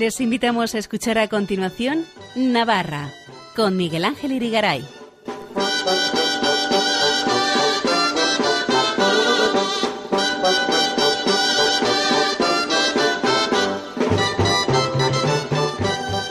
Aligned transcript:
Les 0.00 0.18
invitamos 0.22 0.74
a 0.74 0.78
escuchar 0.78 1.18
a 1.18 1.28
continuación 1.28 2.06
Navarra 2.34 3.12
con 3.54 3.76
Miguel 3.76 4.06
Ángel 4.06 4.32
Irigaray. 4.32 4.82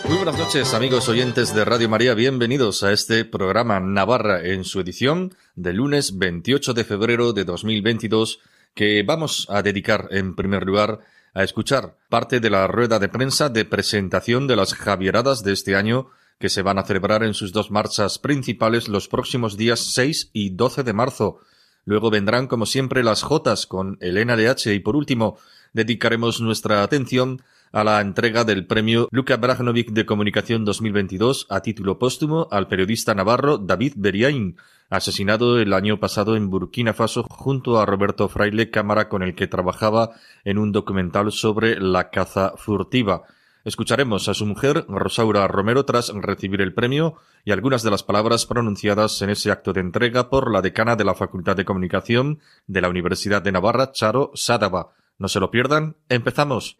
Muy 0.08 0.17
buenas 0.17 0.40
noches 0.40 0.73
amigos 0.73 1.08
oyentes 1.08 1.54
de 1.54 1.63
Radio 1.63 1.90
María, 1.90 2.16
bienvenidos 2.16 2.81
a 2.81 2.91
este 2.91 3.23
programa 3.23 3.80
Navarra 3.80 4.44
en 4.44 4.63
su 4.63 4.80
edición 4.80 5.36
del 5.54 5.76
lunes 5.76 6.17
28 6.17 6.73
de 6.73 6.84
febrero 6.84 7.34
de 7.34 7.44
2022 7.44 8.40
que 8.73 9.04
vamos 9.04 9.45
a 9.48 9.62
dedicar 9.62 10.08
en 10.09 10.36
primer 10.36 10.63
lugar 10.63 11.02
a 11.34 11.44
escuchar 11.44 11.98
parte 12.10 12.40
de 12.40 12.50
la 12.50 12.68
rueda 12.68 13.00
de 13.00 13.10
prensa 13.10 13.50
de 13.50 13.66
presentación 13.66 14.48
de 14.48 14.56
las 14.56 14.74
Javieradas 14.74 15.44
de 15.44 15.54
este 15.54 15.76
año 15.76 16.10
que 16.40 16.50
se 16.50 16.62
van 16.62 16.80
a 16.80 16.84
celebrar 16.84 17.24
en 17.24 17.34
sus 17.34 17.52
dos 17.52 17.70
marchas 17.70 18.18
principales 18.18 18.88
los 18.88 19.08
próximos 19.08 19.58
días 19.58 19.80
6 19.94 20.30
y 20.34 20.52
12 20.52 20.84
de 20.84 20.94
marzo. 20.94 21.40
Luego 21.86 22.10
vendrán, 22.10 22.48
como 22.48 22.66
siempre, 22.66 23.04
las 23.04 23.24
Jotas 23.24 23.68
con 23.68 23.98
Elena 24.00 24.34
H. 24.34 24.74
y 24.74 24.80
por 24.80 24.96
último 24.96 25.38
dedicaremos 25.74 26.40
nuestra 26.40 26.82
atención 26.82 27.41
a 27.72 27.84
la 27.84 28.02
entrega 28.02 28.44
del 28.44 28.66
premio 28.66 29.08
Luka 29.12 29.38
Brajnovic 29.38 29.91
de 29.91 30.05
Comunicación 30.05 30.66
2022 30.66 31.48
a 31.50 31.62
título 31.62 32.00
póstumo 32.00 32.48
al 32.52 32.68
periodista 32.68 33.14
navarro 33.14 33.58
David 33.58 33.94
Beriain, 33.96 34.58
asesinado 34.90 35.60
el 35.60 35.74
año 35.74 35.99
pasado 35.99 36.35
en 36.35 36.49
Burkina 36.49 36.93
Faso 36.93 37.24
junto 37.30 37.80
a 37.80 37.85
Roberto 37.85 38.27
Fraile, 38.27 38.71
cámara 38.71 39.08
con 39.08 39.21
el 39.21 39.35
que 39.35 39.48
trabajaba 39.48 40.12
en 40.43 40.58
un 40.58 40.71
documental 40.71 41.32
sobre 41.32 41.80
la 41.80 42.10
caza 42.10 42.54
furtiva. 42.58 43.24
Escucharemos 43.66 44.30
a 44.30 44.34
su 44.34 44.46
mujer, 44.46 44.86
Rosaura 44.88 45.48
Romero, 45.48 45.86
tras 45.86 46.10
recibir 46.10 46.62
el 46.62 46.74
premio 46.74 47.15
y 47.46 47.52
algunas 47.52 47.84
de 47.84 47.91
las 47.91 48.04
palabras 48.04 48.46
pronunciadas 48.46 49.21
en 49.21 49.30
ese 49.30 49.52
acto 49.52 49.74
de 49.74 49.82
entrega 49.82 50.30
por 50.30 50.52
la 50.52 50.62
decana 50.62 50.96
de 50.96 51.04
la 51.04 51.13
Facultad 51.13 51.55
de 51.55 51.65
Comunicación 51.65 52.40
de 52.68 52.82
la 52.82 52.90
Universidad 52.90 53.41
de 53.41 53.52
Navarra, 53.52 53.91
Charo 53.91 54.32
Sadaba. 54.34 54.93
No 55.20 55.27
se 55.27 55.41
lo 55.41 55.52
pierdan, 55.52 55.98
empezamos. 56.08 56.77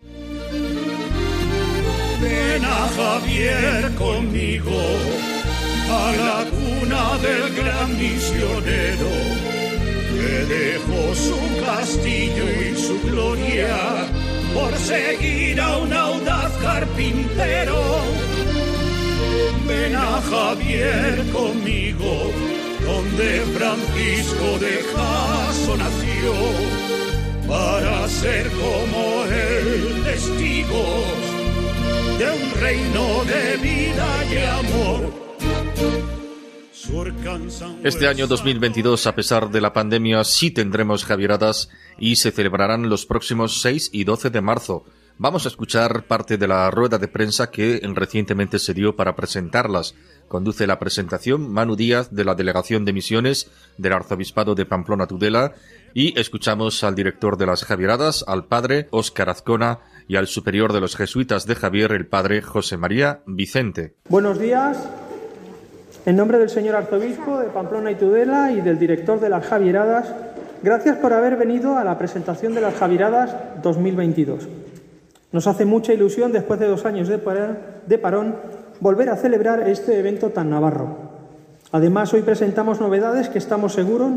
Javier 3.00 3.96
conmigo 3.96 4.82
a 5.90 6.12
la 6.28 6.40
cuna 6.52 7.18
del 7.20 7.56
gran 7.56 7.98
misionero 7.98 9.12
que 10.12 10.32
dejó 10.58 11.16
su 11.16 11.40
castillo 11.66 12.44
y 12.44 12.76
su 12.76 13.00
gloria 13.10 13.78
por 14.54 14.76
seguir 14.76 15.62
a 15.62 15.78
un 15.78 15.94
audaz 15.94 16.52
carpintero. 16.62 17.82
Ven 19.66 19.96
a 19.96 20.22
Javier 20.30 21.24
conmigo, 21.32 22.32
donde 22.86 23.30
Francisco 23.58 24.60
de 24.60 24.84
Jaso 24.92 25.78
nació, 25.78 26.34
para 27.48 28.10
ser 28.10 28.50
como 28.50 29.24
él 29.24 30.04
testigos 30.04 31.29
de 32.20 32.30
un 32.30 32.52
reino 32.60 33.24
de 33.24 33.58
vida 33.64 34.08
y 34.30 34.38
amor. 34.60 35.30
Este 37.84 38.08
año 38.08 38.28
2022, 38.28 39.08
a 39.08 39.16
pesar 39.16 39.50
de 39.50 39.62
la 39.62 39.72
pandemia, 39.72 40.26
sí 40.26 40.52
tendremos 40.52 41.06
Javieradas 41.06 41.70
y 41.98 42.18
se 42.18 42.32
celebrarán 42.32 42.90
los 42.90 43.06
próximos 43.06 43.62
6 43.62 43.92
y 43.94 44.04
12 44.04 44.32
de 44.32 44.42
marzo. 44.42 44.84
Vamos 45.18 45.46
a 45.46 45.50
escuchar 45.50 46.08
parte 46.08 46.38
de 46.38 46.48
la 46.48 46.70
rueda 46.72 46.98
de 46.98 47.08
prensa 47.08 47.52
que 47.52 47.80
recientemente 47.94 48.60
se 48.60 48.74
dio 48.74 48.96
para 48.98 49.16
presentarlas. 49.16 49.96
Conduce 50.28 50.68
la 50.68 50.80
presentación 50.80 51.52
Manu 51.52 51.76
Díaz 51.76 52.14
de 52.14 52.26
la 52.26 52.36
Delegación 52.36 52.86
de 52.86 52.94
Misiones 52.94 53.50
del 53.78 53.94
Arzobispado 53.94 54.56
de 54.56 54.66
Pamplona 54.66 55.08
Tudela 55.08 55.54
y 55.94 56.18
escuchamos 56.20 56.84
al 56.84 56.96
director 56.96 57.38
de 57.38 57.48
las 57.48 57.66
Javieradas, 57.66 58.24
al 58.28 58.46
padre 58.46 58.88
Óscar 58.92 59.30
Azcona 59.30 59.80
y 60.10 60.16
al 60.16 60.26
superior 60.26 60.74
de 60.74 60.82
los 60.82 60.96
jesuitas 60.96 61.46
de 61.46 61.54
Javier, 61.54 61.92
el 61.92 62.08
padre 62.08 62.42
José 62.42 62.78
María 62.78 63.22
Vicente. 63.28 63.94
Buenos 64.10 64.40
días. 64.40 64.90
En 66.08 66.16
nombre 66.16 66.40
del 66.40 66.50
señor 66.50 66.76
arzobispo 66.76 67.38
de 67.38 67.50
Pamplona 67.50 67.92
y 67.92 67.96
Tudela 67.96 68.52
y 68.52 68.60
del 68.62 68.80
director 68.80 69.20
de 69.20 69.30
las 69.30 69.46
Javieradas, 69.46 70.12
gracias 70.64 70.98
por 70.98 71.14
haber 71.14 71.38
venido 71.38 71.78
a 71.78 71.84
la 71.84 72.00
presentación 72.00 72.56
de 72.56 72.62
las 72.62 72.74
Javieradas 72.74 73.36
2022. 73.62 74.48
Nos 75.32 75.46
hace 75.46 75.66
mucha 75.66 75.94
ilusión, 75.94 76.32
después 76.32 76.60
de 76.60 76.66
dos 76.66 76.86
años 76.86 77.08
de 77.08 77.98
parón, 78.00 78.36
volver 78.80 79.12
a 79.12 79.16
celebrar 79.16 79.70
este 79.70 80.00
evento 80.00 80.32
tan 80.32 80.50
navarro. 80.50 80.98
Además, 81.72 82.12
hoy 82.16 82.24
presentamos 82.24 82.82
novedades 82.82 83.30
que 83.30 83.38
estamos 83.38 83.74
seguros 83.74 84.14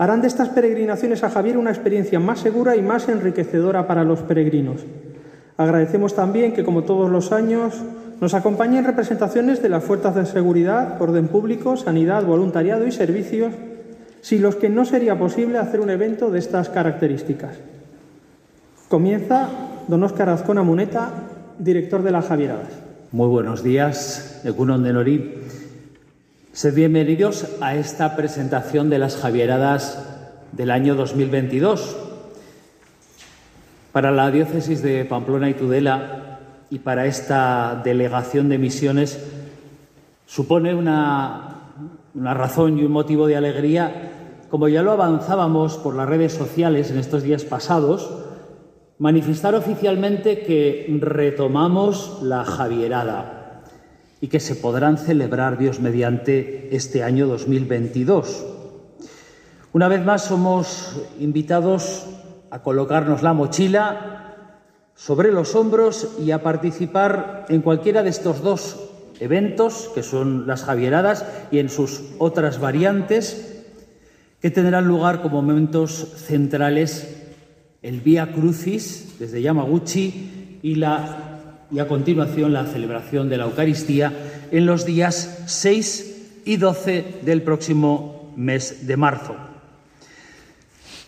harán 0.00 0.22
de 0.22 0.28
estas 0.28 0.48
peregrinaciones 0.48 1.22
a 1.24 1.28
Javier 1.28 1.58
una 1.58 1.68
experiencia 1.68 2.18
más 2.18 2.40
segura 2.40 2.74
y 2.74 2.80
más 2.80 3.10
enriquecedora 3.10 3.86
para 3.86 4.02
los 4.02 4.20
peregrinos. 4.20 4.80
Agradecemos 5.58 6.14
también 6.14 6.54
que, 6.54 6.64
como 6.64 6.84
todos 6.84 7.10
los 7.10 7.32
años, 7.32 7.74
nos 8.18 8.32
acompañen 8.32 8.86
representaciones 8.86 9.60
de 9.62 9.68
las 9.68 9.84
fuerzas 9.84 10.14
de 10.14 10.24
seguridad, 10.24 10.96
orden 11.02 11.28
público, 11.28 11.76
sanidad, 11.76 12.24
voluntariado 12.24 12.86
y 12.86 12.92
servicios, 12.92 13.52
sin 14.22 14.40
los 14.40 14.56
que 14.56 14.70
no 14.70 14.86
sería 14.86 15.18
posible 15.18 15.58
hacer 15.58 15.80
un 15.80 15.90
evento 15.90 16.30
de 16.30 16.38
estas 16.38 16.70
características. 16.70 17.58
Comienza 18.88 19.50
don 19.86 20.02
Óscar 20.02 20.30
Azcona 20.30 20.62
Muneta, 20.62 21.10
director 21.58 22.02
de 22.02 22.10
las 22.12 22.26
Javieradas. 22.26 22.70
Muy 23.12 23.28
buenos 23.28 23.62
días, 23.62 24.40
Egunon 24.44 24.82
de 24.82 24.94
Norí. 24.94 25.34
Sed 26.52 26.74
bienvenidos 26.74 27.46
a 27.60 27.76
esta 27.76 28.16
presentación 28.16 28.90
de 28.90 28.98
las 28.98 29.16
Javieradas 29.16 30.04
del 30.50 30.72
año 30.72 30.96
2022. 30.96 31.96
Para 33.92 34.10
la 34.10 34.32
diócesis 34.32 34.82
de 34.82 35.04
Pamplona 35.04 35.48
y 35.48 35.54
Tudela 35.54 36.40
y 36.68 36.80
para 36.80 37.06
esta 37.06 37.80
delegación 37.84 38.48
de 38.48 38.58
misiones 38.58 39.24
supone 40.26 40.74
una, 40.74 41.60
una 42.16 42.34
razón 42.34 42.80
y 42.80 42.84
un 42.84 42.90
motivo 42.90 43.28
de 43.28 43.36
alegría, 43.36 44.10
como 44.50 44.66
ya 44.66 44.82
lo 44.82 44.90
avanzábamos 44.90 45.76
por 45.76 45.94
las 45.94 46.08
redes 46.08 46.32
sociales 46.32 46.90
en 46.90 46.98
estos 46.98 47.22
días 47.22 47.44
pasados, 47.44 48.10
manifestar 48.98 49.54
oficialmente 49.54 50.40
que 50.40 50.98
retomamos 51.00 52.18
la 52.24 52.44
Javierada 52.44 53.39
y 54.20 54.28
que 54.28 54.40
se 54.40 54.54
podrán 54.54 54.98
celebrar, 54.98 55.58
Dios 55.58 55.80
mediante, 55.80 56.74
este 56.74 57.02
año 57.02 57.26
2022. 57.26 58.46
Una 59.72 59.88
vez 59.88 60.04
más 60.04 60.24
somos 60.24 61.00
invitados 61.18 62.06
a 62.50 62.62
colocarnos 62.62 63.22
la 63.22 63.32
mochila 63.32 64.36
sobre 64.94 65.32
los 65.32 65.54
hombros 65.54 66.08
y 66.22 66.32
a 66.32 66.42
participar 66.42 67.46
en 67.48 67.62
cualquiera 67.62 68.02
de 68.02 68.10
estos 68.10 68.42
dos 68.42 68.90
eventos, 69.20 69.90
que 69.94 70.02
son 70.02 70.46
las 70.46 70.64
Javieradas, 70.64 71.24
y 71.50 71.58
en 71.58 71.68
sus 71.68 72.02
otras 72.18 72.58
variantes, 72.58 73.64
que 74.40 74.50
tendrán 74.50 74.88
lugar 74.88 75.22
como 75.22 75.42
momentos 75.42 76.14
centrales 76.16 77.16
el 77.82 78.00
Vía 78.00 78.32
Crucis 78.32 79.16
desde 79.18 79.40
Yamaguchi 79.42 80.58
y, 80.62 80.74
la, 80.74 81.29
y 81.70 81.78
a 81.78 81.88
continuación 81.88 82.52
la 82.52 82.66
celebración 82.66 83.28
de 83.28 83.36
la 83.36 83.44
Eucaristía 83.44 84.12
en 84.50 84.66
los 84.66 84.84
días 84.84 85.44
6 85.46 86.42
y 86.44 86.56
12 86.56 87.20
del 87.22 87.42
próximo 87.42 88.32
mes 88.36 88.86
de 88.86 88.96
marzo. 88.96 89.36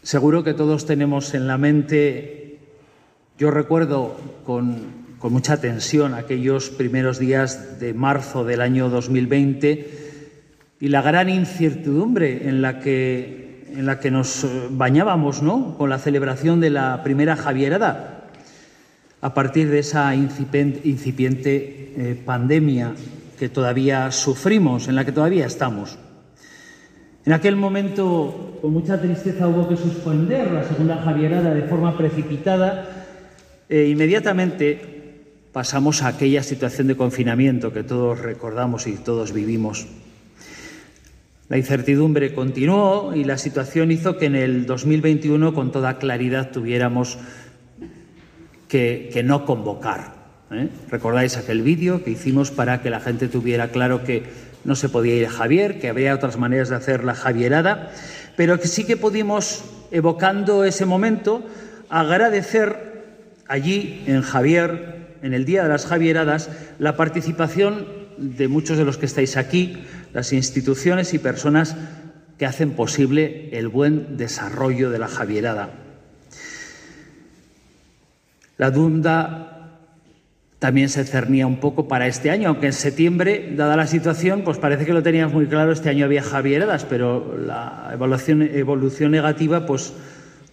Seguro 0.02 0.44
que 0.44 0.54
todos 0.54 0.86
tenemos 0.86 1.34
en 1.34 1.46
la 1.46 1.58
mente, 1.58 2.58
yo 3.38 3.50
recuerdo 3.50 4.16
con, 4.44 5.16
con 5.19 5.32
mucha 5.32 5.60
tensión 5.60 6.14
aquellos 6.14 6.70
primeros 6.70 7.19
días 7.19 7.81
de 7.81 7.94
marzo 7.94 8.44
del 8.44 8.60
año 8.60 8.88
2020 8.88 10.10
y 10.81 10.88
la 10.88 11.02
gran 11.02 11.28
incertidumbre 11.28 12.48
en 12.48 12.62
la 12.62 12.81
que 12.81 13.42
en 13.72 13.86
la 13.86 14.00
que 14.00 14.10
nos 14.10 14.46
bañábamos 14.70 15.42
¿no? 15.42 15.76
con 15.78 15.90
la 15.90 15.98
celebración 15.98 16.60
de 16.60 16.70
la 16.70 17.02
primera 17.02 17.36
Javierada, 17.36 18.21
a 19.22 19.32
partir 19.32 19.70
de 19.70 19.78
esa 19.78 20.14
incipiente 20.14 21.94
eh, 21.96 22.20
pandemia 22.26 22.92
que 23.38 23.48
todavía 23.48 24.10
sufrimos, 24.10 24.88
en 24.88 24.96
la 24.96 25.04
que 25.04 25.12
todavía 25.12 25.46
estamos. 25.46 25.96
En 27.24 27.32
aquel 27.32 27.54
momento, 27.54 28.58
con 28.60 28.72
mucha 28.72 29.00
tristeza, 29.00 29.46
hubo 29.46 29.69
que 29.69 29.76
suspender 29.76 30.50
la 30.50 30.64
segunda 30.64 30.98
Javierada 30.98 31.54
de 31.54 31.62
forma 31.62 31.96
precipitada 31.96 33.06
e 33.69 33.86
inmediatamente 33.86 34.92
pasamos 35.52 36.02
a 36.02 36.08
aquella 36.08 36.42
situación 36.42 36.88
de 36.88 36.96
confinamiento 36.96 37.72
que 37.72 37.84
todos 37.84 38.19
recordamos 38.19 38.88
y 38.88 38.96
todos 38.96 39.32
vivimos. 39.32 39.86
La 41.48 41.58
incertidumbre 41.58 42.34
continuó 42.34 43.12
y 43.14 43.24
la 43.24 43.38
situación 43.38 43.92
hizo 43.92 44.16
que 44.16 44.26
en 44.26 44.34
el 44.34 44.66
2021 44.66 45.54
con 45.54 45.70
toda 45.70 45.98
claridad 45.98 46.50
tuviéramos 46.50 47.19
que, 48.72 49.22
no 49.22 49.44
convocar 49.44 50.14
¿eh? 50.50 50.69
¿Recordáis 50.88 51.36
aquel 51.36 51.60
vídeo 51.60 52.02
que 52.02 52.10
hicimos 52.10 52.50
para 52.50 52.80
que 52.80 52.88
la 52.88 53.00
gente 53.00 53.28
tuviera 53.28 53.69
claro 53.69 54.02
que 54.02 54.22
no 54.64 54.76
se 54.76 54.88
podía 54.88 55.14
ir 55.14 55.26
a 55.26 55.30
Javier, 55.30 55.78
que 55.78 55.90
habría 55.90 56.14
otras 56.14 56.38
maneras 56.38 56.70
de 56.70 56.76
hacer 56.76 57.04
la 57.04 57.14
Javierada, 57.14 57.90
pero 58.34 58.58
que 58.58 58.69
sí 58.69 58.84
que 58.84 58.96
pudimos, 58.96 59.62
evocando 59.90 60.64
ese 60.64 60.86
momento, 60.86 61.44
agradecer 61.90 63.04
allí 63.46 64.04
en 64.06 64.22
Javier, 64.22 65.19
en 65.20 65.34
el 65.34 65.44
Día 65.44 65.64
de 65.64 65.69
las 65.69 65.84
Javieradas, 65.84 66.48
la 66.78 66.96
participación 66.96 67.86
de 68.16 68.48
muchos 68.48 68.78
de 68.78 68.86
los 68.86 68.96
que 68.96 69.04
estáis 69.06 69.36
aquí, 69.36 69.84
las 70.14 70.32
instituciones 70.32 71.12
y 71.12 71.19
personas 71.19 71.76
que 72.38 72.46
hacen 72.46 72.70
posible 72.70 73.50
el 73.52 73.69
buen 73.69 74.16
desarrollo 74.16 74.90
de 74.90 74.98
la 74.98 75.08
Javierada. 75.08 75.81
La 78.62 78.70
Dunda 78.70 79.72
también 80.60 80.88
se 80.88 81.02
cernía 81.02 81.48
un 81.48 81.58
poco 81.58 81.88
para 81.88 82.06
este 82.06 82.30
año, 82.30 82.48
aunque 82.48 82.66
en 82.66 82.72
septiembre, 82.72 83.54
dada 83.56 83.74
la 83.74 83.88
situación, 83.88 84.42
pues 84.44 84.58
parece 84.58 84.86
que 84.86 84.92
lo 84.92 85.02
teníamos 85.02 85.34
muy 85.34 85.46
claro, 85.48 85.72
este 85.72 85.88
año 85.88 86.04
había 86.04 86.22
Javieradas, 86.22 86.84
pero 86.84 87.36
la 87.36 87.90
evolución 87.92 89.10
negativa 89.10 89.66
pues 89.66 89.94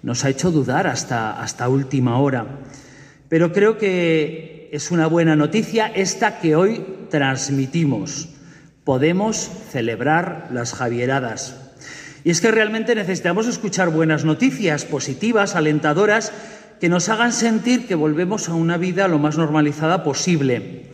nos 0.01 0.25
ha 0.25 0.29
hecho 0.29 0.49
dudar 0.49 0.87
hasta, 0.87 1.39
hasta 1.39 1.69
última 1.69 2.17
hora. 2.17 2.47
Pero 3.27 3.53
creo 3.53 3.77
que 3.77 4.71
es 4.71 4.89
una 4.89 5.05
buena 5.05 5.35
noticia 5.35 5.85
esta 5.85 6.39
que 6.39 6.55
hoy 6.55 6.83
transmitimos. 7.11 8.29
Podemos 8.85 9.51
celebrar 9.69 10.47
las 10.51 10.73
Javieradas. 10.73 11.73
Y 12.23 12.31
es 12.31 12.41
que 12.41 12.49
realmente 12.49 12.95
necesitamos 12.95 13.45
escuchar 13.45 13.91
buenas 13.91 14.25
noticias, 14.25 14.83
positivas, 14.83 15.55
alentadoras, 15.55 16.33
que 16.79 16.89
nos 16.89 17.09
hagan 17.09 17.33
sentir 17.33 17.87
que 17.87 17.95
volvemos 17.95 18.49
a 18.49 18.53
una 18.53 18.77
vida 18.77 19.07
lo 19.07 19.19
más 19.19 19.37
normalizada 19.37 20.03
posible. 20.03 20.85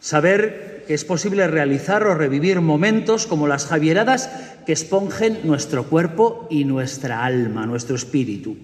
Saber 0.00 0.84
que 0.86 0.94
es 0.94 1.04
posible 1.04 1.46
realizar 1.48 2.04
o 2.04 2.14
revivir 2.14 2.60
momentos 2.60 3.26
como 3.26 3.48
las 3.48 3.66
Javieradas 3.66 4.30
que 4.64 4.72
esponjen 4.72 5.40
nuestro 5.44 5.84
cuerpo 5.84 6.46
y 6.48 6.64
nuestra 6.64 7.24
alma, 7.24 7.66
nuestro 7.66 7.96
espíritu. 7.96 8.56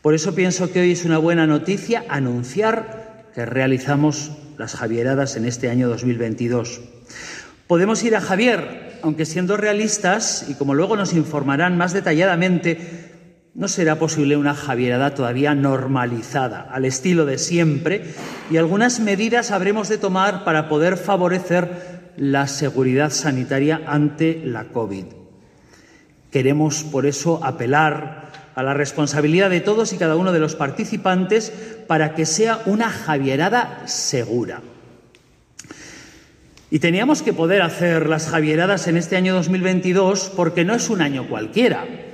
Por 0.00 0.14
eso 0.14 0.34
pienso 0.34 0.72
que 0.72 0.80
hoy 0.80 0.92
es 0.92 1.04
una 1.04 1.18
buena 1.18 1.46
noticia 1.46 2.04
anunciar 2.08 3.26
que 3.34 3.44
realizamos 3.44 4.32
las 4.56 4.74
Javieradas 4.74 5.36
en 5.36 5.44
este 5.44 5.68
año 5.68 5.88
2022. 5.88 6.80
Podemos 7.66 8.02
ir 8.04 8.16
a 8.16 8.20
Javier, 8.20 8.98
aunque 9.02 9.26
siendo 9.26 9.58
realistas, 9.58 10.46
y 10.48 10.54
como 10.54 10.74
luego 10.74 10.96
nos 10.96 11.12
informarán 11.12 11.76
más 11.76 11.92
detalladamente, 11.92 13.07
no 13.58 13.66
será 13.66 13.98
posible 13.98 14.36
una 14.36 14.54
Javierada 14.54 15.16
todavía 15.16 15.52
normalizada, 15.52 16.60
al 16.70 16.84
estilo 16.84 17.26
de 17.26 17.38
siempre, 17.38 18.14
y 18.52 18.56
algunas 18.56 19.00
medidas 19.00 19.50
habremos 19.50 19.88
de 19.88 19.98
tomar 19.98 20.44
para 20.44 20.68
poder 20.68 20.96
favorecer 20.96 22.12
la 22.16 22.46
seguridad 22.46 23.10
sanitaria 23.10 23.82
ante 23.84 24.40
la 24.44 24.66
COVID. 24.66 25.06
Queremos, 26.30 26.84
por 26.84 27.04
eso, 27.04 27.44
apelar 27.44 28.30
a 28.54 28.62
la 28.62 28.74
responsabilidad 28.74 29.50
de 29.50 29.60
todos 29.60 29.92
y 29.92 29.98
cada 29.98 30.14
uno 30.14 30.30
de 30.30 30.38
los 30.38 30.54
participantes 30.54 31.52
para 31.88 32.14
que 32.14 32.26
sea 32.26 32.60
una 32.66 32.88
Javierada 32.88 33.88
segura. 33.88 34.62
Y 36.70 36.78
teníamos 36.78 37.22
que 37.22 37.32
poder 37.32 37.62
hacer 37.62 38.08
las 38.08 38.28
Javieradas 38.28 38.86
en 38.86 38.96
este 38.96 39.16
año 39.16 39.34
2022 39.34 40.30
porque 40.36 40.64
no 40.64 40.76
es 40.76 40.90
un 40.90 41.02
año 41.02 41.28
cualquiera. 41.28 42.07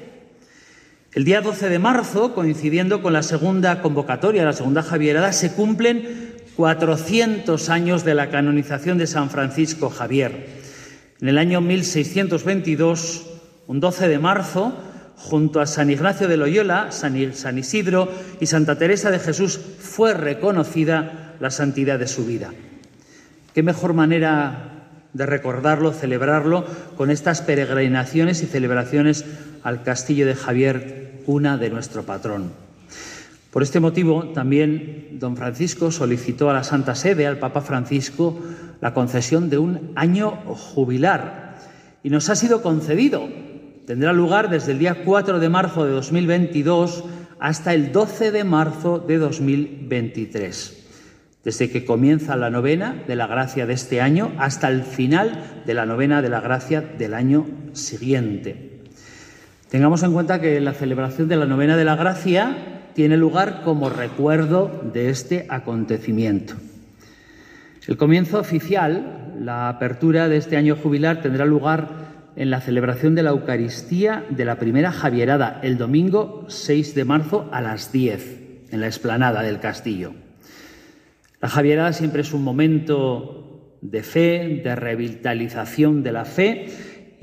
El 1.14 1.24
día 1.24 1.40
12 1.40 1.68
de 1.68 1.78
marzo, 1.78 2.34
coincidiendo 2.34 3.00
con 3.00 3.12
la 3.12 3.22
segunda 3.22 3.82
convocatoria, 3.82 4.44
la 4.44 4.52
segunda 4.52 4.82
Javierada, 4.82 5.32
se 5.32 5.52
cumplen 5.52 6.34
400 6.56 7.68
años 7.68 8.04
de 8.04 8.16
la 8.16 8.30
canonización 8.30 8.98
de 8.98 9.06
San 9.06 9.30
Francisco 9.30 9.90
Javier. 9.90 10.48
En 11.20 11.28
el 11.28 11.38
año 11.38 11.60
1622, 11.60 13.26
un 13.68 13.78
12 13.78 14.08
de 14.08 14.18
marzo, 14.18 14.76
junto 15.14 15.60
a 15.60 15.66
San 15.66 15.88
Ignacio 15.88 16.26
de 16.26 16.36
Loyola, 16.36 16.90
San 16.90 17.16
Isidro 17.16 18.10
y 18.40 18.46
Santa 18.46 18.76
Teresa 18.76 19.12
de 19.12 19.20
Jesús, 19.20 19.60
fue 19.78 20.14
reconocida 20.14 21.36
la 21.38 21.50
santidad 21.50 22.00
de 22.00 22.08
su 22.08 22.26
vida. 22.26 22.50
¿Qué 23.54 23.62
mejor 23.62 23.94
manera 23.94 24.74
de 25.12 25.26
recordarlo, 25.26 25.92
celebrarlo 25.92 26.66
con 26.96 27.12
estas 27.12 27.40
peregrinaciones 27.40 28.42
y 28.42 28.46
celebraciones 28.46 29.24
al 29.62 29.84
castillo 29.84 30.26
de 30.26 30.34
Javier 30.34 31.03
una 31.26 31.56
de 31.56 31.70
nuestro 31.70 32.04
patrón. 32.04 32.52
Por 33.50 33.62
este 33.62 33.80
motivo, 33.80 34.24
también 34.34 35.18
don 35.20 35.36
Francisco 35.36 35.90
solicitó 35.90 36.50
a 36.50 36.54
la 36.54 36.64
Santa 36.64 36.94
Sede, 36.94 37.26
al 37.26 37.38
Papa 37.38 37.60
Francisco, 37.60 38.38
la 38.80 38.94
concesión 38.94 39.48
de 39.48 39.58
un 39.58 39.92
año 39.94 40.30
jubilar 40.46 41.58
y 42.02 42.10
nos 42.10 42.28
ha 42.30 42.36
sido 42.36 42.62
concedido. 42.62 43.28
Tendrá 43.86 44.12
lugar 44.12 44.50
desde 44.50 44.72
el 44.72 44.78
día 44.78 45.04
4 45.04 45.38
de 45.38 45.48
marzo 45.48 45.84
de 45.84 45.92
2022 45.92 47.04
hasta 47.38 47.74
el 47.74 47.92
12 47.92 48.32
de 48.32 48.44
marzo 48.44 48.98
de 48.98 49.18
2023 49.18 50.84
desde 51.44 51.70
que 51.70 51.84
comienza 51.84 52.36
la 52.36 52.50
novena 52.50 53.04
de 53.06 53.16
la 53.16 53.26
gracia 53.26 53.66
de 53.66 53.74
este 53.74 54.00
año 54.00 54.32
hasta 54.38 54.68
el 54.68 54.82
final 54.82 55.62
de 55.66 55.74
la 55.74 55.84
novena 55.84 56.22
de 56.22 56.30
la 56.30 56.40
gracia 56.40 56.80
del 56.80 57.12
año 57.12 57.46
siguiente. 57.74 58.73
Tengamos 59.70 60.02
en 60.02 60.12
cuenta 60.12 60.40
que 60.40 60.60
la 60.60 60.72
celebración 60.72 61.28
de 61.28 61.36
la 61.36 61.46
novena 61.46 61.76
de 61.76 61.84
la 61.84 61.96
gracia 61.96 62.90
tiene 62.94 63.16
lugar 63.16 63.62
como 63.64 63.90
recuerdo 63.90 64.82
de 64.92 65.10
este 65.10 65.46
acontecimiento. 65.48 66.54
El 67.86 67.96
comienzo 67.96 68.38
oficial, 68.38 69.34
la 69.40 69.68
apertura 69.68 70.28
de 70.28 70.36
este 70.36 70.56
año 70.56 70.76
jubilar, 70.76 71.20
tendrá 71.20 71.44
lugar 71.44 71.88
en 72.36 72.50
la 72.50 72.60
celebración 72.60 73.14
de 73.14 73.22
la 73.22 73.30
Eucaristía 73.30 74.24
de 74.30 74.44
la 74.44 74.58
primera 74.58 74.92
Javierada, 74.92 75.60
el 75.62 75.76
domingo 75.76 76.46
6 76.48 76.94
de 76.94 77.04
marzo 77.04 77.48
a 77.52 77.60
las 77.60 77.92
10, 77.92 78.70
en 78.70 78.80
la 78.80 78.86
explanada 78.86 79.42
del 79.42 79.60
castillo. 79.60 80.14
La 81.40 81.48
Javierada 81.48 81.92
siempre 81.92 82.22
es 82.22 82.32
un 82.32 82.42
momento 82.42 83.76
de 83.82 84.02
fe, 84.02 84.62
de 84.64 84.74
revitalización 84.74 86.02
de 86.02 86.12
la 86.12 86.24
fe 86.24 86.68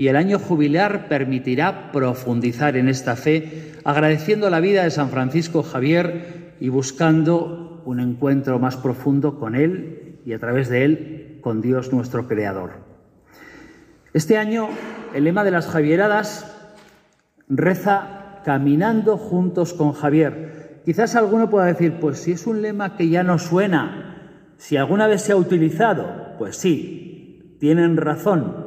y 0.01 0.08
el 0.08 0.15
año 0.15 0.39
jubilar 0.39 1.08
permitirá 1.10 1.91
profundizar 1.91 2.75
en 2.75 2.89
esta 2.89 3.15
fe, 3.15 3.74
agradeciendo 3.84 4.50
la 4.50 4.60
vida 4.60 4.84
de 4.84 4.89
San 4.89 5.12
Francisco 5.12 5.62
Javier 5.62 6.55
y 6.60 6.70
buscando 6.70 7.84
un 7.86 8.00
encuentro 8.00 8.58
más 8.58 8.77
profundo 8.77 9.38
con 9.38 9.53
Él 9.53 10.17
y 10.25 10.34
a 10.34 10.39
través 10.39 10.70
de 10.70 10.86
Él 10.86 11.38
con 11.41 11.62
Dios 11.62 11.93
nuestro 11.93 12.27
Creador. 12.27 12.72
Este 14.12 14.39
año 14.39 14.70
el 15.13 15.25
lema 15.25 15.43
de 15.43 15.51
las 15.51 15.67
Javieradas 15.67 16.51
reza 17.48 18.39
caminando 18.43 19.17
juntos 19.17 19.75
con 19.75 19.91
Javier. 19.91 20.81
Quizás 20.84 21.15
alguno 21.15 21.51
pueda 21.51 21.67
decir, 21.67 22.00
pues 22.01 22.17
si 22.17 22.31
es 22.31 22.48
un 22.48 22.63
lema 22.63 22.98
que 22.98 23.08
ya 23.08 23.22
no 23.22 23.38
suena, 23.38 24.48
si 24.58 24.77
alguna 24.77 25.05
vez 25.05 25.22
se 25.22 25.34
ha 25.34 25.36
utilizado, 25.36 26.34
pues 26.39 26.58
sí, 26.58 27.58
tienen 27.60 27.98
razón. 27.98 28.61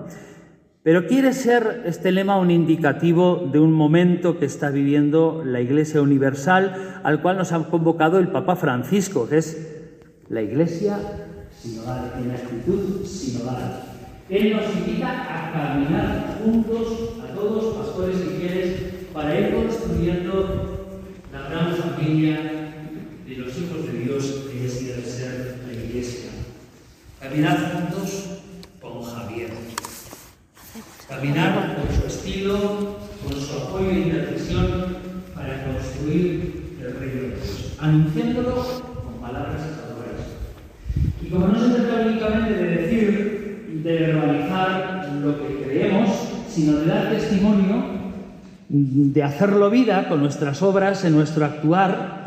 Pero 0.85 1.07
quiere 1.07 1.33
ser 1.33 1.85
este 1.87 2.13
lema 2.13 2.37
un 2.37 2.51
indicativo 2.51 3.49
de 3.51 3.59
un 3.59 3.73
momento 3.73 4.39
que 4.39 4.45
está 4.45 4.69
viviendo 4.69 5.43
la 5.43 5.63
Iglesia 5.63 6.03
Universal, 6.03 7.01
al 7.03 7.23
cual 7.23 7.39
nos 7.39 7.53
ha 7.53 7.71
convocado 7.71 8.19
el 8.19 8.29
Papa 8.29 8.55
Francisco, 8.55 9.27
que 9.27 9.39
es 9.39 9.87
la 10.29 10.43
Iglesia 10.43 10.99
sinodal, 11.59 12.13
en 12.19 12.29
la 12.29 12.35
actitud 12.35 13.03
sinodal. 13.03 13.83
Él 14.29 14.57
nos 14.57 14.77
invita 14.77 15.23
a 15.23 15.53
caminar 15.53 16.39
juntos, 16.45 17.15
a 17.25 17.35
todos, 17.35 17.77
pastores 17.77 18.17
y 18.17 18.41
fieles, 18.41 18.81
para 19.15 19.41
ir 19.41 19.55
construyendo 19.55 21.01
la 21.33 21.49
gran 21.49 21.77
familia 21.77 22.37
de 23.27 23.37
los 23.37 23.59
hijos 23.59 23.87
de 23.87 23.99
Dios 24.01 24.49
que 24.53 24.67
es 24.67 24.87
debe 24.87 25.03
ser 25.03 25.61
la 25.67 25.73
Iglesia. 25.73 26.31
Caminar 27.19 27.73
juntos 27.73 28.35
Caminar 31.09 31.77
con 31.77 32.01
su 32.01 32.07
estilo, 32.07 32.97
con 33.23 33.39
su 33.39 33.59
apoyo 33.59 33.91
e 33.91 34.01
intercesión 34.01 34.97
para 35.35 35.65
construir 35.65 36.77
el 36.81 36.99
reino 36.99 37.23
de 37.23 37.29
Dios, 37.29 37.75
anunciándolo 37.79 38.55
con 39.05 39.15
palabras 39.21 39.61
salvadoras. 39.61 40.25
Y 41.23 41.27
como 41.29 41.49
no 41.49 41.61
se 41.61 41.75
trata 41.75 42.07
únicamente 42.07 42.55
de 42.55 42.77
decir, 42.77 43.81
de 43.85 43.99
verbalizar 43.99 45.11
lo 45.23 45.47
que 45.47 45.65
creemos, 45.65 46.11
sino 46.49 46.79
de 46.79 46.87
dar 46.87 47.11
testimonio, 47.11 47.85
de 48.69 49.23
hacerlo 49.23 49.69
vida 49.69 50.09
con 50.09 50.21
nuestras 50.21 50.63
obras, 50.63 51.05
en 51.05 51.13
nuestro 51.13 51.45
actuar, 51.45 52.25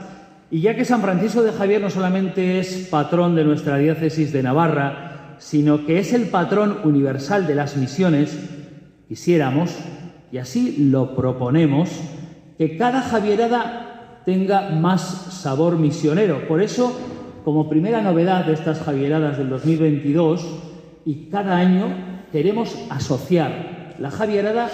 y 0.52 0.62
ya 0.62 0.76
que 0.76 0.86
San 0.86 1.02
Francisco 1.02 1.42
de 1.42 1.52
Javier 1.52 1.82
no 1.82 1.90
solamente 1.90 2.60
es 2.60 2.88
patrón 2.92 3.36
de 3.36 3.44
nuestra 3.44 3.78
diócesis 3.78 4.32
de 4.32 4.44
Navarra, 4.44 5.36
sino 5.40 5.86
que 5.86 6.00
es 6.00 6.14
el 6.14 6.28
patrón 6.28 6.78
universal 6.84 7.48
de 7.48 7.56
las 7.56 7.76
misiones, 7.76 8.38
Quisiéramos, 9.08 9.76
y 10.32 10.38
así 10.38 10.90
lo 10.90 11.16
proponemos, 11.16 11.90
que 12.58 12.78
cada 12.78 13.02
Javierada 13.02 14.22
tenga 14.26 14.72
más 14.72 15.02
sabor 15.42 15.78
misionero. 15.78 16.48
Por 16.48 16.62
eso 16.62 16.94
como 17.46 17.70
primera 17.70 18.02
novedad 18.02 18.46
de 18.46 18.54
estas 18.54 18.82
Javieradas 18.82 19.38
del 19.38 19.50
2022, 19.50 20.46
y 21.06 21.30
cada 21.32 21.56
año 21.56 21.88
queremos 22.34 22.78
asociar 22.90 23.96
la 24.00 24.12
Javierada 24.12 24.70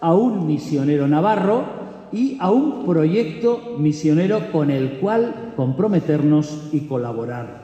a 0.00 0.14
un 0.14 0.46
misionero 0.46 1.06
navarro 1.06 1.64
y 2.12 2.38
a 2.40 2.50
un 2.50 2.86
proyecto 2.86 3.76
misionero 3.78 4.50
con 4.52 4.70
el 4.70 4.98
cual 5.00 5.52
comprometernos 5.56 6.70
y 6.72 6.80
colaborar. 6.86 7.63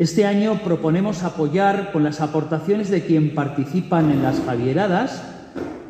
Este 0.00 0.24
año 0.24 0.62
proponemos 0.64 1.24
apoyar 1.24 1.92
con 1.92 2.04
las 2.04 2.22
aportaciones 2.22 2.88
de 2.88 3.04
quien 3.04 3.34
participan 3.34 4.10
en 4.10 4.22
las 4.22 4.40
Javieradas 4.40 5.22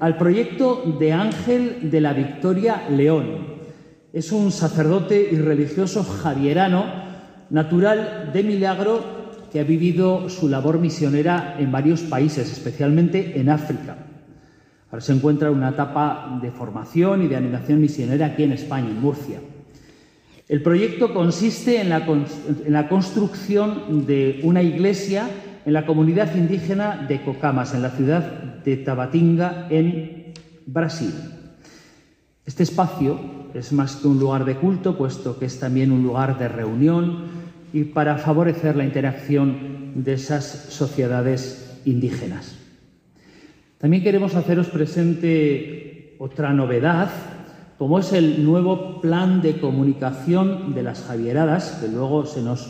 al 0.00 0.16
proyecto 0.16 0.82
de 0.98 1.12
Ángel 1.12 1.92
de 1.92 2.00
la 2.00 2.12
Victoria 2.12 2.88
León. 2.90 3.46
Es 4.12 4.32
un 4.32 4.50
sacerdote 4.50 5.28
y 5.30 5.36
religioso 5.36 6.02
javierano 6.02 6.86
natural 7.50 8.30
de 8.32 8.42
Milagro 8.42 9.04
que 9.52 9.60
ha 9.60 9.62
vivido 9.62 10.28
su 10.28 10.48
labor 10.48 10.80
misionera 10.80 11.54
en 11.60 11.70
varios 11.70 12.00
países, 12.00 12.50
especialmente 12.50 13.38
en 13.38 13.48
África. 13.48 13.96
Ahora 14.90 15.02
se 15.02 15.12
encuentra 15.12 15.50
en 15.50 15.54
una 15.54 15.68
etapa 15.68 16.36
de 16.42 16.50
formación 16.50 17.22
y 17.22 17.28
de 17.28 17.36
animación 17.36 17.80
misionera 17.80 18.26
aquí 18.26 18.42
en 18.42 18.54
España, 18.54 18.88
en 18.88 19.00
Murcia. 19.00 19.38
El 20.50 20.62
proyecto 20.62 21.14
consiste 21.14 21.80
en 21.80 21.90
la, 21.90 22.88
construcción 22.88 24.04
de 24.04 24.40
una 24.42 24.61
iglesia 24.61 25.30
en 25.64 25.73
la 25.73 25.87
comunidad 25.87 26.35
indígena 26.35 27.07
de 27.09 27.23
Cocamas, 27.23 27.73
en 27.73 27.83
la 27.83 27.90
ciudad 27.90 28.23
de 28.64 28.76
Tabatinga, 28.78 29.69
en 29.71 30.33
Brasil. 30.66 31.14
Este 32.45 32.64
espacio 32.64 33.21
es 33.54 33.73
más 33.73 33.95
que 33.95 34.09
un 34.09 34.19
lugar 34.19 34.45
de 34.45 34.57
culto, 34.57 34.99
puesto 34.99 35.38
que 35.38 35.45
es 35.45 35.61
también 35.61 35.92
un 35.92 36.02
lugar 36.02 36.37
de 36.37 36.49
reunión, 36.49 37.26
y 37.73 37.85
para 37.85 38.19
favorecer 38.19 38.75
la 38.75 38.85
interacción 38.85 40.02
de 40.02 40.14
esas 40.14 40.45
sociedades 40.71 41.80
indígenas. 41.85 42.57
También 43.78 44.02
queremos 44.02 44.35
haceros 44.35 44.66
presente 44.66 46.16
otra 46.19 46.52
novedad, 46.52 47.09
como 47.80 47.99
es 47.99 48.12
el 48.12 48.44
nuevo 48.44 49.00
plan 49.00 49.40
de 49.40 49.58
comunicación 49.58 50.75
de 50.75 50.82
las 50.82 51.02
Javieradas, 51.04 51.78
que 51.80 51.88
luego 51.88 52.26
se 52.26 52.42
nos 52.42 52.68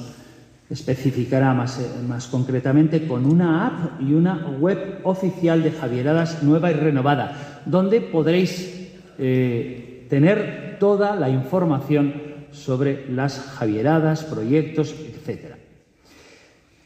especificará 0.71 1.53
más, 1.53 1.81
más, 2.07 2.29
concretamente 2.29 3.09
con 3.09 3.27
una 3.27 3.67
app 3.67 4.01
y 4.01 4.15
una 4.15 4.47
web 4.61 5.01
oficial 5.03 5.65
de 5.65 5.73
Javieradas 5.73 6.45
nueva 6.45 6.71
y 6.71 6.75
renovada, 6.75 7.61
donde 7.67 8.01
podréis 8.01 8.89
eh, 9.19 10.07
tener 10.09 10.77
toda 10.79 11.17
la 11.17 11.29
información 11.29 12.15
sobre 12.53 13.11
las 13.11 13.41
Javieradas, 13.41 14.23
proyectos, 14.23 14.95
etc. 14.95 15.57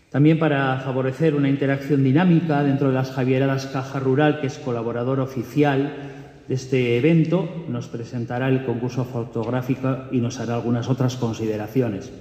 También 0.08 0.38
para 0.38 0.78
favorecer 0.78 1.34
una 1.34 1.50
interacción 1.50 2.02
dinámica 2.02 2.62
dentro 2.62 2.88
de 2.88 2.94
las 2.94 3.10
Javieradas 3.10 3.66
Caja 3.66 4.00
Rural, 4.00 4.40
que 4.40 4.46
es 4.46 4.56
colaborador 4.56 5.20
oficial 5.20 6.22
de 6.48 6.54
este 6.54 6.96
evento, 6.98 7.64
nos 7.68 7.88
presentará 7.88 8.48
el 8.48 8.64
concurso 8.64 9.04
fotográfico 9.04 9.96
y 10.12 10.18
nos 10.20 10.40
hará 10.40 10.54
algunas 10.54 10.88
otras 10.88 11.16
consideraciones. 11.16 12.12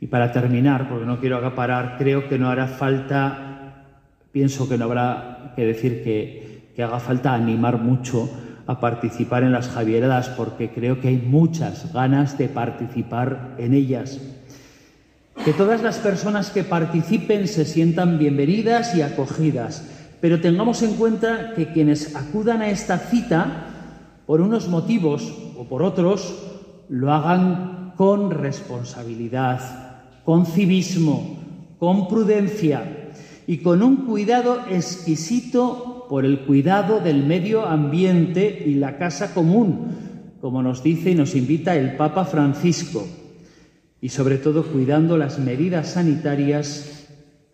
Y 0.00 0.06
para 0.06 0.32
terminar, 0.32 0.88
porque 0.88 1.06
no 1.06 1.20
quiero 1.20 1.38
acaparar, 1.38 1.96
creo 1.98 2.28
que 2.28 2.38
no 2.38 2.48
hará 2.48 2.66
falta, 2.66 3.84
pienso 4.32 4.68
que 4.68 4.78
no 4.78 4.84
habrá 4.84 5.52
que 5.56 5.64
decir 5.64 6.02
que, 6.02 6.70
que 6.74 6.82
haga 6.82 7.00
falta 7.00 7.34
animar 7.34 7.78
mucho 7.78 8.30
a 8.66 8.80
participar 8.80 9.42
en 9.42 9.52
las 9.52 9.68
Javieradas 9.68 10.30
porque 10.30 10.70
creo 10.70 11.00
que 11.00 11.08
hay 11.08 11.16
muchas 11.16 11.92
ganas 11.92 12.38
de 12.38 12.48
participar 12.48 13.54
en 13.58 13.74
ellas. 13.74 14.20
Que 15.44 15.52
todas 15.52 15.82
las 15.82 15.98
personas 15.98 16.50
que 16.50 16.64
participen 16.64 17.48
se 17.48 17.64
sientan 17.64 18.18
bienvenidas 18.18 18.94
y 18.94 19.02
acogidas, 19.02 20.03
pero 20.24 20.40
tengamos 20.40 20.82
en 20.82 20.94
cuenta 20.94 21.52
que 21.54 21.70
quienes 21.70 22.16
acudan 22.16 22.62
a 22.62 22.70
esta 22.70 22.96
cita, 22.96 23.66
por 24.24 24.40
unos 24.40 24.68
motivos 24.68 25.34
o 25.58 25.64
por 25.64 25.82
otros, 25.82 26.34
lo 26.88 27.12
hagan 27.12 27.92
con 27.98 28.30
responsabilidad, 28.30 29.60
con 30.24 30.46
civismo, 30.46 31.76
con 31.78 32.08
prudencia 32.08 33.10
y 33.46 33.58
con 33.58 33.82
un 33.82 34.06
cuidado 34.06 34.60
exquisito 34.70 36.06
por 36.08 36.24
el 36.24 36.46
cuidado 36.46 37.00
del 37.00 37.26
medio 37.26 37.66
ambiente 37.66 38.64
y 38.66 38.76
la 38.76 38.96
casa 38.96 39.34
común, 39.34 39.88
como 40.40 40.62
nos 40.62 40.82
dice 40.82 41.10
y 41.10 41.14
nos 41.14 41.34
invita 41.34 41.76
el 41.76 41.96
Papa 41.96 42.24
Francisco, 42.24 43.06
y 44.00 44.08
sobre 44.08 44.38
todo 44.38 44.64
cuidando 44.64 45.18
las 45.18 45.38
medidas 45.38 45.88
sanitarias 45.90 47.03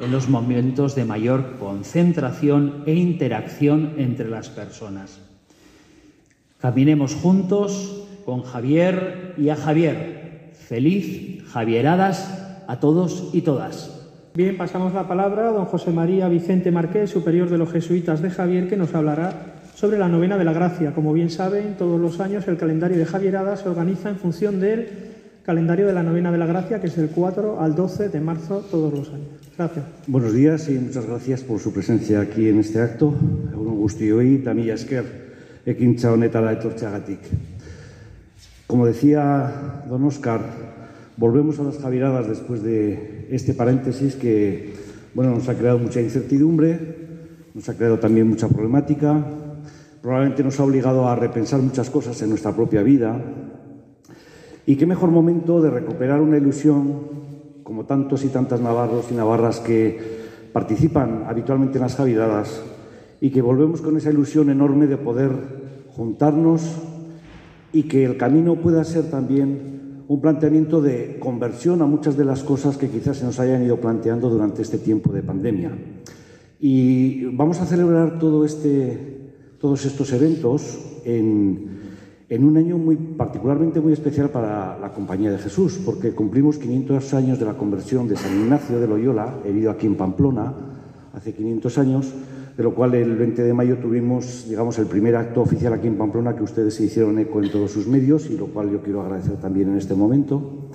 en 0.00 0.10
los 0.10 0.28
momentos 0.28 0.94
de 0.94 1.04
mayor 1.04 1.58
concentración 1.58 2.82
e 2.86 2.94
interacción 2.94 3.94
entre 3.98 4.30
las 4.30 4.48
personas. 4.48 5.20
Caminemos 6.58 7.14
juntos 7.14 8.04
con 8.24 8.42
Javier 8.42 9.34
y 9.36 9.50
a 9.50 9.56
Javier. 9.56 10.52
Feliz 10.54 11.44
Javieradas 11.50 12.62
a 12.66 12.80
todos 12.80 13.30
y 13.32 13.42
todas. 13.42 13.96
Bien, 14.34 14.56
pasamos 14.56 14.94
la 14.94 15.08
palabra 15.08 15.48
a 15.48 15.52
don 15.52 15.64
José 15.66 15.90
María 15.90 16.28
Vicente 16.28 16.70
Marqués, 16.70 17.10
superior 17.10 17.50
de 17.50 17.58
los 17.58 17.72
jesuitas 17.72 18.22
de 18.22 18.30
Javier, 18.30 18.68
que 18.68 18.76
nos 18.76 18.94
hablará 18.94 19.56
sobre 19.74 19.98
la 19.98 20.08
novena 20.08 20.38
de 20.38 20.44
la 20.44 20.52
gracia. 20.52 20.94
Como 20.94 21.12
bien 21.12 21.30
saben, 21.30 21.74
todos 21.76 22.00
los 22.00 22.20
años 22.20 22.46
el 22.46 22.56
calendario 22.56 22.96
de 22.96 23.06
Javierada 23.06 23.56
se 23.56 23.68
organiza 23.68 24.08
en 24.08 24.16
función 24.16 24.60
del 24.60 24.88
calendario 25.44 25.86
de 25.86 25.94
la 25.94 26.04
novena 26.04 26.30
de 26.30 26.38
la 26.38 26.46
gracia, 26.46 26.80
que 26.80 26.86
es 26.86 26.96
del 26.96 27.08
4 27.08 27.60
al 27.60 27.74
12 27.74 28.08
de 28.08 28.20
marzo 28.20 28.64
todos 28.70 28.92
los 28.92 29.08
años. 29.08 29.39
Gracias. 29.56 29.84
Buenos 30.06 30.32
días 30.32 30.68
y 30.68 30.72
muchas 30.72 31.06
gracias 31.06 31.42
por 31.42 31.58
su 31.58 31.72
presencia 31.72 32.20
aquí 32.20 32.48
en 32.48 32.60
este 32.60 32.80
acto. 32.80 33.08
Un 33.08 33.76
gusto 33.76 34.04
y 34.22 34.38
tamilla 34.38 34.74
esker 34.74 35.30
ekintza 35.66 36.12
honetara 36.12 36.52
etortzeagatik. 36.52 37.20
Como 38.66 38.86
decía 38.86 39.84
don 39.88 40.04
Oscar, 40.04 40.40
Volvemos 41.20 41.58
a 41.58 41.64
las 41.64 41.76
Javiradas 41.76 42.28
después 42.28 42.62
de 42.62 43.26
este 43.30 43.52
paréntesis 43.52 44.14
que 44.14 44.72
bueno, 45.12 45.32
nos 45.34 45.50
ha 45.50 45.54
creado 45.54 45.78
mucha 45.78 46.00
incertidumbre, 46.00 46.96
nos 47.52 47.68
ha 47.68 47.76
creado 47.76 47.98
también 47.98 48.26
mucha 48.26 48.48
problemática, 48.48 49.22
probablemente 50.00 50.42
nos 50.42 50.58
ha 50.58 50.64
obligado 50.64 51.06
a 51.06 51.16
repensar 51.16 51.60
muchas 51.60 51.90
cosas 51.90 52.22
en 52.22 52.30
nuestra 52.30 52.56
propia 52.56 52.82
vida. 52.82 53.20
Y 54.64 54.76
qué 54.76 54.86
mejor 54.86 55.10
momento 55.10 55.60
de 55.60 55.68
recuperar 55.68 56.22
una 56.22 56.38
ilusión, 56.38 57.00
como 57.70 57.84
tantos 57.84 58.24
y 58.24 58.30
tantas 58.30 58.60
navarros 58.60 59.12
y 59.12 59.14
navarras 59.14 59.60
que 59.60 59.96
participan 60.52 61.26
habitualmente 61.28 61.78
en 61.78 61.82
las 61.82 61.94
Javiradas, 61.94 62.64
y 63.20 63.30
que 63.30 63.40
volvemos 63.40 63.80
con 63.80 63.96
esa 63.96 64.10
ilusión 64.10 64.50
enorme 64.50 64.88
de 64.88 64.96
poder 64.96 65.30
juntarnos 65.94 66.62
y 67.72 67.84
que 67.84 68.04
el 68.04 68.16
camino 68.16 68.56
pueda 68.56 68.82
ser 68.82 69.08
también 69.08 70.02
un 70.08 70.20
planteamiento 70.20 70.82
de 70.82 71.18
conversión 71.20 71.80
a 71.80 71.86
muchas 71.86 72.16
de 72.16 72.24
las 72.24 72.42
cosas 72.42 72.76
que 72.76 72.88
quizás 72.88 73.18
se 73.18 73.24
nos 73.24 73.38
hayan 73.38 73.62
ido 73.62 73.76
planteando 73.76 74.28
durante 74.28 74.62
este 74.62 74.78
tiempo 74.78 75.12
de 75.12 75.22
pandemia. 75.22 75.70
Y 76.58 77.26
vamos 77.26 77.60
a 77.60 77.66
celebrar 77.66 78.18
todo 78.18 78.44
este, 78.44 79.30
todos 79.60 79.86
estos 79.86 80.12
eventos 80.12 80.76
en, 81.04 81.79
en 82.30 82.44
un 82.44 82.56
año 82.56 82.78
muy 82.78 82.96
particularmente 82.96 83.80
muy 83.80 83.92
especial 83.92 84.30
para 84.30 84.78
la 84.78 84.92
Compañía 84.92 85.32
de 85.32 85.38
Jesús, 85.38 85.80
porque 85.84 86.12
cumplimos 86.12 86.58
500 86.58 87.12
años 87.14 87.40
de 87.40 87.44
la 87.44 87.54
conversión 87.54 88.06
de 88.06 88.16
San 88.16 88.32
Ignacio 88.40 88.78
de 88.78 88.86
Loyola, 88.86 89.34
herido 89.44 89.72
aquí 89.72 89.88
en 89.88 89.96
Pamplona, 89.96 90.54
hace 91.12 91.34
500 91.34 91.78
años, 91.78 92.14
de 92.56 92.62
lo 92.62 92.72
cual 92.72 92.94
el 92.94 93.16
20 93.16 93.42
de 93.42 93.52
mayo 93.52 93.78
tuvimos, 93.78 94.46
digamos, 94.48 94.78
el 94.78 94.86
primer 94.86 95.16
acto 95.16 95.40
oficial 95.40 95.72
aquí 95.72 95.88
en 95.88 95.98
Pamplona 95.98 96.36
que 96.36 96.44
ustedes 96.44 96.74
se 96.74 96.84
hicieron 96.84 97.18
eco 97.18 97.42
en 97.42 97.50
todos 97.50 97.72
sus 97.72 97.88
medios 97.88 98.30
y 98.30 98.36
lo 98.36 98.46
cual 98.46 98.70
yo 98.70 98.80
quiero 98.80 99.02
agradecer 99.02 99.36
también 99.38 99.70
en 99.70 99.76
este 99.76 99.94
momento. 99.94 100.68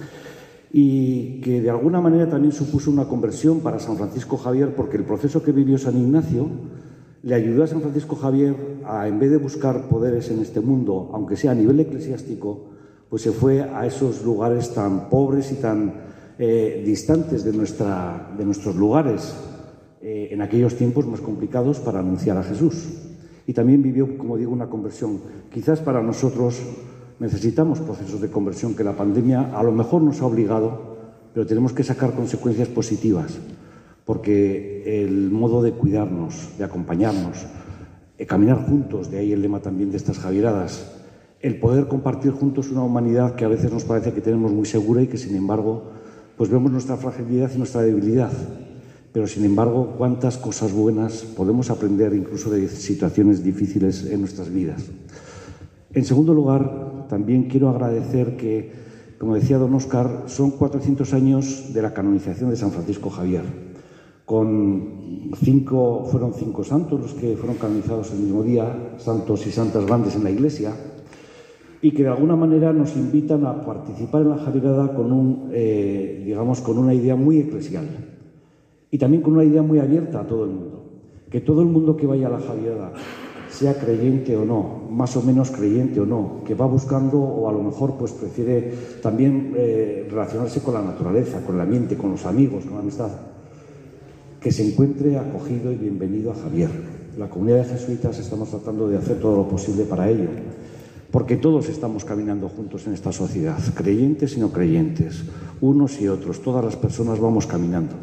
Y 0.73 1.39
que 1.39 1.61
de 1.61 1.69
alguna 1.69 2.01
manera 2.01 2.29
también 2.29 2.51
supuso 2.51 2.91
una 2.91 3.05
conversión 3.05 3.61
para 3.61 3.79
San 3.79 3.95
Francisco 3.95 4.35
Javier 4.35 4.75
porque 4.75 4.97
el 4.97 5.03
proceso 5.03 5.41
que 5.41 5.53
vivió 5.53 5.77
San 5.77 5.97
Ignacio 5.97 6.49
le 7.25 7.33
ayudó 7.33 7.63
a 7.63 7.67
San 7.67 7.81
Francisco 7.81 8.15
Javier 8.15 8.55
a, 8.85 9.07
en 9.07 9.17
vez 9.17 9.31
de 9.31 9.37
buscar 9.37 9.89
poderes 9.89 10.29
en 10.29 10.41
este 10.41 10.61
mundo, 10.61 11.09
aunque 11.11 11.35
sea 11.35 11.51
a 11.51 11.55
nivel 11.55 11.79
eclesiástico, 11.79 12.65
pues 13.09 13.23
se 13.23 13.31
fue 13.31 13.63
a 13.63 13.83
esos 13.87 14.23
lugares 14.23 14.75
tan 14.75 15.09
pobres 15.09 15.51
y 15.51 15.55
tan 15.55 15.91
eh, 16.37 16.83
distantes 16.85 17.43
de, 17.43 17.51
nuestra, 17.51 18.31
de 18.37 18.45
nuestros 18.45 18.75
lugares 18.75 19.35
eh, 20.01 20.27
en 20.29 20.43
aquellos 20.43 20.75
tiempos 20.75 21.07
más 21.07 21.19
complicados 21.19 21.79
para 21.79 21.97
anunciar 21.97 22.37
a 22.37 22.43
Jesús. 22.43 22.89
Y 23.47 23.53
también 23.53 23.81
vivió, 23.81 24.19
como 24.19 24.37
digo, 24.37 24.51
una 24.51 24.69
conversión. 24.69 25.19
Quizás 25.51 25.79
para 25.79 26.03
nosotros 26.03 26.61
necesitamos 27.19 27.79
procesos 27.79 28.21
de 28.21 28.29
conversión 28.29 28.75
que 28.75 28.83
la 28.83 28.95
pandemia 28.95 29.57
a 29.57 29.63
lo 29.63 29.71
mejor 29.71 30.03
nos 30.03 30.21
ha 30.21 30.27
obligado, 30.27 30.95
pero 31.33 31.47
tenemos 31.47 31.73
que 31.73 31.83
sacar 31.83 32.13
consecuencias 32.13 32.67
positivas, 32.67 33.39
porque 34.05 35.03
el 35.03 35.31
modo 35.31 35.61
de 35.61 35.71
cuidarnos, 35.71 36.57
de 36.57 36.63
acompañarnos, 36.63 37.45
de 38.17 38.25
caminar 38.25 38.65
juntos, 38.65 39.11
de 39.11 39.17
ahí 39.17 39.31
el 39.33 39.41
lema 39.41 39.59
también 39.59 39.91
de 39.91 39.97
estas 39.97 40.19
Javieradas, 40.19 40.91
el 41.41 41.59
poder 41.59 41.87
compartir 41.87 42.31
juntos 42.31 42.69
una 42.69 42.83
humanidad 42.83 43.35
que 43.35 43.45
a 43.45 43.49
veces 43.49 43.71
nos 43.71 43.83
parece 43.83 44.13
que 44.13 44.21
tenemos 44.21 44.51
muy 44.51 44.65
segura 44.65 45.01
y 45.01 45.07
que 45.07 45.17
sin 45.17 45.35
embargo 45.35 45.91
pues 46.37 46.49
vemos 46.49 46.71
nuestra 46.71 46.97
fragilidad 46.97 47.51
y 47.53 47.57
nuestra 47.57 47.81
debilidad. 47.81 48.31
Pero, 49.13 49.27
sin 49.27 49.45
embargo, 49.45 49.95
cuántas 49.97 50.37
cosas 50.37 50.73
buenas 50.73 51.23
podemos 51.23 51.69
aprender 51.69 52.13
incluso 52.13 52.49
de 52.49 52.67
situaciones 52.67 53.41
difíciles 53.41 54.05
en 54.05 54.19
nuestras 54.19 54.51
vidas. 54.51 54.83
En 55.93 56.03
segundo 56.03 56.33
lugar, 56.33 57.07
también 57.07 57.43
quiero 57.43 57.69
agradecer 57.69 58.35
que, 58.35 58.73
como 59.17 59.35
decía 59.35 59.57
don 59.57 59.73
Oscar, 59.73 60.23
son 60.25 60.51
400 60.51 61.13
años 61.13 61.73
de 61.73 61.81
la 61.81 61.93
canonización 61.93 62.49
de 62.49 62.57
San 62.57 62.71
Francisco 62.71 63.09
Javier. 63.09 63.43
Con 64.25 65.31
cinco, 65.37 66.03
fueron 66.09 66.33
cinco 66.33 66.63
santos 66.63 66.99
los 66.99 67.13
que 67.13 67.35
fueron 67.37 67.57
canonizados 67.57 68.11
el 68.11 68.19
mismo 68.19 68.41
día, 68.41 68.95
santos 68.97 69.45
y 69.45 69.51
santas 69.51 69.85
grandes 69.85 70.15
en 70.15 70.23
la 70.23 70.31
Iglesia, 70.31 70.73
y 71.81 71.91
que 71.91 72.01
de 72.01 72.09
alguna 72.09 72.35
manera 72.35 72.73
nos 72.73 72.95
invitan 72.95 73.45
a 73.45 73.63
participar 73.63 74.23
en 74.23 74.29
la 74.29 74.37
Javierada 74.37 74.95
con, 74.95 75.11
un, 75.11 75.49
eh, 75.51 76.23
digamos, 76.25 76.61
con 76.61 76.79
una 76.79 76.95
idea 76.95 77.15
muy 77.15 77.37
eclesial 77.39 77.85
y 78.89 78.97
también 78.97 79.21
con 79.21 79.33
una 79.33 79.43
idea 79.43 79.61
muy 79.61 79.77
abierta 79.77 80.21
a 80.21 80.27
todo 80.27 80.45
el 80.45 80.49
mundo. 80.49 80.83
Que 81.29 81.41
todo 81.41 81.61
el 81.61 81.67
mundo 81.67 81.95
que 81.95 82.07
vaya 82.07 82.25
a 82.27 82.31
la 82.31 82.39
Javierada, 82.39 82.93
sea 83.49 83.77
creyente 83.77 84.35
o 84.35 84.45
no, 84.45 84.87
más 84.89 85.15
o 85.15 85.21
menos 85.21 85.51
creyente 85.51 85.99
o 85.99 86.05
no, 86.05 86.41
que 86.45 86.55
va 86.55 86.65
buscando 86.65 87.19
o 87.19 87.47
a 87.47 87.51
lo 87.51 87.61
mejor 87.61 87.95
pues 87.97 88.11
prefiere 88.13 88.73
también 89.03 89.53
eh, 89.55 90.07
relacionarse 90.09 90.61
con 90.61 90.73
la 90.73 90.81
naturaleza, 90.81 91.45
con 91.45 91.55
el 91.55 91.61
ambiente, 91.61 91.97
con 91.97 92.11
los 92.11 92.25
amigos, 92.25 92.65
con 92.65 92.73
la 92.73 92.79
amistad, 92.79 93.11
que 94.45 94.51
se 94.51 94.63
encuentre 94.63 95.17
acogido 95.17 95.71
y 95.71 95.75
bienvenido 95.75 96.29
a 96.29 96.35
Javier. 96.35 96.69
La 97.17 97.27
comunidad 97.27 97.65
de 97.65 97.79
jesuitas 97.79 98.19
estamos 98.19 98.51
tratando 98.51 98.87
de 98.87 98.95
hacer 98.95 99.19
todo 99.19 99.37
lo 99.37 99.47
posible 99.47 99.85
para 99.85 100.07
ello 100.07 100.27
porque 101.09 101.35
todos 101.35 101.67
estamos 101.67 102.05
caminando 102.05 102.47
juntos 102.47 102.85
en 102.85 102.93
esta 102.93 103.11
sociedad, 103.11 103.57
creyentes 103.73 104.37
y 104.37 104.39
no 104.39 104.51
creyentes, 104.51 105.23
unos 105.61 105.99
y 105.99 106.07
otros, 106.07 106.43
todas 106.43 106.63
las 106.63 106.75
personas 106.75 107.19
vamos 107.19 107.47
caminando. 107.47 107.95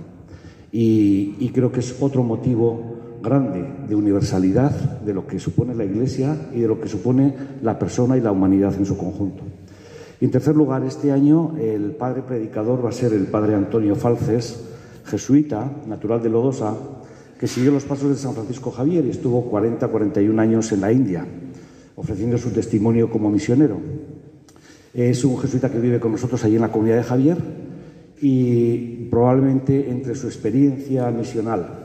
Y, 0.72 1.48
creo 1.54 1.70
que 1.70 1.78
es 1.78 2.02
otro 2.02 2.24
motivo 2.24 3.20
grande 3.22 3.64
de 3.88 3.94
universalidad 3.94 4.72
de 4.72 5.14
lo 5.14 5.28
que 5.28 5.38
supone 5.38 5.76
la 5.76 5.84
Iglesia 5.84 6.48
y 6.52 6.58
de 6.58 6.66
lo 6.66 6.80
que 6.80 6.88
supone 6.88 7.34
la 7.62 7.78
persona 7.78 8.16
y 8.16 8.20
la 8.20 8.32
humanidad 8.32 8.74
en 8.74 8.86
su 8.86 8.96
conjunto. 8.96 9.44
Y 10.20 10.24
en 10.24 10.32
tercer 10.32 10.56
lugar, 10.56 10.82
este 10.82 11.12
año 11.12 11.54
el 11.56 11.92
padre 11.92 12.22
predicador 12.22 12.84
va 12.84 12.88
a 12.88 12.92
ser 12.92 13.12
el 13.12 13.26
padre 13.26 13.54
Antonio 13.54 13.94
Falces, 13.94 14.71
jesuita, 15.04 15.70
natural 15.86 16.22
de 16.22 16.28
Lodosa, 16.28 16.74
que 17.38 17.46
siguió 17.46 17.72
los 17.72 17.84
pasos 17.84 18.10
de 18.10 18.16
San 18.16 18.34
Francisco 18.34 18.70
Javier 18.70 19.04
y 19.04 19.10
estuvo 19.10 19.50
40-41 19.50 20.38
años 20.38 20.70
en 20.72 20.80
la 20.80 20.92
India 20.92 21.26
ofreciendo 21.96 22.38
su 22.38 22.50
testimonio 22.50 23.10
como 23.10 23.30
misionero. 23.30 23.78
Es 24.94 25.24
un 25.24 25.38
jesuita 25.38 25.70
que 25.70 25.78
vive 25.78 26.00
con 26.00 26.12
nosotros 26.12 26.44
allí 26.44 26.56
en 26.56 26.62
la 26.62 26.72
comunidad 26.72 26.96
de 26.96 27.02
Javier 27.02 27.38
y 28.20 29.08
probablemente 29.10 29.90
entre 29.90 30.14
su 30.14 30.26
experiencia 30.26 31.10
misional 31.10 31.82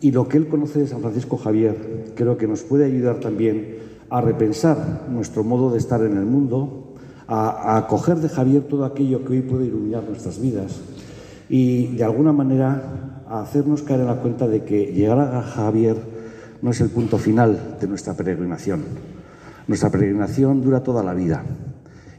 y 0.00 0.12
lo 0.12 0.28
que 0.28 0.38
él 0.38 0.48
conoce 0.48 0.80
de 0.80 0.86
San 0.86 1.00
Francisco 1.00 1.36
Javier, 1.36 2.12
creo 2.14 2.36
que 2.38 2.46
nos 2.46 2.62
puede 2.62 2.84
ayudar 2.86 3.20
también 3.20 3.78
a 4.08 4.20
repensar 4.20 5.06
nuestro 5.10 5.44
modo 5.44 5.70
de 5.70 5.78
estar 5.78 6.02
en 6.02 6.16
el 6.16 6.24
mundo, 6.24 6.94
a, 7.26 7.76
acoger 7.76 8.16
de 8.16 8.28
Javier 8.28 8.62
todo 8.62 8.84
aquello 8.84 9.24
que 9.24 9.34
hoy 9.34 9.42
puede 9.42 9.66
iluminar 9.66 10.04
nuestras 10.04 10.40
vidas 10.40 10.80
y 11.50 11.88
de 11.88 12.04
alguna 12.04 12.32
manera 12.32 13.22
a 13.28 13.42
hacernos 13.42 13.82
caer 13.82 14.00
en 14.00 14.06
la 14.06 14.22
cuenta 14.22 14.48
de 14.48 14.64
que 14.64 14.86
llegar 14.86 15.20
a 15.20 15.42
Javier 15.42 15.96
no 16.62 16.70
es 16.70 16.80
el 16.80 16.88
punto 16.88 17.18
final 17.18 17.76
de 17.78 17.86
nuestra 17.88 18.14
peregrinación 18.14 18.80
nuestra 19.70 19.90
peregrinación 19.90 20.62
dura 20.62 20.82
toda 20.82 21.04
la 21.04 21.14
vida 21.14 21.44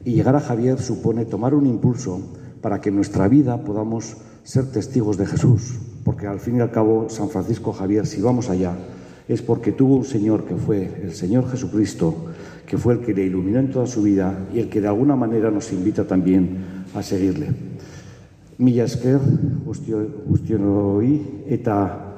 y 0.05 0.13
llegar 0.13 0.37
a 0.37 0.39
Javier 0.39 0.79
supone 0.79 1.25
tomar 1.25 1.53
un 1.53 1.65
impulso 1.65 2.21
para 2.61 2.79
que 2.79 2.87
en 2.87 2.95
nuestra 2.95 3.27
vida 3.27 3.63
podamos 3.63 4.15
ser 4.43 4.71
testigos 4.71 5.17
de 5.17 5.25
Jesús, 5.25 5.77
porque 6.05 6.27
al 6.27 6.39
fin 6.39 6.57
y 6.57 6.61
al 6.61 6.71
cabo 6.71 7.09
San 7.09 7.29
Francisco 7.29 7.73
Javier, 7.73 8.07
si 8.07 8.21
vamos 8.21 8.49
allá, 8.49 8.73
es 9.27 9.41
porque 9.41 9.73
tuvo 9.73 9.97
un 9.97 10.05
Señor 10.05 10.45
que 10.45 10.55
fue 10.55 11.01
el 11.03 11.13
Señor 11.13 11.49
Jesucristo, 11.49 12.15
que 12.65 12.77
fue 12.77 12.93
el 12.93 12.99
que 13.01 13.13
le 13.13 13.25
iluminó 13.25 13.59
en 13.59 13.71
toda 13.71 13.85
su 13.85 14.01
vida 14.01 14.47
y 14.53 14.59
el 14.59 14.69
que 14.69 14.79
de 14.79 14.87
alguna 14.87 15.17
manera 15.17 15.51
nos 15.51 15.73
invita 15.73 16.05
también 16.07 16.85
a 16.95 17.03
seguirle. 17.03 17.70
Mila 18.61 18.85
esker, 18.85 19.17
guztion 19.65 21.01
eta 21.49 22.11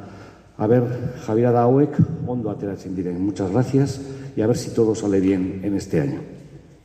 a 0.58 0.68
ver, 0.68 1.16
Javier 1.26 1.56
hauek 1.56 1.96
ondo 2.28 2.52
ateratzen 2.52 2.96
diren. 2.96 3.26
Muchas 3.26 3.52
gracias 3.52 4.02
y 4.36 4.42
a 4.42 4.48
ver 4.48 4.58
si 4.58 4.74
todo 4.74 4.94
sale 4.94 5.20
bien 5.20 5.62
en 5.64 5.76
este 5.76 6.02
año. 6.02 6.22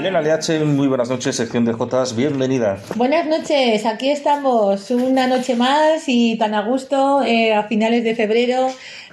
Elena 0.09 0.23
Leache, 0.23 0.59
muy 0.61 0.87
buenas 0.87 1.07
noches, 1.07 1.35
sección 1.35 1.65
de 1.65 1.73
Jotas, 1.73 2.15
bienvenida. 2.15 2.79
Buenas 2.95 3.27
noches, 3.27 3.85
aquí 3.85 4.09
estamos 4.09 4.89
una 4.89 5.27
noche 5.27 5.53
más 5.53 6.05
y 6.07 6.35
tan 6.35 6.55
a 6.55 6.63
gusto 6.63 7.21
eh, 7.21 7.53
a 7.53 7.65
finales 7.65 8.03
de 8.03 8.15
febrero 8.15 8.69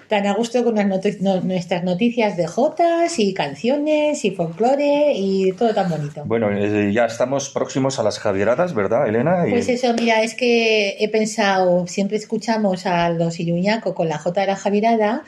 tan 0.08 0.26
a 0.26 0.32
gusto 0.32 0.64
con 0.64 0.74
nuestras 0.74 1.84
noticias 1.84 2.38
de 2.38 2.46
jotas 2.46 3.18
y 3.18 3.34
canciones 3.34 4.24
y 4.24 4.30
folclore 4.30 5.12
y 5.14 5.52
todo 5.52 5.74
tan 5.74 5.90
bonito. 5.90 6.22
Bueno, 6.24 6.50
eh, 6.50 6.90
ya 6.94 7.04
estamos 7.04 7.50
próximos 7.50 7.98
a 7.98 8.02
las 8.02 8.18
Javieradas, 8.18 8.72
¿verdad, 8.72 9.06
Elena? 9.06 9.44
Pues 9.50 9.68
eso, 9.68 9.92
mira, 9.92 10.22
es 10.22 10.34
que 10.34 10.96
he 10.98 11.10
pensado, 11.10 11.86
siempre 11.88 12.16
escuchamos 12.16 12.86
a 12.86 13.10
los 13.10 13.38
Iruñaco 13.38 13.94
con 13.94 14.08
la 14.08 14.16
Jota 14.16 14.40
de 14.40 14.46
la 14.46 14.56
Javierada, 14.56 15.24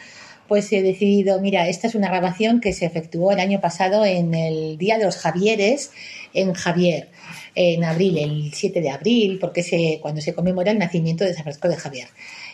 pues 0.49 0.73
he 0.73 0.83
decidido, 0.83 1.41
mira, 1.41 1.69
esta 1.69 1.87
es 1.87 1.95
una 1.95 2.09
grabación 2.09 2.61
que 2.61 2.73
se 2.73 2.87
efectuó 2.87 3.31
el 3.33 3.41
año 3.41 3.61
pasado 3.61 4.05
en 4.05 4.35
el 4.35 4.79
Día 4.79 4.99
de 4.99 5.05
los 5.05 5.17
Javieres 5.17 5.93
en 6.35 6.55
Javier, 6.55 7.09
en 7.55 7.85
abril, 7.85 8.19
el 8.19 8.53
7 8.53 8.81
de 8.81 8.91
abril, 8.91 9.39
porque 9.41 9.61
es 9.61 10.01
cuando 10.01 10.21
se 10.21 10.35
conmemora 10.35 10.73
el 10.73 10.79
nacimiento 10.79 11.25
de 11.25 11.35
San 11.35 11.45
Francisco 11.45 11.69
de 11.69 11.77
Javier 11.77 12.09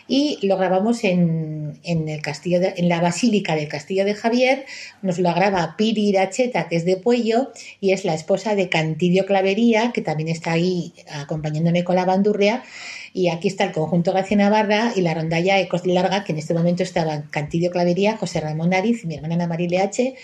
y 0.06 0.38
lo 0.46 0.56
grabamos 0.56 1.04
en, 1.04 1.78
en 1.82 2.88
la 2.88 3.00
Basílica 3.00 3.56
del 3.56 3.68
Castillo 3.68 4.04
de 4.04 4.14
Javier. 4.14 4.64
Nos 5.02 5.18
lo 5.18 5.32
graba 5.34 5.74
Piri 5.76 6.08
Iracheta, 6.08 6.68
que 6.68 6.76
es 6.76 6.84
de 6.84 6.96
Puello, 6.96 7.52
y 7.80 7.92
es 7.92 8.04
la 8.04 8.14
esposa 8.14 8.54
de 8.54 8.68
Cantidio 8.68 9.26
Clavería, 9.26 9.92
que 9.92 10.02
también 10.02 10.28
está 10.28 10.52
ahí 10.52 10.92
acompañándome 11.10 11.84
con 11.84 11.96
la 11.96 12.04
bandurria. 12.04 12.62
Y 13.12 13.28
aquí 13.28 13.48
está 13.48 13.64
el 13.64 13.72
conjunto 13.72 14.12
García 14.12 14.36
Navarra 14.36 14.92
y 14.94 15.00
la 15.00 15.14
rondalla 15.14 15.60
Ecos 15.60 15.86
Larga, 15.86 16.24
que 16.24 16.32
en 16.32 16.38
este 16.38 16.52
momento 16.52 16.82
estaban 16.82 17.28
Cantidio 17.30 17.70
Clavería, 17.70 18.16
José 18.16 18.40
Ramón 18.40 18.70
Nariz, 18.70 19.04
mi 19.04 19.14
hermana 19.14 19.34
Ana 19.34 19.46
María 19.46 19.84
H 19.84 20.14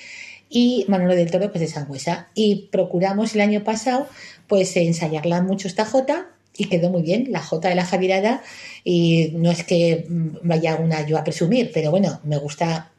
y 0.50 0.84
Manolo 0.88 1.14
del 1.14 1.30
Toro, 1.30 1.50
pues 1.52 1.60
de 1.60 1.68
Sangüesa. 1.68 2.28
Y 2.34 2.68
procuramos 2.72 3.34
el 3.34 3.42
año 3.42 3.62
pasado, 3.62 4.08
pues 4.48 4.76
ensayarla 4.76 5.40
mucho 5.40 5.68
esta 5.68 5.84
jota 5.84 6.26
y 6.56 6.66
quedó 6.66 6.90
muy 6.90 7.02
bien, 7.02 7.26
la 7.30 7.40
J 7.40 7.68
de 7.68 7.74
la 7.74 7.84
Javirada, 7.84 8.42
y 8.84 9.32
no 9.34 9.50
es 9.50 9.64
que 9.64 10.06
vaya 10.42 10.76
una 10.76 11.06
yo 11.06 11.18
a 11.18 11.24
presumir, 11.24 11.70
pero 11.72 11.90
bueno, 11.90 12.20
me 12.24 12.36
gusta 12.36 12.90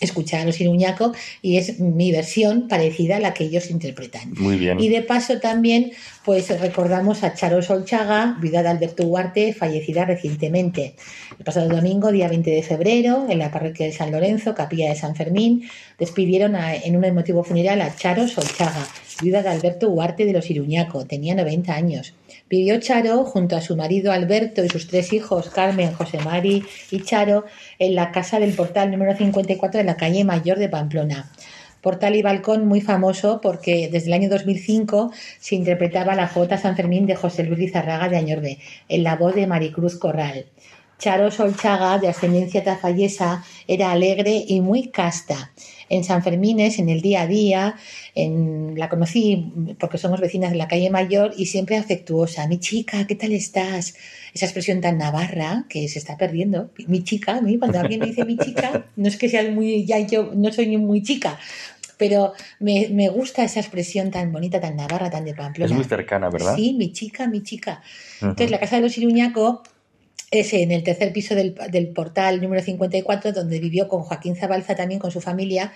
escuchar 0.00 0.40
a 0.40 0.44
los 0.44 0.60
Iruñaco 0.60 1.12
y 1.42 1.56
es 1.56 1.80
mi 1.80 2.12
versión 2.12 2.68
parecida 2.68 3.16
a 3.16 3.20
la 3.20 3.34
que 3.34 3.44
ellos 3.44 3.70
interpretan. 3.70 4.32
Muy 4.36 4.56
bien. 4.56 4.80
Y 4.80 4.88
de 4.88 5.02
paso 5.02 5.38
también, 5.40 5.92
pues 6.24 6.48
recordamos 6.60 7.22
a 7.24 7.34
Charo 7.34 7.62
Solchaga, 7.62 8.36
viuda 8.40 8.62
de 8.62 8.68
Alberto 8.68 9.04
Huarte, 9.04 9.52
fallecida 9.52 10.04
recientemente. 10.04 10.94
El 11.38 11.44
pasado 11.44 11.68
domingo, 11.68 12.12
día 12.12 12.28
20 12.28 12.50
de 12.50 12.62
febrero, 12.62 13.26
en 13.28 13.38
la 13.38 13.50
parroquia 13.50 13.86
de 13.86 13.92
San 13.92 14.12
Lorenzo, 14.12 14.54
capilla 14.54 14.88
de 14.88 14.96
San 14.96 15.16
Fermín, 15.16 15.68
despidieron 15.98 16.54
en 16.56 16.96
un 16.96 17.04
emotivo 17.04 17.44
funeral 17.44 17.80
a 17.80 17.94
Charo 17.96 18.28
Solchaga, 18.28 18.86
viuda 19.22 19.42
de 19.42 19.48
Alberto 19.48 19.88
Huarte 19.88 20.24
de 20.24 20.32
los 20.32 20.50
Iruñaco, 20.50 21.06
tenía 21.06 21.34
90 21.34 21.74
años. 21.74 22.14
Vivió 22.56 22.78
Charo 22.78 23.24
junto 23.24 23.56
a 23.56 23.60
su 23.60 23.74
marido 23.74 24.12
Alberto 24.12 24.64
y 24.64 24.68
sus 24.68 24.86
tres 24.86 25.12
hijos, 25.12 25.50
Carmen, 25.50 25.92
José 25.92 26.18
Mari 26.20 26.62
y 26.92 27.02
Charo, 27.02 27.46
en 27.80 27.96
la 27.96 28.12
casa 28.12 28.38
del 28.38 28.52
portal 28.52 28.92
número 28.92 29.16
54 29.16 29.78
de 29.78 29.82
la 29.82 29.96
calle 29.96 30.22
Mayor 30.22 30.60
de 30.60 30.68
Pamplona. 30.68 31.32
Portal 31.80 32.14
y 32.14 32.22
balcón 32.22 32.68
muy 32.68 32.80
famoso 32.80 33.40
porque 33.40 33.88
desde 33.90 34.06
el 34.06 34.12
año 34.12 34.28
2005 34.28 35.10
se 35.40 35.56
interpretaba 35.56 36.14
la 36.14 36.28
Jota 36.28 36.56
San 36.56 36.76
Fermín 36.76 37.06
de 37.06 37.16
José 37.16 37.42
Luis 37.42 37.58
Lizarraga 37.58 38.08
de 38.08 38.18
Añorbe, 38.18 38.58
en 38.88 39.02
la 39.02 39.16
voz 39.16 39.34
de 39.34 39.48
Maricruz 39.48 39.98
Corral. 39.98 40.46
Charo 41.00 41.32
Solchaga, 41.32 41.98
de 41.98 42.06
ascendencia 42.06 42.62
tafallesa, 42.62 43.42
era 43.66 43.90
alegre 43.90 44.44
y 44.46 44.60
muy 44.60 44.90
casta 44.90 45.50
en 45.88 46.04
San 46.04 46.22
Fermines, 46.22 46.78
en 46.78 46.88
el 46.88 47.00
día 47.00 47.22
a 47.22 47.26
día. 47.26 47.76
En, 48.14 48.78
la 48.78 48.88
conocí 48.88 49.52
porque 49.78 49.98
somos 49.98 50.20
vecinas 50.20 50.50
de 50.50 50.56
la 50.56 50.68
calle 50.68 50.90
Mayor 50.90 51.32
y 51.36 51.46
siempre 51.46 51.76
afectuosa. 51.76 52.46
Mi 52.46 52.58
chica, 52.58 53.06
¿qué 53.06 53.14
tal 53.14 53.32
estás? 53.32 53.94
Esa 54.32 54.46
expresión 54.46 54.80
tan 54.80 54.98
navarra 54.98 55.64
que 55.68 55.88
se 55.88 55.98
está 55.98 56.16
perdiendo. 56.16 56.70
Mi 56.86 57.04
chica, 57.04 57.40
mí, 57.40 57.58
cuando 57.58 57.78
alguien 57.78 58.00
me 58.00 58.06
dice 58.06 58.24
mi 58.24 58.36
chica, 58.36 58.86
no 58.96 59.08
es 59.08 59.16
que 59.16 59.28
sea 59.28 59.48
muy, 59.50 59.84
ya 59.84 59.98
yo 59.98 60.32
no 60.34 60.52
soy 60.52 60.76
muy 60.76 61.02
chica, 61.02 61.38
pero 61.96 62.32
me, 62.58 62.88
me, 62.90 63.08
gusta 63.08 63.44
esa 63.44 63.60
expresión 63.60 64.10
tan 64.10 64.32
bonita, 64.32 64.60
tan 64.60 64.76
navarra, 64.76 65.10
tan 65.10 65.24
de 65.24 65.34
Pamplona. 65.34 65.70
Es 65.70 65.76
muy 65.76 65.84
cercana, 65.84 66.28
¿verdad? 66.30 66.56
Sí, 66.56 66.74
mi 66.74 66.92
chica, 66.92 67.26
mi 67.28 67.42
chica. 67.42 67.82
Entonces, 68.20 68.50
la 68.50 68.58
casa 68.58 68.76
de 68.76 68.82
los 68.82 68.98
Iruñaco 68.98 69.62
es 70.40 70.52
en 70.52 70.72
el 70.72 70.82
tercer 70.82 71.12
piso 71.12 71.34
del, 71.34 71.54
del, 71.70 71.88
portal 71.88 72.40
número 72.40 72.62
54, 72.62 73.32
donde 73.32 73.58
vivió 73.60 73.88
con 73.88 74.02
Joaquín 74.02 74.36
Zabalza 74.36 74.74
también 74.74 75.00
con 75.00 75.10
su 75.10 75.20
familia. 75.20 75.72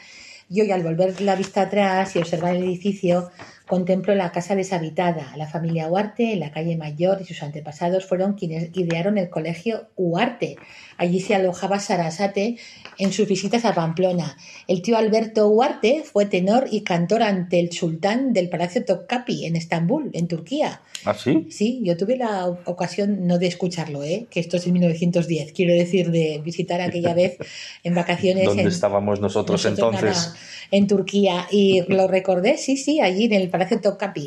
Y 0.51 0.63
hoy 0.63 0.71
al 0.71 0.83
volver 0.83 1.21
la 1.21 1.37
vista 1.37 1.63
atrás 1.63 2.17
y 2.17 2.19
observar 2.19 2.57
el 2.57 2.63
edificio, 2.63 3.31
contemplo 3.69 4.15
la 4.17 4.33
casa 4.33 4.57
deshabitada. 4.57 5.37
La 5.37 5.47
familia 5.47 5.87
Huarte, 5.87 6.33
en 6.33 6.41
la 6.41 6.51
calle 6.51 6.77
Mayor 6.77 7.19
y 7.21 7.25
sus 7.25 7.43
antepasados 7.43 8.05
fueron 8.05 8.33
quienes 8.33 8.71
idearon 8.77 9.19
el 9.19 9.29
colegio 9.31 9.89
Huarte. 9.97 10.57
Allí 10.97 11.21
se 11.21 11.37
alojaba 11.37 11.79
Sarasate 11.79 12.57
en 12.99 13.13
sus 13.13 13.29
visitas 13.29 13.65
a 13.65 13.75
Pamplona. 13.75 14.37
El 14.67 14.83
tío 14.83 14.97
Alberto 14.97 15.49
Huarte 15.49 16.03
fue 16.03 16.27
tenor 16.27 16.67
y 16.71 16.81
cantor 16.81 17.23
ante 17.23 17.61
el 17.61 17.71
sultán 17.71 18.33
del 18.33 18.49
Palacio 18.49 18.85
Topkapi 18.85 19.47
en 19.47 19.55
Estambul, 19.55 20.11
en 20.15 20.27
Turquía. 20.27 20.81
¿Ah, 21.05 21.15
sí? 21.15 21.47
Sí, 21.51 21.81
yo 21.85 21.97
tuve 21.97 22.17
la 22.17 22.47
ocasión 22.65 23.27
no 23.27 23.39
de 23.39 23.47
escucharlo, 23.47 24.03
¿eh? 24.03 24.27
que 24.31 24.41
esto 24.41 24.57
es 24.57 24.67
en 24.67 24.73
1910, 24.73 25.53
quiero 25.53 25.75
decir, 25.75 26.11
de 26.11 26.41
visitar 26.45 26.81
aquella 26.81 27.15
vez 27.15 27.37
en 27.85 27.95
vacaciones. 27.95 28.47
¿Dónde 28.47 28.65
estábamos 28.65 29.21
nosotros, 29.21 29.65
entonces? 29.67 30.33
en 30.71 30.87
Turquía 30.87 31.47
y 31.51 31.83
lo 31.89 32.09
recordé, 32.09 32.59
sí, 32.59 32.77
sí, 32.77 33.01
allí 33.01 33.25
en 33.25 33.33
el 33.33 33.49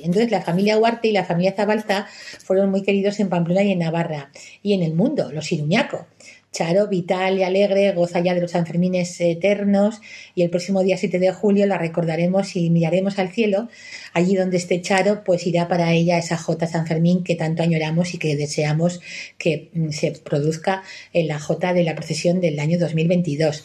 Entonces 0.04 0.32
la 0.32 0.42
familia 0.42 0.78
Huarte 0.78 1.08
y 1.08 1.12
la 1.12 1.26
familia 1.26 1.54
Zabalza 1.56 2.08
fueron 2.44 2.70
muy 2.70 2.84
queridos 2.84 3.20
en 3.20 3.30
Pamplona 3.30 3.64
y 3.64 3.72
en 3.72 3.80
Navarra 3.80 4.32
y 4.64 4.74
en 4.74 4.84
el 4.84 4.94
mundo, 4.94 5.32
los 5.32 5.52
Iruñaco. 5.52 6.08
Charo, 6.52 6.90
vital 6.90 7.40
y 7.40 7.44
alegre, 7.44 7.94
goza 7.94 8.20
ya 8.20 8.34
de 8.34 8.42
los 8.42 8.52
Sanfermines 8.52 9.22
eternos 9.22 10.02
y 10.36 10.44
el 10.44 10.50
próximo 10.50 10.84
día 10.84 10.98
7 10.98 11.18
de 11.18 11.32
julio 11.32 11.66
la 11.66 11.78
recordaremos 11.78 12.58
y 12.58 12.70
miraremos 12.70 13.20
al 13.20 13.30
cielo. 13.30 13.70
Allí 14.12 14.36
donde 14.36 14.58
esté 14.58 14.82
Charo, 14.82 15.24
pues 15.24 15.48
irá 15.48 15.70
para 15.70 15.94
ella 15.94 16.18
esa 16.18 16.36
J 16.36 16.68
San 16.68 16.88
Fermín 16.88 17.24
que 17.24 17.36
tanto 17.36 17.64
añoramos 17.64 18.14
y 18.14 18.18
que 18.18 18.36
deseamos 18.36 19.00
que 19.38 19.70
mm, 19.74 19.92
se 19.92 20.12
produzca 20.12 20.84
en 21.14 21.30
la 21.30 21.40
J 21.40 21.74
de 21.74 21.84
la 21.84 21.96
procesión 21.96 22.42
del 22.42 22.60
año 22.60 22.78
2022 22.78 23.64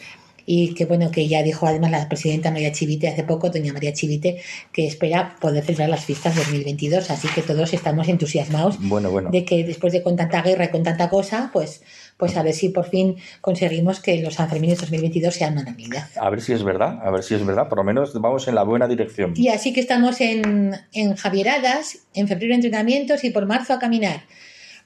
y 0.49 0.73
que 0.73 0.85
bueno, 0.85 1.11
que 1.11 1.27
ya 1.27 1.43
dijo 1.43 1.67
además 1.67 1.91
la 1.91 2.07
presidenta 2.07 2.51
María 2.51 2.71
Chivite 2.71 3.09
hace 3.09 3.23
poco, 3.23 3.49
doña 3.49 3.73
María 3.73 3.91
Chivite, 3.91 4.41
que 4.71 4.87
espera 4.87 5.35
poder 5.41 5.63
celebrar 5.63 5.89
las 5.89 6.05
fiestas 6.05 6.37
2022, 6.37 7.11
así 7.11 7.27
que 7.27 7.41
todos 7.41 7.73
estamos 7.73 8.07
entusiasmados 8.07 8.77
bueno, 8.79 9.11
bueno. 9.11 9.29
de 9.29 9.43
que 9.43 9.65
después 9.65 9.91
de 9.91 10.01
con 10.01 10.15
tanta 10.15 10.41
guerra 10.41 10.65
y 10.65 10.69
con 10.69 10.83
tanta 10.83 11.09
cosa, 11.09 11.49
pues 11.51 11.83
pues 12.15 12.35
a 12.37 12.43
ver 12.43 12.53
si 12.53 12.69
por 12.69 12.89
fin 12.89 13.17
conseguimos 13.41 13.99
que 13.99 14.21
los 14.21 14.35
Sanfermines 14.35 14.79
2022 14.79 15.35
sean 15.35 15.53
una 15.53 15.65
realidad. 15.65 16.07
A 16.15 16.29
ver 16.29 16.41
si 16.41 16.53
es 16.53 16.63
verdad, 16.63 16.99
a 17.03 17.11
ver 17.11 17.23
si 17.23 17.35
es 17.35 17.45
verdad, 17.45 17.67
por 17.67 17.79
lo 17.79 17.83
menos 17.83 18.13
vamos 18.19 18.47
en 18.47 18.55
la 18.55 18.63
buena 18.63 18.87
dirección. 18.87 19.33
Y 19.35 19.49
así 19.49 19.73
que 19.73 19.81
estamos 19.81 20.21
en, 20.21 20.75
en 20.93 21.15
Javieradas, 21.15 21.99
en 22.13 22.29
febrero 22.29 22.55
entrenamientos 22.55 23.25
y 23.25 23.31
por 23.31 23.45
marzo 23.45 23.73
a 23.73 23.79
caminar. 23.79 24.21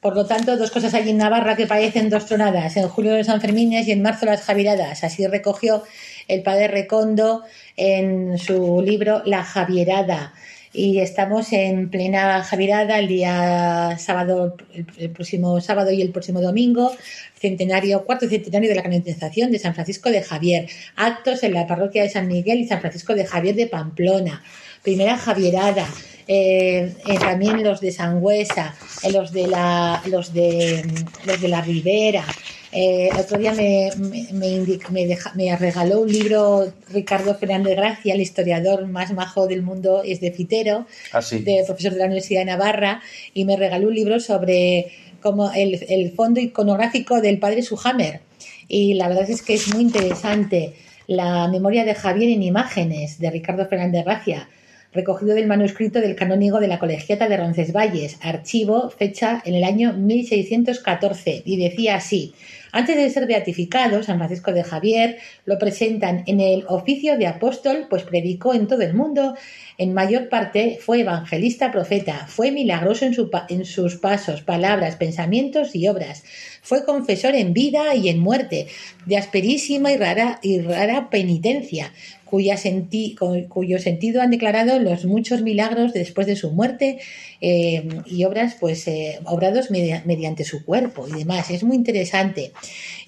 Por 0.01 0.15
lo 0.15 0.25
tanto, 0.25 0.57
dos 0.57 0.71
cosas 0.71 0.95
allí 0.95 1.11
en 1.11 1.17
Navarra 1.17 1.55
que 1.55 1.67
parecen 1.67 2.09
dos 2.09 2.25
tronadas. 2.25 2.75
En 2.75 2.87
julio 2.87 3.15
los 3.15 3.27
Sanfermines 3.27 3.87
y 3.87 3.91
en 3.91 4.01
marzo 4.01 4.25
las 4.25 4.41
Javieradas. 4.41 5.03
Así 5.03 5.27
recogió 5.27 5.83
el 6.27 6.41
padre 6.41 6.67
Recondo 6.69 7.43
en 7.77 8.39
su 8.39 8.81
libro 8.81 9.21
La 9.25 9.43
Javierada. 9.43 10.33
Y 10.73 11.01
estamos 11.01 11.53
en 11.53 11.91
plena 11.91 12.43
Javierada 12.43 12.97
el 12.97 13.07
día 13.09 13.95
sábado, 13.99 14.57
el, 14.97 15.11
próximo 15.11 15.61
sábado 15.61 15.91
y 15.91 16.01
el 16.01 16.09
próximo 16.09 16.41
domingo, 16.41 16.91
centenario, 17.35 18.03
cuarto 18.03 18.27
centenario 18.27 18.69
de 18.69 18.75
la 18.75 18.81
canonización 18.81 19.51
de 19.51 19.59
San 19.59 19.75
Francisco 19.75 20.09
de 20.09 20.23
Javier. 20.23 20.67
Actos 20.95 21.43
en 21.43 21.53
la 21.53 21.67
parroquia 21.67 22.01
de 22.01 22.09
San 22.09 22.27
Miguel 22.27 22.61
y 22.61 22.67
San 22.67 22.79
Francisco 22.79 23.13
de 23.13 23.27
Javier 23.27 23.53
de 23.53 23.67
Pamplona. 23.67 24.41
Primera 24.81 25.15
Javierada 25.15 25.85
eh, 26.33 26.93
eh, 27.07 27.19
también 27.19 27.61
los 27.61 27.81
de 27.81 27.91
Sangüesa, 27.91 28.73
eh, 29.03 29.11
los 29.11 29.33
de 29.33 29.47
la, 29.47 30.01
los 30.05 30.33
de, 30.33 30.81
los 31.25 31.41
de 31.41 31.47
la 31.49 31.59
Ribera. 31.59 32.23
El 32.71 33.17
otro 33.17 33.37
día 33.37 33.51
me, 33.51 33.89
me, 34.31 34.65
me, 34.91 35.57
regaló 35.57 35.99
un 35.99 36.09
libro 36.09 36.71
Ricardo 36.87 37.35
Fernández 37.35 37.75
Gracia, 37.75 38.13
el 38.13 38.21
historiador 38.21 38.87
más 38.87 39.11
majo 39.11 39.45
del 39.45 39.61
mundo, 39.61 40.03
es 40.05 40.21
de 40.21 40.31
Fitero, 40.31 40.85
ah, 41.11 41.19
de 41.19 41.63
profesor 41.65 41.91
de 41.91 41.99
la 41.99 42.05
Universidad 42.05 42.39
de 42.39 42.45
Navarra, 42.45 43.01
y 43.33 43.43
me 43.43 43.57
regaló 43.57 43.89
un 43.89 43.95
libro 43.95 44.21
sobre 44.21 44.89
como 45.19 45.51
el, 45.51 45.85
el 45.89 46.13
fondo 46.13 46.39
iconográfico 46.39 47.19
del 47.19 47.39
padre 47.39 47.61
Suhammer. 47.61 48.21
Y 48.69 48.93
la 48.93 49.09
verdad 49.09 49.29
es 49.29 49.41
que 49.41 49.55
es 49.55 49.67
muy 49.73 49.83
interesante 49.83 50.75
la 51.07 51.49
memoria 51.49 51.83
de 51.83 51.93
Javier 51.93 52.29
en 52.29 52.41
imágenes 52.41 53.19
de 53.19 53.31
Ricardo 53.31 53.67
Fernández 53.67 54.05
Gracia 54.05 54.47
recogido 54.93 55.35
del 55.35 55.47
manuscrito 55.47 56.01
del 56.01 56.15
canónigo 56.15 56.59
de 56.59 56.67
la 56.67 56.79
Colegiata 56.79 57.29
de 57.29 57.37
Roncesvalles, 57.37 58.17
archivo, 58.21 58.89
fecha 58.89 59.41
en 59.45 59.55
el 59.55 59.63
año 59.63 59.93
1614, 59.93 61.43
y 61.45 61.57
decía 61.57 61.95
así, 61.95 62.33
Antes 62.73 62.95
de 62.95 63.09
ser 63.09 63.27
beatificado, 63.27 64.01
San 64.03 64.17
Francisco 64.17 64.53
de 64.53 64.63
Javier 64.63 65.17
lo 65.45 65.57
presentan 65.57 66.23
en 66.27 66.39
el 66.39 66.65
oficio 66.67 67.17
de 67.17 67.27
apóstol, 67.27 67.87
pues 67.89 68.03
predicó 68.03 68.53
en 68.53 68.67
todo 68.67 68.81
el 68.81 68.93
mundo, 68.93 69.35
en 69.77 69.93
mayor 69.93 70.29
parte 70.29 70.77
fue 70.81 71.01
evangelista 71.01 71.71
profeta, 71.71 72.27
fue 72.27 72.51
milagroso 72.51 73.05
en, 73.05 73.15
en 73.49 73.65
sus 73.65 73.95
pasos, 73.95 74.41
palabras, 74.41 74.95
pensamientos 74.95 75.75
y 75.75 75.87
obras, 75.87 76.23
fue 76.61 76.85
confesor 76.85 77.35
en 77.35 77.53
vida 77.53 77.95
y 77.95 78.09
en 78.09 78.19
muerte, 78.19 78.67
de 79.05 79.17
asperísima 79.17 79.91
y 79.91 79.97
rara, 79.97 80.39
y 80.41 80.61
rara 80.61 81.09
penitencia, 81.09 81.91
cuya 82.31 82.55
senti 82.55 83.13
cuyo 83.49 83.77
sentido 83.77 84.21
han 84.21 84.31
declarado 84.31 84.79
los 84.79 85.03
muchos 85.03 85.41
milagros 85.41 85.91
después 85.91 86.25
de 86.27 86.37
su 86.37 86.51
muerte 86.51 86.99
eh, 87.41 87.87
y 88.05 88.23
obras 88.23 88.55
pues 88.57 88.87
eh, 88.87 89.19
obrados 89.25 89.69
mediante 89.69 90.45
su 90.45 90.63
cuerpo 90.63 91.09
y 91.09 91.11
demás. 91.11 91.51
Es 91.51 91.63
muy 91.63 91.75
interesante. 91.75 92.53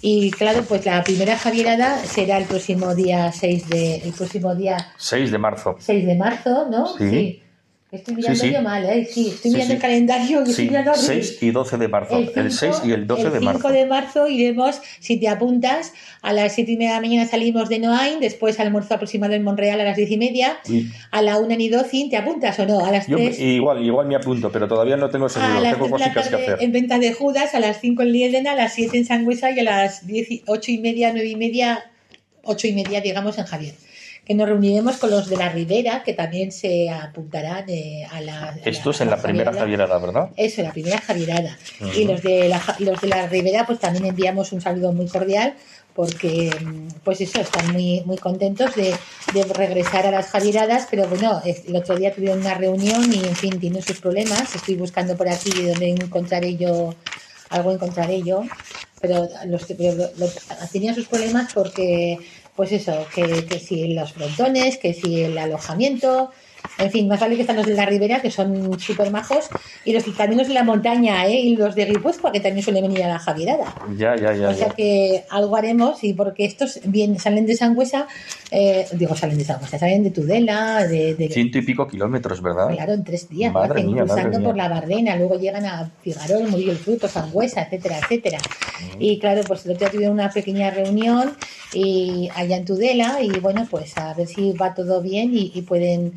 Y 0.02 0.30
claro, 0.32 0.64
pues 0.68 0.86
la 0.86 1.02
primera 1.06 1.38
Javierada 1.38 2.04
será 2.04 2.38
el 2.38 2.46
próximo 2.46 2.94
día 2.94 3.32
6 3.32 3.70
de 3.70 3.96
el 3.96 4.12
próximo 4.12 4.54
día 4.56 4.76
6 4.98 5.32
de 5.32 5.38
marzo. 5.40 5.78
6 5.80 6.06
de 6.06 6.16
marzo, 6.16 6.68
¿no? 6.70 6.98
sí. 6.98 7.43
Estoy 7.94 8.16
mirando 8.16 8.44
yo 8.44 8.62
mal, 8.64 8.84
¿eh? 8.86 9.06
Sí, 9.06 9.30
estoy 9.36 9.52
mirando 9.52 9.76
el 9.76 9.80
calendario. 9.80 10.44
Sí, 10.48 10.68
6 10.96 11.38
y 11.42 11.52
12 11.52 11.78
de 11.78 11.88
marzo. 11.88 12.18
El, 12.18 12.52
6 12.52 12.82
y 12.86 12.92
el 12.92 13.06
12 13.06 13.30
de 13.30 13.40
marzo. 13.40 13.50
El 13.52 13.56
5 13.58 13.70
de 13.70 13.86
marzo 13.86 14.28
iremos, 14.28 14.82
si 15.00 15.18
te 15.18 15.28
apuntas, 15.28 15.94
a 16.24 16.34
las 16.34 16.56
7 16.56 16.72
y 16.72 16.78
media 16.78 16.90
de 16.90 16.96
la 16.96 17.02
mañana 17.02 17.30
salimos 17.30 17.70
de 17.70 17.78
Noain, 17.78 18.20
después 18.20 18.60
almuerzo 18.60 18.96
aproximado 18.96 19.34
en 19.34 19.44
Monreal 19.44 19.80
a 19.80 19.84
las 19.84 19.96
10 19.96 20.10
y 20.10 20.18
media, 20.18 20.58
a 21.12 21.22
la 21.22 21.38
1 21.38 21.54
y 21.54 21.70
12, 21.70 22.08
¿te 22.10 22.18
apuntas 22.18 22.58
o 22.58 22.66
no? 22.66 22.84
A 22.84 22.90
las 22.90 23.06
3. 23.06 23.40
igual, 23.40 23.86
igual 23.86 24.08
me 24.08 24.16
apunto, 24.16 24.52
pero 24.52 24.68
todavía 24.68 24.98
no 24.98 25.12
tengo 25.12 25.30
seguro, 25.30 25.60
a 25.60 25.62
las 25.62 25.74
tengo 25.74 25.92
cositas 25.92 26.30
que 26.30 26.36
hacer. 26.36 26.58
En 26.62 26.72
venta 26.72 26.98
de 26.98 27.14
Judas, 27.14 27.54
a 27.54 27.60
las 27.60 27.80
5 27.80 28.02
en 28.02 28.12
Liedena, 28.12 28.54
a 28.54 28.56
las 28.56 28.74
7 28.74 28.98
en 28.98 29.06
Sangüesa 29.06 29.52
y 29.52 29.60
a 29.60 29.64
las 29.64 30.08
10, 30.08 30.42
8 30.48 30.72
y 30.72 30.78
media, 30.80 31.12
9 31.14 31.28
y 31.28 31.36
media, 31.36 31.92
8 32.44 32.68
y 32.68 32.74
media, 32.74 33.02
digamos, 33.02 33.38
en 33.38 33.46
Javier 33.46 33.76
que 34.26 34.34
nos 34.34 34.48
reuniremos 34.48 34.98
con 34.98 35.12
los 35.12 35.28
de 35.28 35.36
la 35.36 35.50
Ribera, 35.50 36.02
que 36.04 36.14
también 36.14 36.52
se 36.52 36.90
apuntarán 36.90 37.66
eh, 37.68 38.08
a 38.10 38.22
la. 38.22 38.56
Esto 38.64 38.92
es 38.92 39.02
en 39.02 39.10
la, 39.10 39.22
primera 39.22 39.52
Javierada, 39.52 39.98
¿verdad? 39.98 40.30
Eso, 40.38 40.62
la 40.62 40.72
primera 40.72 41.00
Javierada. 41.00 41.58
Y 41.96 42.06
los 42.06 42.22
de, 42.22 42.48
la, 42.48 42.62
los 42.80 43.02
de 43.02 43.08
la 43.08 43.28
Ribera, 43.28 43.66
pues 43.66 43.80
también 43.80 44.06
enviamos 44.06 44.54
un 44.54 44.62
saludo 44.62 44.94
muy 44.94 45.08
cordial 45.08 45.56
porque 45.94 46.50
pues 47.04 47.22
eso, 47.22 47.40
están 47.40 47.72
muy, 47.72 48.02
muy 48.06 48.18
contentos 48.18 48.76
de, 48.76 48.96
de, 49.34 49.44
regresar 49.54 50.08
a 50.08 50.12
las 50.12 50.28
Javieradas, 50.28 50.88
pero 50.90 51.08
bueno, 51.08 51.42
el 51.46 51.76
otro 51.76 51.96
día 51.96 52.14
tuvieron 52.14 52.40
una 52.40 52.56
reunión 52.56 53.14
y 53.14 53.20
en 53.20 53.36
fin, 53.36 53.60
tienen 53.60 53.84
sus 53.84 54.00
problemas. 54.00 54.56
Estoy 54.56 54.76
buscando 54.76 55.16
por 55.16 55.30
aquí 55.30 55.52
donde 55.52 55.90
encontraré 55.90 56.56
yo, 56.56 56.96
algo 57.50 57.72
encontraré 57.72 58.24
yo, 58.24 58.44
pero 59.02 59.28
los 59.46 59.66
que 59.66 59.76
tenían 60.72 60.96
sus 60.96 61.08
problemas 61.08 61.54
porque 61.54 62.18
pues 62.56 62.72
eso, 62.72 63.06
que, 63.13 63.46
que 63.46 63.60
si 63.60 63.94
los 63.94 64.13
frontones, 64.13 64.78
que 64.78 64.94
si 64.94 65.22
el 65.24 65.38
alojamiento, 65.38 66.32
en 66.78 66.91
fin, 66.91 67.08
más 67.08 67.19
vale 67.19 67.36
que 67.36 67.41
están 67.41 67.56
los 67.56 67.65
de 67.65 67.76
la 67.76 67.86
ribera, 67.86 68.21
que 68.21 68.32
son 68.32 68.80
súper 68.80 69.12
majos, 69.12 69.49
y 69.86 69.93
los 69.93 70.04
también 70.15 70.39
los 70.39 70.47
de 70.47 70.54
la 70.54 70.63
montaña, 70.63 71.26
¿eh? 71.28 71.39
y 71.39 71.56
los 71.56 71.76
de 71.76 71.86
Guipúzcoa, 71.86 72.32
que 72.32 72.39
también 72.39 72.63
suelen 72.63 72.84
venir 72.84 73.04
a 73.04 73.08
la 73.08 73.19
Javierada. 73.19 73.76
Ya, 73.95 74.15
ya, 74.15 74.34
ya. 74.34 74.49
O 74.49 74.54
sea 74.54 74.69
que 74.69 75.23
algo 75.30 75.56
haremos, 75.56 76.04
y 76.04 76.13
porque 76.13 76.45
estos 76.45 76.80
bien 76.86 77.19
salen 77.19 77.45
de 77.45 77.56
Sangüesa, 77.56 78.08
eh, 78.52 78.88
digo, 78.93 79.15
salen 79.15 79.38
de 79.38 79.45
Sangüesa, 79.45 79.78
salen 79.78 80.04
de 80.04 80.12
Tudela, 80.12 80.86
de, 80.88 81.15
de... 81.15 81.30
Ciento 81.30 81.60
y 81.60 81.62
pico 81.62 81.88
kilómetros, 81.88 82.41
¿verdad? 82.41 82.69
Claro, 82.69 82.93
en 82.93 83.04
tres 83.04 83.30
días, 83.30 83.54
madre 83.54 83.84
mía, 83.84 84.04
cruzando 84.04 84.41
por 84.41 84.56
la 84.56 84.67
Bardena, 84.67 85.15
luego 85.15 85.39
llegan 85.39 85.65
a 85.65 85.91
Figarol, 86.02 86.49
Murillo 86.49 86.71
el 86.71 86.78
Fruto, 86.78 87.08
Sangüesa, 87.08 87.63
etcétera, 87.63 87.99
etcétera. 87.99 88.39
Mm. 88.97 89.02
Y 89.02 89.19
claro, 89.19 89.41
pues 89.47 89.65
el 89.65 89.73
otro 89.73 89.86
día 89.86 89.91
tuvieron 89.91 90.15
una 90.15 90.30
pequeña 90.30 90.71
reunión 90.71 91.36
y 91.73 92.30
allá 92.36 92.58
en 92.58 92.65
Tudela, 92.65 93.21
y 93.21 93.30
bueno, 93.39 93.67
pues 93.69 93.97
a 93.97 94.13
ver 94.13 94.28
si 94.28 94.52
va 94.54 94.73
todo 94.73 95.02
bien 95.02 95.32
y 95.34 95.62
pueden 95.63 96.13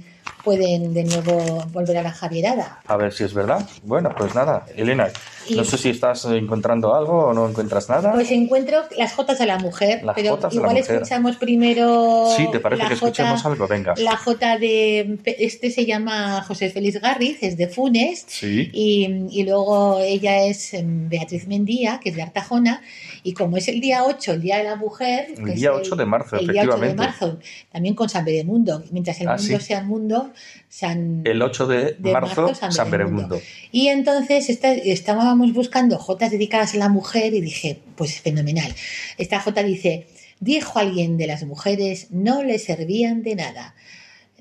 pueden 0.46 0.94
de 0.94 1.02
nuevo 1.02 1.64
volver 1.72 1.98
a 1.98 2.02
la 2.02 2.12
Javierada. 2.12 2.78
A 2.86 2.96
ver 2.96 3.12
si 3.12 3.24
es 3.24 3.34
verdad. 3.34 3.68
Bueno, 3.82 4.14
pues 4.16 4.32
nada, 4.36 4.64
Elena, 4.76 5.08
no 5.54 5.64
sé 5.64 5.78
si 5.78 5.90
estás 5.90 6.24
encontrando 6.26 6.94
algo 6.94 7.26
o 7.26 7.32
no 7.32 7.48
encuentras 7.48 7.88
nada. 7.88 8.12
Pues 8.12 8.30
encuentro 8.30 8.82
las 8.96 9.12
Jotas 9.12 9.40
a 9.40 9.46
la 9.46 9.58
Mujer, 9.58 10.02
pero 10.14 10.38
igual 10.50 10.76
escuchamos 10.76 11.36
primero. 11.36 12.28
Sí, 12.36 12.46
¿te 12.50 12.60
parece 12.60 12.86
que 12.88 12.94
escuchemos 12.94 13.44
algo? 13.44 13.66
Venga. 13.68 13.94
La 13.98 14.16
Jota 14.16 14.58
de. 14.58 15.18
Este 15.24 15.70
se 15.70 15.86
llama 15.86 16.42
José 16.42 16.70
Félix 16.70 17.00
Garriz, 17.00 17.38
es 17.42 17.56
de 17.56 17.68
Funes. 17.68 18.24
Sí. 18.26 18.70
Y, 18.72 19.26
y 19.30 19.44
luego 19.44 20.00
ella 20.00 20.44
es 20.44 20.74
em, 20.74 21.08
Beatriz 21.08 21.46
Mendía, 21.46 22.00
que 22.02 22.10
es 22.10 22.16
de 22.16 22.22
Artajona. 22.22 22.82
Y 23.22 23.32
como 23.34 23.56
es 23.56 23.68
el 23.68 23.80
día 23.80 24.04
8, 24.04 24.34
el 24.34 24.40
Día 24.40 24.58
de 24.58 24.64
la 24.64 24.76
Mujer. 24.76 25.34
El 25.36 25.54
día 25.54 25.72
8 25.72 25.96
de 25.96 26.06
marzo, 26.06 26.36
el 26.36 26.44
efectivamente. 26.44 26.86
El 26.92 26.96
día 26.96 27.06
8 27.16 27.26
de 27.26 27.28
marzo, 27.34 27.38
también 27.72 27.94
con 27.94 28.08
San 28.08 28.24
Beremundo. 28.24 28.82
Mientras 28.92 29.20
el 29.20 29.28
Ah, 29.28 29.36
mundo 29.36 29.58
sí. 29.58 29.64
sea 29.66 29.82
mundo, 29.82 30.30
San. 30.78 31.22
El 31.24 31.40
8 31.40 31.66
de, 31.66 31.96
de 31.98 32.12
marzo, 32.12 32.54
San 32.54 32.70
San 32.70 32.90
Beremundo. 32.90 33.40
Y 33.72 33.88
entonces 33.88 34.50
esta- 34.50 34.72
estábamos 34.74 35.52
buscando 35.54 35.98
jotas 35.98 36.30
dedicadas 36.30 36.74
a 36.74 36.78
la 36.78 36.88
mujer 36.90 37.32
y 37.32 37.40
dije, 37.40 37.78
pues 37.96 38.20
fenomenal. 38.20 38.74
Esta 39.16 39.40
jota 39.40 39.62
dice, 39.62 40.06
dijo 40.38 40.78
alguien 40.78 41.16
de 41.16 41.26
las 41.28 41.44
mujeres, 41.44 42.08
no 42.10 42.42
le 42.42 42.58
servían 42.58 43.22
de 43.22 43.36
nada. 43.36 43.74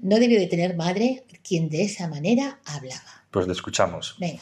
No 0.02 0.17
debió 0.19 0.38
de 0.39 0.48
tener 0.48 0.76
madre 0.76 1.24
quien 1.41 1.69
de 1.69 1.84
esa 1.84 2.10
manera 2.10 2.60
hablaba. 2.65 3.24
Pues 3.32 3.48
le 3.48 3.54
escuchamos. 3.54 4.15
Venga. 4.19 4.41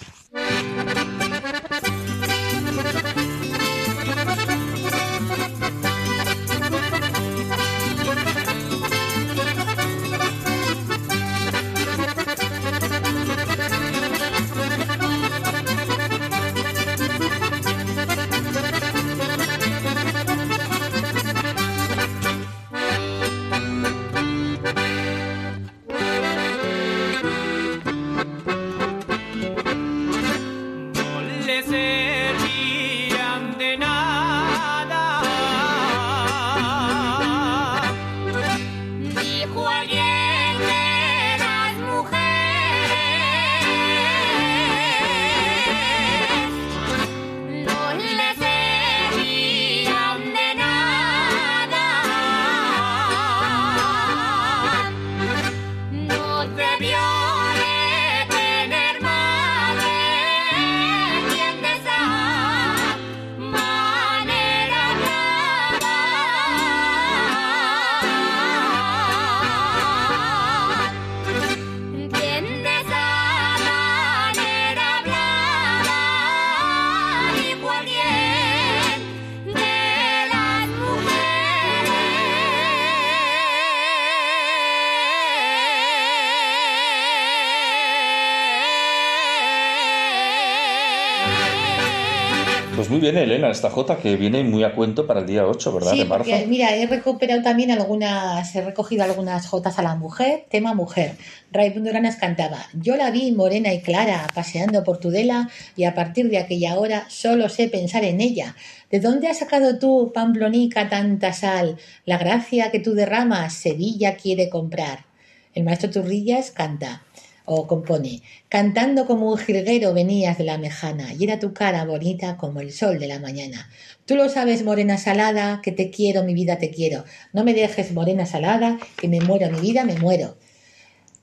Bien, 93.43 93.51
esta 93.51 93.69
Jota 93.69 93.97
que 93.97 94.15
viene 94.15 94.43
muy 94.43 94.63
a 94.63 94.73
cuento 94.73 95.05
para 95.05 95.19
el 95.19 95.25
día 95.25 95.45
8, 95.45 95.73
¿verdad? 95.73 95.91
Sí, 95.91 95.99
de 95.99 96.05
marzo. 96.05 96.29
porque 96.29 96.47
mira, 96.47 96.75
he 96.75 96.87
recuperado 96.87 97.41
también 97.41 97.71
algunas, 97.71 98.55
he 98.55 98.61
recogido 98.61 99.03
algunas 99.03 99.47
jotas 99.47 99.77
a 99.79 99.81
la 99.81 99.95
mujer, 99.95 100.45
tema 100.49 100.73
mujer. 100.73 101.15
Raimundo 101.51 101.89
Aranas 101.89 102.15
cantaba, 102.15 102.65
yo 102.73 102.95
la 102.95 103.11
vi 103.11 103.31
morena 103.31 103.73
y 103.73 103.81
clara, 103.81 104.27
paseando 104.33 104.83
por 104.83 104.97
Tudela, 104.97 105.49
y 105.75 105.83
a 105.83 105.93
partir 105.93 106.29
de 106.29 106.37
aquella 106.37 106.79
hora 106.79 107.05
solo 107.09 107.49
sé 107.49 107.67
pensar 107.67 108.03
en 108.03 108.21
ella. 108.21 108.55
¿De 108.89 108.99
dónde 108.99 109.27
has 109.27 109.39
sacado 109.39 109.79
tú, 109.79 110.11
Pamplonica, 110.13 110.89
tanta 110.89 111.33
sal? 111.33 111.77
La 112.05 112.17
gracia 112.17 112.71
que 112.71 112.79
tú 112.79 112.93
derramas, 112.93 113.53
Sevilla 113.53 114.15
quiere 114.15 114.49
comprar. 114.49 115.05
El 115.53 115.63
maestro 115.63 115.89
Turrillas 115.89 116.51
canta, 116.51 117.03
o 117.45 117.67
compone, 117.67 118.21
cantando 118.49 119.05
como 119.05 119.29
un 119.31 119.37
jilguero 119.37 119.93
venías 119.93 120.37
de 120.37 120.45
la 120.45 120.57
mejana 120.57 121.13
y 121.13 121.23
era 121.25 121.39
tu 121.39 121.53
cara 121.53 121.85
bonita 121.85 122.37
como 122.37 122.61
el 122.61 122.71
sol 122.71 122.99
de 122.99 123.07
la 123.07 123.19
mañana. 123.19 123.69
Tú 124.05 124.15
lo 124.15 124.29
sabes, 124.29 124.63
morena 124.63 124.97
salada, 124.97 125.61
que 125.61 125.71
te 125.71 125.89
quiero, 125.89 126.23
mi 126.23 126.33
vida 126.33 126.57
te 126.57 126.71
quiero. 126.71 127.05
No 127.33 127.43
me 127.43 127.53
dejes, 127.53 127.91
morena 127.91 128.25
salada, 128.25 128.77
que 128.97 129.07
me 129.07 129.19
muero, 129.21 129.49
mi 129.49 129.59
vida 129.59 129.83
me 129.83 129.95
muero. 129.95 130.35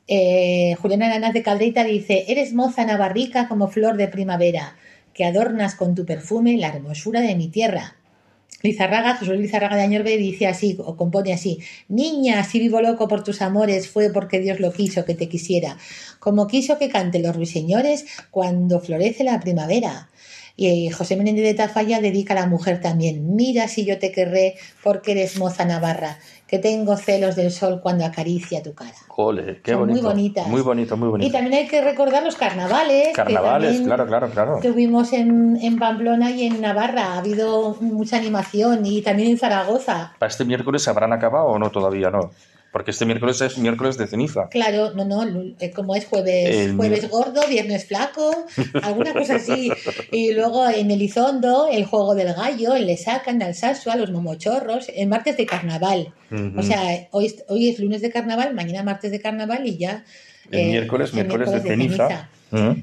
Eh, 0.09 0.75
Juliana 0.81 1.07
Aranaz 1.07 1.33
de 1.33 1.43
Caldeita 1.43 1.85
dice, 1.85 2.25
eres 2.29 2.53
moza 2.53 2.85
navarrica 2.85 3.49
como 3.49 3.69
flor 3.69 3.97
de 3.97 4.09
primavera, 4.09 4.77
que 5.15 5.25
adornas 5.25 5.75
con 5.75 5.95
tu 5.95 6.05
perfume 6.05 6.57
la 6.57 6.69
hermosura 6.69 7.21
de 7.21 7.37
mi 7.37 7.49
tierra. 7.49 7.97
Lizarraga, 8.62 9.16
José 9.16 9.31
Luis 9.33 9.42
Lizarraga 9.42 9.77
de 9.77 9.83
Añorbe 9.83 10.16
dice 10.16 10.46
así, 10.46 10.77
o 10.79 10.96
compone 10.96 11.33
así, 11.33 11.59
Niña, 11.88 12.44
si 12.44 12.59
vivo 12.59 12.81
loco 12.81 13.09
por 13.09 13.25
tus 13.25 13.42
amores, 13.42 13.88
fue 13.88 14.11
porque 14.12 14.40
Dios 14.40 14.61
lo 14.61 14.73
quiso 14.73 15.05
que 15.05 15.14
te 15.14 15.29
quisiera, 15.29 15.79
como 16.18 16.46
quiso 16.46 16.79
que 16.79 16.88
cante 16.88 17.20
los 17.20 17.35
ruiseñores 17.35 18.05
cuando 18.31 18.81
florece 18.81 19.25
la 19.25 19.40
primavera. 19.40 20.11
Y 20.57 20.90
José 20.90 21.16
Menéndez 21.16 21.44
de 21.44 21.55
Tafalla 21.55 22.03
dedica 22.03 22.35
a 22.35 22.40
la 22.40 22.46
mujer 22.46 22.83
también, 22.83 23.35
mira 23.35 23.66
si 23.66 23.87
yo 23.87 23.99
te 23.99 24.12
querré 24.12 24.57
porque 24.83 25.12
eres 25.12 25.38
moza 25.38 25.64
navarra, 25.64 26.18
que 26.51 26.59
tengo 26.59 26.97
celos 26.97 27.37
del 27.37 27.53
sol 27.53 27.79
cuando 27.81 28.05
acaricia 28.05 28.61
tu 28.61 28.75
cara. 28.75 28.91
Ole, 29.15 29.61
qué 29.63 29.71
Son 29.71 29.83
muy 29.83 29.91
bonito. 29.91 30.09
bonitas. 30.09 30.47
Muy 30.49 30.63
bonito, 30.63 30.97
muy 30.97 31.09
bonito. 31.09 31.29
Y 31.29 31.31
también 31.31 31.55
hay 31.55 31.69
que 31.69 31.81
recordar 31.81 32.25
los 32.25 32.35
carnavales. 32.35 33.07
que 33.09 33.13
Carnavales, 33.13 33.69
también 33.69 33.85
claro, 33.85 34.07
claro, 34.09 34.31
claro. 34.31 34.59
Tuvimos 34.61 35.13
en, 35.13 35.57
en 35.63 35.79
Pamplona 35.79 36.33
y 36.33 36.47
en 36.47 36.61
Navarra, 36.61 37.13
ha 37.15 37.19
habido 37.19 37.77
mucha 37.81 38.17
animación 38.17 38.85
y 38.85 39.01
también 39.01 39.31
en 39.31 39.39
Zaragoza. 39.39 40.15
¿Para 40.19 40.29
este 40.29 40.45
miércoles 40.45 40.83
se 40.83 40.91
habrán 40.91 41.13
acabado 41.13 41.47
o 41.47 41.59
no 41.61 41.71
todavía 41.71 42.11
no? 42.11 42.33
Porque 42.73 42.93
este 42.93 43.05
miércoles 43.05 43.41
es 43.41 43.59
miércoles 43.59 43.99
de 43.99 44.07
ceniza. 44.07 44.49
Claro, 44.49 44.93
no, 44.95 45.05
no, 45.05 45.25
eh, 45.59 45.71
como 45.73 45.97
es 45.97 46.07
jueves, 46.07 46.57
El 46.57 46.77
jueves 46.77 47.09
gordo, 47.09 47.41
viernes 47.49 47.87
flaco, 47.87 48.47
alguna 48.83 49.13
cosa 49.13 49.37
así. 49.37 49.73
Y 50.13 50.33
luego 50.33 50.69
en 50.69 50.91
Elizondo, 50.91 51.69
el 51.71 51.85
juego 51.85 52.15
del 52.15 52.33
gallo, 52.33 52.77
el 52.77 52.87
le 52.87 52.97
sacan, 52.97 53.43
al 53.43 53.55
Sasua, 53.55 53.97
los 53.97 54.11
momochorros, 54.11 54.91
el 54.95 55.09
martes 55.09 55.37
de 55.37 55.47
carnaval. 55.47 56.15
O 56.57 56.63
sea, 56.63 57.09
hoy, 57.11 57.35
hoy 57.49 57.71
es 57.71 57.81
lunes 57.81 58.03
de 58.03 58.11
carnaval, 58.11 58.55
mañana 58.55 58.85
martes 58.85 59.11
de 59.11 59.21
carnaval 59.21 59.67
y 59.67 59.77
ya. 59.77 60.05
El 60.51 60.61
eh, 60.61 60.67
miércoles, 60.67 61.13
miércoles 61.13 61.51
de 61.51 61.61
ceniza. 61.61 62.31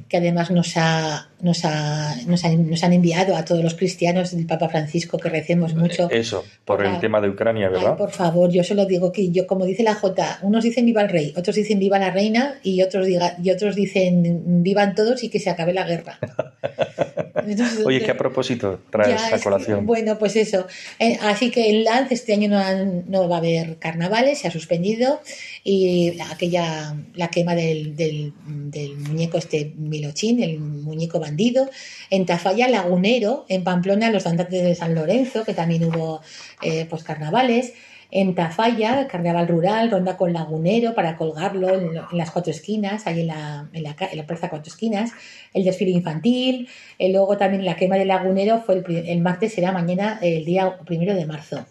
Que 0.07 0.17
además 0.17 0.49
nos, 0.51 0.73
ha, 0.77 1.27
nos, 1.41 1.65
ha- 1.65 2.15
nos, 2.25 2.45
han, 2.45 2.69
nos 2.69 2.83
han 2.83 2.93
enviado 2.93 3.35
a 3.35 3.43
todos 3.43 3.63
los 3.63 3.73
cristianos 3.75 4.31
del 4.35 4.45
Papa 4.45 4.69
Francisco 4.69 5.17
que 5.17 5.29
recemos 5.29 5.73
mucho. 5.75 6.09
Eso, 6.09 6.45
por 6.63 6.85
el 6.85 6.99
tema 6.99 7.19
de 7.19 7.29
Ucrania, 7.29 7.67
Ay, 7.67 7.73
¿verdad? 7.73 7.97
por 7.97 8.11
favor, 8.11 8.49
yo 8.49 8.63
solo 8.63 8.85
digo 8.85 9.11
que 9.11 9.29
yo, 9.31 9.45
como 9.45 9.65
dice 9.65 9.83
la 9.83 9.95
J, 9.95 10.39
unos 10.41 10.63
dicen 10.63 10.85
viva 10.85 11.01
el 11.01 11.09
rey, 11.09 11.33
otros 11.35 11.55
dicen 11.55 11.79
viva 11.79 11.99
la 11.99 12.11
reina 12.11 12.55
y 12.63 12.81
otros, 12.81 13.05
diga, 13.05 13.35
y 13.43 13.51
otros 13.51 13.75
dicen 13.75 14.63
vivan 14.63 14.95
todos 14.95 15.23
y 15.23 15.29
que 15.29 15.39
se 15.39 15.49
acabe 15.49 15.73
la 15.73 15.83
guerra. 15.85 16.17
Entonces, 17.49 17.85
Oye, 17.85 18.01
¿qué 18.01 18.11
a 18.11 18.17
propósito 18.17 18.79
traes 18.89 19.21
a 19.21 19.35
es 19.35 19.43
colación? 19.43 19.85
bueno, 19.85 20.17
pues 20.19 20.35
eso. 20.35 20.67
Eh, 20.99 21.17
así 21.21 21.49
que 21.51 21.69
en 21.69 21.83
Lance 21.83 22.13
este 22.13 22.33
año 22.33 22.49
no, 22.49 22.57
han- 22.59 23.05
no 23.09 23.27
va 23.29 23.35
a 23.35 23.39
haber 23.39 23.77
carnavales, 23.77 24.39
se 24.39 24.47
ha 24.47 24.51
suspendido 24.51 25.21
y 25.63 26.11
la- 26.13 26.29
aquella 26.31 26.95
la 27.13 27.29
quema 27.29 27.55
del, 27.55 27.95
del- 27.95 28.33
del 28.45 28.97
muñeco 28.97 29.37
este 29.37 29.73
Milochín, 29.77 30.41
el 30.43 30.59
muñeco 30.59 31.19
bandido. 31.19 31.69
En 32.09 32.25
Tafalla, 32.25 32.67
Lagunero, 32.67 33.45
en 33.49 33.63
Pamplona, 33.63 34.09
los 34.11 34.23
danzantes 34.25 34.63
de 34.63 34.75
San 34.75 34.95
Lorenzo, 34.95 35.43
que 35.45 35.53
también 35.53 35.83
hubo 35.85 36.21
eh, 36.61 36.85
pues 36.89 37.03
carnavales. 37.03 37.73
En 38.09 38.35
Tafalla, 38.35 39.07
carnaval 39.07 39.47
rural, 39.47 39.91
ronda 39.91 40.15
con 40.15 40.31
lagunero 40.31 40.95
para 40.95 41.17
colgarlo 41.17 41.73
en, 41.73 41.93
las 42.11 42.31
cuatro 42.31 42.51
esquinas, 42.51 43.05
ahí 43.05 43.21
en 43.21 43.27
la, 43.27 44.25
plaza 44.25 44.49
cuatro 44.49 44.71
esquinas. 44.71 45.11
El 45.53 45.63
desfile 45.65 45.91
infantil, 45.91 46.69
y 46.97 47.11
luego 47.11 47.37
también 47.37 47.65
la 47.65 47.75
quema 47.75 47.97
del 47.97 48.07
lagunero 48.07 48.61
fue 48.65 48.75
el, 48.75 49.07
el 49.07 49.21
martes, 49.21 49.53
será 49.53 49.71
mañana, 49.71 50.19
el 50.21 50.45
día 50.45 50.77
primero 50.85 51.15
de 51.15 51.25
marzo. 51.25 51.65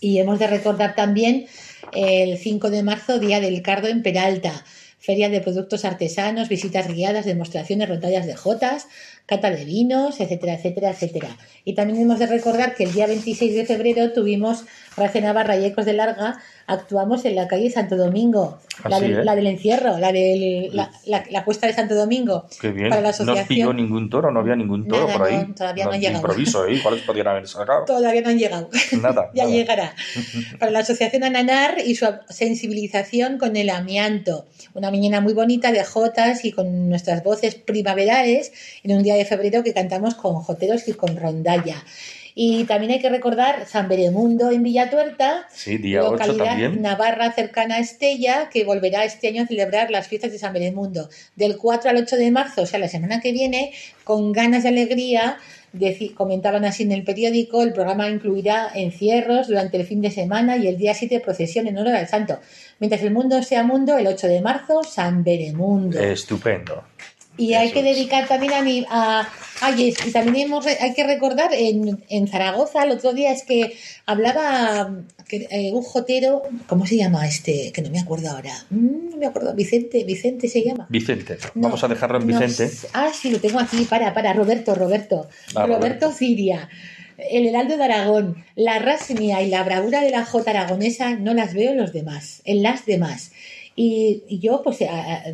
Y 0.00 0.18
hemos 0.18 0.38
de 0.38 0.46
recordar 0.48 0.94
también 0.94 1.46
el 1.94 2.36
5 2.36 2.70
de 2.70 2.82
marzo, 2.82 3.18
Día 3.18 3.40
del 3.40 3.62
Cardo 3.62 3.88
en 3.88 4.02
Peralta, 4.02 4.64
feria 4.98 5.28
de 5.28 5.40
productos 5.40 5.84
artesanos, 5.84 6.48
visitas 6.48 6.88
guiadas, 6.88 7.24
demostraciones, 7.24 7.88
rondallas 7.88 8.26
de 8.26 8.36
jotas, 8.36 8.88
cata 9.26 9.50
de 9.50 9.64
vinos, 9.64 10.20
etcétera, 10.20 10.54
etcétera, 10.54 10.90
etcétera. 10.90 11.36
Y 11.66 11.74
también 11.74 12.00
hemos 12.02 12.18
de 12.18 12.26
recordar 12.26 12.74
que 12.74 12.84
el 12.84 12.92
día 12.92 13.06
26 13.06 13.54
de 13.54 13.64
febrero 13.64 14.12
tuvimos 14.12 14.64
Gracia 14.96 15.20
Navarra 15.22 15.56
y 15.56 15.64
Ecos 15.64 15.86
de 15.86 15.92
Larga, 15.94 16.38
actuamos 16.66 17.24
en 17.24 17.34
la 17.34 17.48
calle 17.48 17.68
Santo 17.70 17.96
Domingo, 17.96 18.58
la, 18.88 19.00
del, 19.00 19.18
es. 19.18 19.24
la 19.24 19.34
del 19.34 19.46
encierro, 19.48 19.98
la, 19.98 20.12
del, 20.12 20.70
la, 20.76 20.90
la- 21.06 21.24
la 21.30 21.44
cuesta 21.44 21.66
de 21.66 21.72
Santo 21.72 21.94
Domingo. 21.94 22.46
Qué 22.60 22.70
bien. 22.70 22.90
para 22.90 23.00
la 23.00 23.08
No 23.08 23.10
os 23.10 23.16
pilló 23.18 23.32
asociación. 23.32 23.76
ningún 23.76 24.08
toro, 24.10 24.30
no 24.30 24.40
había 24.40 24.54
ningún 24.56 24.86
toro 24.86 25.06
Nada, 25.08 25.18
por 25.18 25.26
ahí. 25.26 25.46
no, 25.48 25.54
todavía 25.54 25.84
no 25.86 25.90
han 25.90 26.00
de 26.00 26.06
llegado. 26.06 26.18
improviso, 26.26 26.66
¿eh? 26.66 26.78
¿Cuáles 26.82 27.02
podrían 27.02 27.26
haber 27.28 27.48
sacado? 27.48 27.84
Todavía 27.86 28.20
no 28.20 28.28
han 28.28 28.38
llegado. 28.38 28.68
Nada. 29.02 29.30
ya 29.34 29.44
nada. 29.44 29.54
llegará. 29.56 29.94
Para 30.60 30.70
la 30.70 30.78
Asociación 30.80 31.24
Ananar 31.24 31.78
y 31.84 31.94
su 31.96 32.06
sensibilización 32.28 33.38
con 33.38 33.56
el 33.56 33.70
amianto. 33.70 34.46
Una 34.74 34.90
mañana 34.90 35.20
muy 35.20 35.32
bonita 35.34 35.72
de 35.72 35.82
jotas 35.84 36.44
y 36.44 36.52
con 36.52 36.88
nuestras 36.88 37.24
voces 37.24 37.56
primaverales 37.56 38.52
en 38.82 38.96
un 38.96 39.02
día 39.02 39.14
de 39.16 39.24
febrero 39.24 39.62
que 39.64 39.74
cantamos 39.74 40.14
con 40.14 40.34
joteros 40.36 40.86
y 40.88 40.92
con 40.92 41.16
rondalla. 41.56 41.84
Y 42.36 42.64
también 42.64 42.90
hay 42.90 42.98
que 42.98 43.08
recordar 43.08 43.64
San 43.66 43.88
Beremundo 43.88 44.50
en 44.50 44.64
Villatuerta, 44.64 45.46
Sí, 45.52 45.78
día 45.78 46.02
8 46.02 46.10
localidad 46.10 46.44
también. 46.46 46.82
navarra 46.82 47.30
cercana 47.30 47.76
a 47.76 47.78
Estella, 47.78 48.50
que 48.52 48.64
volverá 48.64 49.04
este 49.04 49.28
año 49.28 49.44
a 49.44 49.46
celebrar 49.46 49.92
las 49.92 50.08
fiestas 50.08 50.32
de 50.32 50.38
San 50.38 50.52
Beremundo. 50.52 51.08
Del 51.36 51.56
4 51.56 51.90
al 51.90 51.96
8 51.98 52.16
de 52.16 52.32
marzo, 52.32 52.62
o 52.62 52.66
sea, 52.66 52.80
la 52.80 52.88
semana 52.88 53.20
que 53.20 53.30
viene, 53.30 53.72
con 54.02 54.32
ganas 54.32 54.64
de 54.64 54.70
alegría, 54.70 55.38
comentaban 56.16 56.64
así 56.64 56.82
en 56.82 56.92
el 56.92 57.04
periódico, 57.04 57.62
el 57.62 57.72
programa 57.72 58.08
incluirá 58.08 58.68
encierros 58.74 59.46
durante 59.46 59.76
el 59.76 59.86
fin 59.86 60.00
de 60.00 60.10
semana 60.10 60.56
y 60.56 60.66
el 60.66 60.76
día 60.76 60.94
7 60.94 61.20
procesión 61.20 61.68
en 61.68 61.78
honor 61.78 61.94
al 61.94 62.08
santo. 62.08 62.40
Mientras 62.80 63.02
el 63.02 63.12
mundo 63.12 63.42
sea 63.44 63.62
mundo, 63.62 63.96
el 63.96 64.08
8 64.08 64.26
de 64.26 64.40
marzo, 64.40 64.82
San 64.82 65.22
Beremundo. 65.22 66.00
Estupendo. 66.00 66.84
Y 67.36 67.54
hay 67.54 67.72
que 67.72 67.82
dedicar 67.82 68.28
también 68.28 68.52
a 68.52 68.62
mi. 68.62 68.86
A, 68.88 69.28
ay, 69.60 69.94
y 70.06 70.10
también 70.12 70.46
hemos, 70.46 70.66
hay 70.66 70.94
que 70.94 71.04
recordar 71.04 71.52
en, 71.52 72.04
en 72.08 72.28
Zaragoza, 72.28 72.84
el 72.84 72.92
otro 72.92 73.12
día 73.12 73.32
es 73.32 73.42
que 73.42 73.76
hablaba 74.06 74.94
que, 75.26 75.48
eh, 75.50 75.72
un 75.72 75.82
jotero, 75.82 76.42
¿cómo 76.66 76.86
se 76.86 76.96
llama 76.96 77.26
este? 77.26 77.72
Que 77.72 77.82
no 77.82 77.90
me 77.90 77.98
acuerdo 77.98 78.30
ahora. 78.30 78.52
Mm, 78.70 79.10
no 79.10 79.16
me 79.16 79.26
acuerdo, 79.26 79.54
Vicente, 79.54 80.04
Vicente 80.04 80.48
se 80.48 80.62
llama. 80.62 80.86
Vicente. 80.88 81.38
No, 81.54 81.62
Vamos 81.62 81.82
a 81.82 81.88
dejarlo 81.88 82.20
en 82.20 82.26
Vicente. 82.26 82.70
ah, 82.92 83.10
sí, 83.12 83.30
lo 83.30 83.40
tengo 83.40 83.58
aquí, 83.58 83.84
para, 83.84 84.14
para, 84.14 84.32
Roberto, 84.32 84.74
Roberto. 84.74 85.28
Ah, 85.54 85.66
Roberto, 85.66 85.76
Roberto. 85.76 86.12
Ciria. 86.12 86.68
El 87.16 87.46
Heraldo 87.46 87.76
de 87.76 87.84
Aragón, 87.84 88.44
la 88.56 88.80
rasmia 88.80 89.40
y 89.42 89.48
la 89.48 89.62
bravura 89.62 90.00
de 90.00 90.10
la 90.10 90.24
Jota 90.24 90.50
aragonesa 90.50 91.14
no 91.14 91.32
las 91.32 91.54
veo 91.54 91.70
en 91.70 91.78
los 91.78 91.92
demás, 91.92 92.42
en 92.44 92.62
las 92.62 92.86
demás. 92.86 93.30
Y, 93.76 94.38
yo 94.38 94.62
pues 94.62 94.78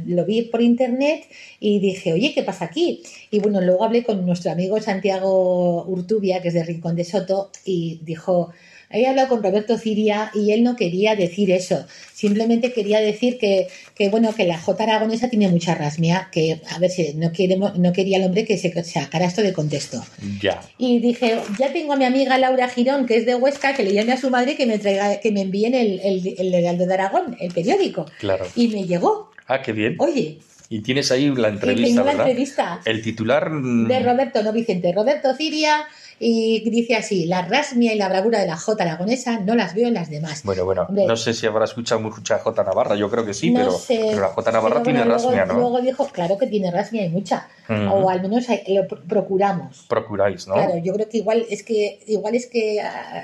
lo 0.07 0.25
vi 0.25 0.43
por 0.43 0.63
internet 0.63 1.25
y 1.59 1.79
dije, 1.79 2.13
oye, 2.13 2.33
¿qué 2.35 2.43
pasa 2.43 2.67
aquí? 2.67 3.03
Y 3.31 3.41
bueno, 3.41 3.61
luego 3.61 3.85
hablé 3.85 4.03
con 4.05 4.25
nuestro 4.25 4.51
amigo 4.53 4.81
Santiago 4.81 5.85
Urtubia, 5.85 6.41
que 6.41 6.49
es 6.49 6.55
de 6.55 6.65
Rincón 6.65 6.97
de 6.97 7.05
Soto, 7.05 7.51
y 7.65 8.01
dijo, 8.03 8.51
he 8.91 9.07
hablado 9.07 9.29
con 9.29 9.43
Roberto 9.43 9.79
Ciria 9.79 10.31
y 10.35 10.51
él 10.53 10.63
no 10.65 10.75
quería 10.77 11.15
decir 11.17 11.51
eso, 11.51 11.87
simplemente 12.13 12.73
quería 12.73 13.01
decir 13.01 13.39
que, 13.39 13.69
que 13.95 14.09
bueno, 14.09 14.35
que 14.35 14.45
la 14.45 14.59
J 14.59 14.83
aragonesa 14.83 15.29
tiene 15.31 15.49
mucha 15.49 15.75
rasmia, 15.75 16.29
que 16.33 16.61
a 16.75 16.79
ver 16.79 16.91
si 16.91 17.15
no, 17.15 17.33
queremos, 17.33 17.79
no 17.79 17.93
quería 17.93 18.19
el 18.19 18.25
hombre 18.25 18.45
que 18.45 18.59
se 18.59 18.71
sacara 18.85 19.27
esto 19.27 19.43
de 19.43 19.53
contexto. 19.53 20.05
Ya. 20.41 20.61
Y 20.79 20.99
dije, 21.01 21.39
ya 21.59 21.73
tengo 21.73 21.93
a 21.93 21.97
mi 21.97 22.05
amiga 22.05 22.37
Laura 22.39 22.69
Girón, 22.69 23.07
que 23.07 23.17
es 23.17 23.27
de 23.27 23.35
Huesca, 23.37 23.75
que 23.75 23.85
le 23.85 23.93
llame 23.93 24.13
a 24.13 24.17
su 24.17 24.29
madre 24.31 24.57
que 24.57 24.67
me 24.67 24.79
traiga, 24.79 25.21
que 25.21 25.31
me 25.33 25.43
envíen 25.43 25.75
el, 25.75 26.01
el, 26.01 26.35
el 26.39 26.55
Heraldo 26.55 26.87
de 26.87 26.95
Aragón, 26.95 27.37
el 27.41 27.53
periódico. 27.53 28.07
Claro. 28.19 28.47
Y 28.57 28.69
me 28.69 28.85
llegó. 28.85 29.31
Ah, 29.47 29.63
qué 29.63 29.73
bien. 29.73 29.97
Oye, 29.99 30.39
Y 30.69 30.81
tienes 30.83 31.11
ahí 31.11 31.29
la 31.35 31.49
entrevista, 31.49 31.87
tengo 31.89 32.05
la 32.05 32.13
¿verdad? 32.13 32.29
entrevista 32.29 32.81
El 32.85 33.03
titular. 33.03 33.51
mm, 33.51 33.89
de 33.89 34.01
Roberto, 34.01 34.43
no 34.43 34.53
Vicente, 34.53 34.93
Roberto 34.93 35.35
Ciria, 35.35 35.85
y 36.23 36.69
dice 36.69 36.97
así, 36.97 37.25
la 37.25 37.41
rasmia 37.43 37.95
y 37.95 37.97
la 37.97 38.09
bravura 38.11 38.39
de 38.41 38.47
la 38.47 38.57
J 38.59 38.83
aragonesa 38.85 39.41
no 39.41 39.55
las 39.55 39.75
veo 39.75 39.89
en 39.89 39.95
las 39.95 40.11
demás. 40.11 40.43
Bueno, 40.45 40.67
bueno, 40.67 40.83
Hombre. 40.87 41.07
no 41.07 41.17
sé 41.17 41.33
si 41.33 41.47
habrá 41.47 41.65
escuchado 41.65 41.99
mucha 42.03 42.39
J 42.39 42.63
Navarra, 42.63 42.95
yo 42.95 43.11
creo 43.11 43.25
que 43.25 43.33
sí, 43.33 43.51
No 43.51 43.61
pero, 43.61 43.73
sé, 43.73 43.99
pero 44.11 44.21
la 44.21 44.29
J 44.29 44.53
Navarra 44.53 44.83
tiene 44.83 45.03
luego- 45.05 45.13
rasmia, 45.31 45.47
¿no? 45.47 45.55
Luego 45.55 45.81
dijo, 45.81 46.07
claro 46.09 46.37
que 46.37 46.47
tiene 46.47 46.71
rasmia 46.71 47.07
y 47.07 47.09
mucha, 47.09 47.49
o 47.91 48.11
al 48.11 48.21
menos 48.21 48.49
hay- 48.51 48.63
lo 48.75 48.83
pr- 48.83 49.01
procuramos. 49.09 49.87
Procuráis, 49.89 50.47
¿no? 50.47 50.55
Claro, 50.55 50.77
yo 50.77 50.93
creo 50.93 51.09
que 51.09 51.17
igual 51.17 51.47
es 51.49 51.63
que 51.63 52.01
igual 52.07 52.35
es 52.35 52.47
que 52.47 52.81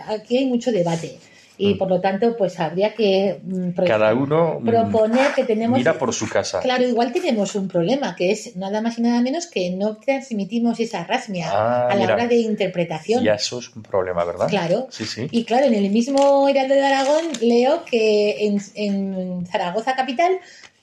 aquí 0.09 0.39
hay 0.39 0.47
mucho 0.47 0.73
debate 0.73 1.19
y 1.59 1.75
Mm. 1.75 1.79
por 1.79 1.89
lo 1.89 2.01
tanto 2.01 2.37
pues 2.37 2.59
habría 2.61 2.95
que 2.95 3.41
mm, 3.43 3.71
pro- 3.71 3.87
Cada 3.87 4.13
uno 4.15 4.59
mm, 4.61 4.65
proponer 4.67 5.33
que 5.35 5.45
tenemos 5.45 5.79
mira 5.79 5.99
por 5.99 6.13
su 6.13 6.29
casa. 6.29 6.61
Claro, 6.61 6.87
igual 6.87 7.13
tenemos 7.13 7.55
un 7.55 7.69
problema 7.69 8.15
que 8.15 8.31
es 8.31 8.57
nada 8.57 8.81
más 8.83 8.99
y 8.99 9.03
nada 9.03 9.21
menos 9.23 9.47
que 9.47 9.71
no 9.71 9.97
transmitimos 9.97 10.79
esa 10.81 11.05
rasmia 11.05 11.49
Ah, 11.51 11.89
a 11.91 11.95
la 11.95 12.01
mira. 12.03 12.15
hora 12.15 12.27
de 12.27 12.37
interpretación. 12.37 13.25
Ya 13.25 13.35
eso 13.35 13.59
es 13.59 13.75
un 13.75 13.83
problema, 13.83 14.25
¿verdad? 14.25 14.49
Claro. 14.49 14.87
Sí, 14.91 15.05
sí. 15.07 15.29
Y 15.31 15.45
claro, 15.45 15.67
en 15.67 15.75
el 15.75 15.91
mismo 15.91 16.49
Heraldo 16.49 16.75
de 16.75 16.85
Aragón 16.85 17.25
leo 17.41 17.85
que 17.85 18.47
en, 18.47 18.61
en 18.75 19.47
Zaragoza 19.47 19.95
capital 19.97 20.33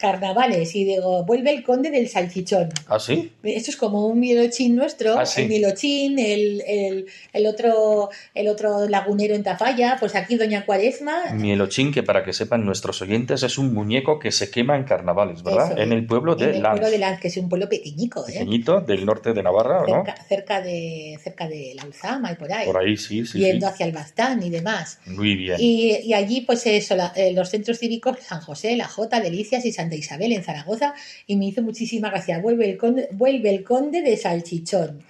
carnavales 0.08 0.76
y 0.76 0.84
digo, 0.84 1.24
vuelve 1.24 1.52
el 1.52 1.64
conde 1.64 1.90
del 1.90 2.10
salchichón. 2.10 2.68
¿Ah, 2.90 3.00
sí? 3.00 3.32
Esto 3.42 3.72
es 3.72 3.78
como 3.78 4.06
un 4.06 4.20
mielochín 4.20 4.76
nuestro, 4.76 5.18
Ah, 5.18 5.26
sí. 5.26 5.44
el 5.44 5.48
mielochín, 5.48 6.20
el, 6.20 6.62
el, 6.68 7.06
el 7.32 7.46
otro, 7.46 8.10
el 8.36 8.50
otro 8.50 8.90
lagunero 8.90 9.34
en 9.34 9.44
Tafalla, 9.44 9.96
pues 10.02 10.14
aquí 10.16 10.36
Doña 10.36 10.66
Cuaresma, 10.66 11.32
Mielochín, 11.34 11.94
que 11.94 12.04
para 12.04 12.26
que 12.26 12.34
sepan 12.34 12.66
nuestros 12.66 13.02
oyentes, 13.02 13.44
es 13.44 13.58
un 13.58 13.74
muñeco 13.74 14.20
que 14.20 14.34
se 14.34 14.52
quema 14.52 14.76
en 14.76 14.84
carnavales, 14.84 15.42
¿verdad? 15.42 15.72
Eso, 15.72 15.82
en 15.82 15.94
el 15.94 16.06
pueblo 16.06 16.36
de 16.36 16.50
en 16.50 16.56
el 16.56 16.64
Lanz, 16.64 16.74
pueblo 16.80 16.92
de 16.92 16.98
Lanz, 16.98 17.22
que 17.22 17.30
es 17.30 17.38
un 17.38 17.48
pueblo 17.48 17.70
pequeñico, 17.70 18.28
¿eh? 18.28 18.34
pequeñito, 18.34 18.82
del 18.82 19.06
norte 19.06 19.32
de 19.32 19.42
Navarra, 19.42 19.86
¿no? 19.88 20.04
cerca, 20.04 20.16
cerca 20.28 20.62
de 20.62 21.18
cerca 21.24 21.48
de 21.48 21.74
la 21.76 21.84
Alzama 21.84 22.30
y 22.34 22.36
por 22.36 22.52
ahí, 22.52 22.66
Por 22.66 22.78
ahí, 22.78 22.98
sí, 22.98 23.26
sí, 23.26 23.40
yendo 23.40 23.68
sí. 23.68 23.74
hacia 23.74 23.86
el 23.86 23.94
Baztán 23.94 24.44
y 24.44 24.50
demás. 24.50 25.00
Muy 25.06 25.36
bien. 25.38 25.56
Y, 25.60 25.96
y 26.04 26.14
allí, 26.14 26.42
pues 26.42 26.66
eso, 26.68 26.98
la- 26.98 27.14
eh, 27.16 27.32
los 27.32 27.50
centros 27.50 27.80
cívicos 27.80 28.18
San 28.20 28.42
José, 28.42 28.76
La 28.76 28.88
Jota, 28.90 29.22
Delicias 29.22 29.64
y 29.66 29.72
Isabel 29.96 30.32
en 30.32 30.44
Zaragoza. 30.44 30.94
Y 31.28 31.36
me 31.36 31.46
hizo 31.46 31.62
muchísima 31.62 32.10
gracia. 32.10 32.40
Vuelve 32.40 32.70
el 32.70 32.78
conde, 32.78 33.10
vuelve 33.12 33.50
el 33.50 33.64
conde 33.64 34.02
de 34.02 34.18
Salchichón, 34.18 35.04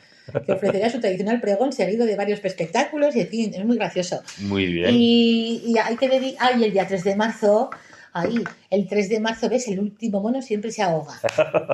que 0.45 0.51
ofrecerá 0.51 0.89
su 0.89 0.99
tradicional 0.99 1.41
pregón 1.41 1.73
seguido 1.73 2.05
de 2.05 2.15
varios 2.15 2.43
espectáculos. 2.43 3.15
Y 3.15 3.21
en 3.21 3.27
fin, 3.27 3.53
es 3.53 3.65
muy 3.65 3.77
gracioso. 3.77 4.21
Muy 4.39 4.67
bien. 4.67 4.89
Y, 4.93 5.63
y 5.65 5.77
hay 5.77 5.97
que 5.97 6.09
dedicar. 6.09 6.53
Ay, 6.53 6.63
el 6.63 6.73
día 6.73 6.87
3 6.87 7.03
de 7.03 7.15
marzo. 7.15 7.69
Ahí, 8.15 8.43
el 8.69 8.87
3 8.87 9.09
de 9.09 9.19
marzo, 9.19 9.49
¿ves? 9.49 9.67
El 9.67 9.79
último 9.79 10.21
mono 10.21 10.39
siempre 10.43 10.71
se 10.71 10.83
ahoga. 10.83 11.19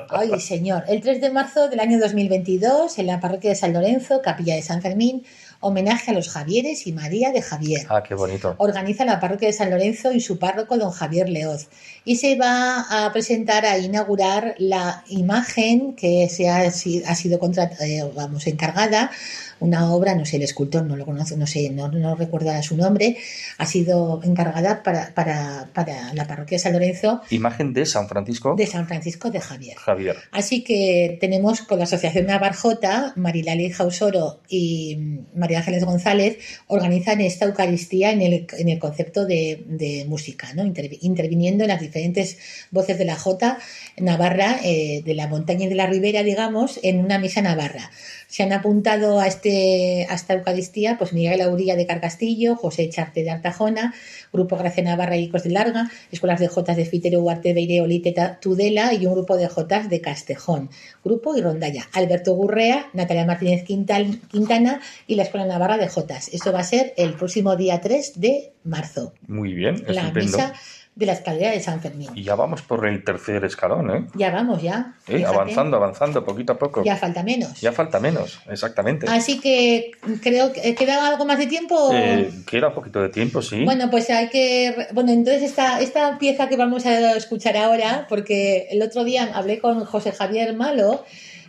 Ay, 0.10 0.40
señor. 0.40 0.86
El 0.88 1.02
3 1.02 1.20
de 1.20 1.32
marzo 1.32 1.68
del 1.68 1.82
año 1.82 2.00
2022, 2.00 2.98
en 2.98 3.08
la 3.08 3.20
parroquia 3.20 3.50
de 3.50 3.58
San 3.58 3.74
Lorenzo, 3.74 4.22
capilla 4.22 4.56
de 4.56 4.62
San 4.62 4.82
Fermín, 4.82 5.26
homenaje 5.62 6.12
a 6.12 6.14
los 6.14 6.30
Javieres 6.30 6.88
y 6.88 6.94
María 6.94 7.32
de 7.32 7.42
Javier 7.42 7.86
Ah, 7.90 8.02
qué 8.02 8.16
bonito. 8.16 8.56
organiza 8.60 9.04
la 9.06 9.20
parroquia 9.20 9.48
de 9.48 9.54
San 9.54 9.70
Lorenzo 9.70 10.12
y 10.14 10.22
su 10.22 10.40
párroco 10.40 10.78
don 10.78 10.92
Javier 10.92 11.28
Leoz. 11.30 11.68
Y 12.06 12.16
se 12.16 12.36
va 12.38 12.86
a 13.06 13.12
presentar, 13.12 13.66
a 13.66 13.78
inaugurar 13.78 14.56
la 14.58 15.04
imagen 15.10 15.96
que 15.96 16.30
se 16.30 16.50
ha, 16.50 16.72
si- 16.72 17.04
ha 17.04 17.16
sido 17.16 17.40
contra- 17.40 17.70
eh, 17.82 18.10
vamos, 18.16 18.48
encargada, 18.48 19.12
una 19.60 19.94
obra, 19.94 20.16
no 20.16 20.26
sé, 20.26 20.38
el 20.38 20.44
escultor 20.44 20.86
no 20.86 20.96
lo 20.96 21.06
conozco, 21.06 21.36
no 21.36 21.48
sé, 21.48 21.70
no, 21.70 21.90
no 21.90 22.16
recuerdo 22.16 22.50
ahora 22.50 22.64
su 22.64 22.76
nombre, 22.78 23.18
ha 23.58 23.66
sido 23.66 24.22
encargada 24.24 24.84
para, 24.84 25.14
para, 25.14 25.70
para 25.74 26.14
la 26.14 26.28
parroquia 26.28 26.56
de 26.56 26.60
San 26.60 26.74
Lorenzo 26.74 27.22
Imagen 27.30 27.74
de 27.74 27.86
San 27.86 28.08
Francisco 28.08 28.56
de 28.58 28.66
San 28.66 28.88
Francisco 28.88 29.30
de 29.32 29.40
Javier. 29.40 29.76
Javier. 29.78 30.16
Así 30.32 30.64
que 30.64 31.18
tenemos 31.20 31.62
con 31.62 31.78
la 31.78 31.84
Asociación 31.86 32.26
Navarjota, 32.28 33.14
Marilali 33.16 33.70
Jausoro 33.70 34.40
y 34.48 34.98
María 35.36 35.60
Ángeles 35.60 35.84
González, 35.84 36.38
organizan 36.68 37.22
esta 37.22 37.46
Eucaristía 37.46 38.12
en 38.12 38.22
el, 38.22 38.48
en 38.58 38.70
el 38.70 38.80
concepto 38.80 39.26
de, 39.26 39.64
de 39.68 40.06
música, 40.08 40.54
¿no? 40.54 40.64
Intervi- 40.64 41.00
interviniendo 41.02 41.64
en 41.64 41.70
las 41.70 41.82
diferentes 41.82 42.38
voces 42.72 42.98
de 42.98 43.06
la 43.06 43.16
Jota 43.16 43.58
Navarra, 43.98 44.60
eh, 44.64 45.02
de 45.04 45.14
la 45.16 45.28
montaña 45.28 45.66
y 45.66 45.70
de 45.70 45.76
la 45.76 45.88
ribera, 45.88 46.24
digamos, 46.24 46.80
en 46.84 47.00
una 47.00 47.20
misa 47.20 47.42
navarra. 47.42 47.92
Se 48.30 48.44
han 48.44 48.54
apuntado 48.54 49.20
a, 49.20 49.26
este, 49.26 50.06
a 50.08 50.14
esta 50.14 50.36
Eucaristía 50.36 50.98
pues 51.00 51.14
Miguel 51.14 51.42
Aurilla 51.42 51.76
de 51.76 51.88
Carcastillo, 51.88 52.56
José 52.56 52.88
Charte 52.88 53.24
de 53.24 53.32
Artajona, 53.32 53.94
Grupo 54.32 54.56
Gracia 54.56 54.84
Navarra 54.84 55.18
y 55.18 55.24
Icos 55.24 55.42
de 55.44 55.50
Larga, 55.50 55.90
Escuelas 56.12 56.40
de 56.40 56.48
Jotas 56.48 56.78
de 56.78 56.86
Fitero, 56.86 57.22
Huarte, 57.22 57.56
Beire, 57.56 57.82
Olite, 57.82 58.12
Ta- 58.12 58.40
Tudela 58.40 58.94
y 58.94 59.08
un 59.08 59.14
grupo 59.14 59.36
de 59.36 59.48
Jotas 59.48 59.90
de 59.90 60.00
Castejón, 60.00 60.70
Grupo 61.04 61.36
y 61.36 61.42
Rondalla. 61.42 61.88
Alberto 61.92 62.36
Gurrea, 62.36 62.86
Natalia 62.94 63.26
Martínez 63.26 63.64
Quintana 63.64 64.80
y 65.08 65.16
la 65.16 65.24
Escuela 65.24 65.48
Navarra 65.48 65.78
de 65.80 65.88
Jotas. 65.88 66.30
Esto 66.32 66.54
va 66.54 66.60
a 66.60 66.64
ser 66.64 66.94
el 66.98 67.14
próximo 67.16 67.56
día 67.56 67.82
3 67.82 68.20
de 68.22 68.54
marzo. 68.64 69.14
Muy 69.28 69.54
bien, 69.54 69.84
La 69.88 70.02
estupendo. 70.02 70.20
misa 70.38 70.54
de 71.00 71.06
la 71.06 71.14
escalera 71.14 71.52
de 71.52 71.62
San 71.62 71.80
Fermín. 71.82 72.10
Y 72.14 72.24
ya 72.24 72.36
vamos 72.36 72.62
por 72.62 72.86
el 72.86 73.04
tercer 73.06 73.46
escalón, 73.46 73.90
¿eh? 73.90 74.08
Ya 74.16 74.32
vamos, 74.32 74.62
ya. 74.62 74.96
Eh. 75.08 75.24
Avanzando, 75.26 75.78
avanzando, 75.78 76.26
poquito 76.26 76.52
a 76.54 76.60
poco. 76.60 76.84
Ya 76.84 76.98
falta 76.98 77.24
menos. 77.24 77.62
Ya 77.62 77.72
falta 77.72 78.02
menos, 78.02 78.40
exactamente. 78.50 79.06
Así 79.10 79.40
que 79.40 79.92
creo 80.22 80.52
que 80.52 80.76
queda 80.76 81.08
algo 81.08 81.26
más 81.26 81.38
de 81.40 81.48
tiempo. 81.48 81.90
Eh, 81.94 82.30
queda 82.46 82.68
un 82.68 82.74
poquito 82.74 83.02
de 83.02 83.08
tiempo, 83.08 83.42
sí. 83.42 83.64
Bueno, 83.64 83.90
pues 83.90 84.10
hay 84.10 84.28
que. 84.28 84.88
Bueno, 84.94 85.14
entonces 85.14 85.44
esta, 85.44 85.80
esta 85.80 86.18
pieza 86.20 86.50
que 86.50 86.58
vamos 86.58 86.86
a 86.86 87.16
escuchar 87.16 87.56
ahora, 87.56 88.06
porque 88.10 88.68
el 88.70 88.82
otro 88.82 89.06
día 89.06 89.32
hablé 89.34 89.60
con 89.60 89.86
José 89.86 90.12
Javier 90.12 90.54
Malo, 90.54 91.06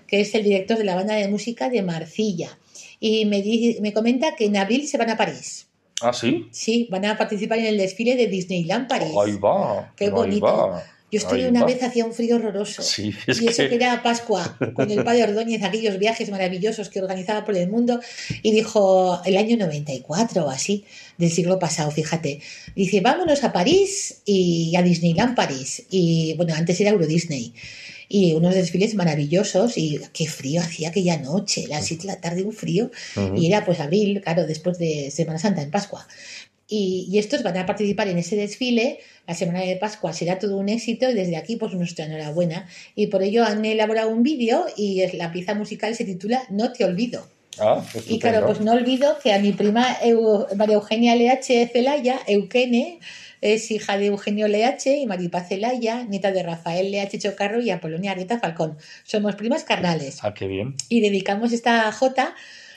que 0.07 0.21
es 0.21 0.33
el 0.37 0.45
director 0.45 0.79
de 0.79 0.85
la 0.85 0.95
banda 0.95 1.15
de 1.15 1.27
música 1.27 1.69
de 1.69 1.83
Marcilla, 1.83 2.57
y 3.01 3.27
me, 3.27 3.43
di- 3.43 3.79
me 3.81 3.93
comenta 3.93 4.37
que 4.37 4.45
en 4.47 4.57
abril 4.57 4.87
se 4.87 4.97
van 4.97 5.11
a 5.11 5.17
París. 5.17 5.67
Ah, 6.03 6.13
sí. 6.13 6.49
Sí, 6.51 6.87
van 6.91 7.05
a 7.05 7.17
participar 7.19 7.59
en 7.59 7.67
el 7.67 7.79
desfile 7.79 8.17
de 8.17 8.27
Disneyland 8.27 8.89
París. 8.89 9.13
Ahí 9.23 9.37
va. 9.37 9.93
Qué 9.97 10.05
ahí 10.07 10.11
bonito. 10.11 10.45
va, 10.47 10.83
Yo 11.13 11.19
estuve 11.19 11.43
ahí 11.43 11.49
una 11.49 11.61
va. 11.61 11.67
vez, 11.67 11.83
hacía 11.83 12.05
un 12.05 12.13
frío 12.15 12.37
horroroso. 12.37 12.83
Sí, 12.83 13.13
es 13.27 13.41
y 13.43 13.49
eso 13.49 13.63
que- 13.65 13.69
que 13.71 13.75
era 13.75 14.01
Pascua, 14.03 14.57
con 14.75 14.91
el 14.91 15.03
padre 15.03 15.25
Ordóñez, 15.25 15.63
aquellos 15.65 15.99
viajes 15.99 16.31
maravillosos 16.31 16.89
que 16.89 17.01
organizaba 17.03 17.45
por 17.45 17.57
el 17.57 17.69
mundo, 17.69 18.01
y 18.43 18.53
dijo, 18.53 19.21
el 19.25 19.37
año 19.37 19.57
94 19.57 20.47
o 20.47 20.51
así, 20.51 20.85
del 21.19 21.31
siglo 21.31 21.59
pasado, 21.59 21.91
fíjate, 21.91 22.41
dice, 22.77 23.01
vámonos 23.01 23.43
a 23.45 23.53
París 23.53 24.23
y 24.25 24.75
a 24.77 24.83
Disneyland 24.83 25.35
París. 25.35 25.83
Y 25.91 26.35
bueno, 26.37 26.55
antes 26.55 26.81
era 26.81 26.91
Euro 26.91 27.07
Disney. 27.07 27.53
Y 28.13 28.33
unos 28.35 28.57
desfiles 28.57 28.97
maravillosos, 28.97 29.79
y 29.79 30.01
qué 30.13 30.27
frío 30.27 30.61
hacía 30.61 30.89
aquella 30.89 31.17
noche, 31.19 31.67
las 31.69 31.87
7 31.87 32.03
de 32.03 32.07
la 32.09 32.21
tarde, 32.21 32.43
un 32.43 32.53
frío. 32.53 32.91
Ujú. 33.17 33.37
Y 33.37 33.47
era 33.47 33.65
pues 33.65 33.79
abril, 33.79 34.21
claro, 34.21 34.47
después 34.49 34.79
de 34.79 35.13
Semana 35.13 35.39
Santa, 35.39 35.63
en 35.63 35.71
Pascua. 35.71 36.07
Y, 36.67 37.07
y 37.11 37.19
estos 37.19 37.43
van 37.45 37.57
a 37.57 37.67
participar 37.67 38.09
en 38.09 38.19
ese 38.19 38.35
desfile. 38.35 38.99
La 39.29 39.35
semana 39.35 39.61
de 39.61 39.77
Pascua 39.77 40.13
será 40.13 40.41
todo 40.41 40.57
un 40.57 40.69
éxito 40.69 41.09
y 41.09 41.15
desde 41.15 41.37
aquí, 41.37 41.55
pues 41.55 41.73
nuestra 41.75 42.05
enhorabuena. 42.07 42.67
Y 42.97 43.07
por 43.07 43.23
ello 43.23 43.45
han 43.45 43.65
elaborado 43.65 44.11
un 44.11 44.25
vídeo 44.25 44.67
y 44.77 45.03
es- 45.03 45.15
la 45.15 45.31
pieza 45.31 45.55
musical 45.55 45.95
se 45.95 46.05
titula 46.05 46.43
No 46.51 46.73
te 46.73 46.85
olvido. 46.85 47.27
Ah, 47.59 47.85
Y 48.09 48.19
claro, 48.19 48.47
pues 48.47 48.61
no 48.61 48.73
olvido 48.73 49.19
que 49.23 49.33
a 49.33 49.39
mi 49.39 49.53
prima 49.53 49.85
María 50.57 50.77
Eugenia 50.77 51.15
LH 51.15 51.69
Celaya, 51.73 52.21
Eukene, 52.27 53.01
es 53.41 53.71
hija 53.71 53.97
de 53.99 54.07
Eugenio 54.07 54.47
LH 54.49 54.97
y 54.99 55.07
Maripaz 55.07 55.49
Celaya, 55.49 56.05
nieta 56.05 56.31
de 56.33 56.43
Rafael 56.43 56.91
LH 56.93 57.19
Chocarro 57.19 57.61
y 57.61 57.71
Apolonia 57.71 58.13
Areta 58.13 58.39
Falcón. 58.39 58.77
Somos 59.05 59.35
primas 59.37 59.65
carnales 59.65 60.19
Ah, 60.23 60.35
qué 60.35 60.47
bien. 60.47 60.75
y 60.89 61.01
dedicamos 61.01 61.53
esta 61.53 61.91
jota 61.93 62.35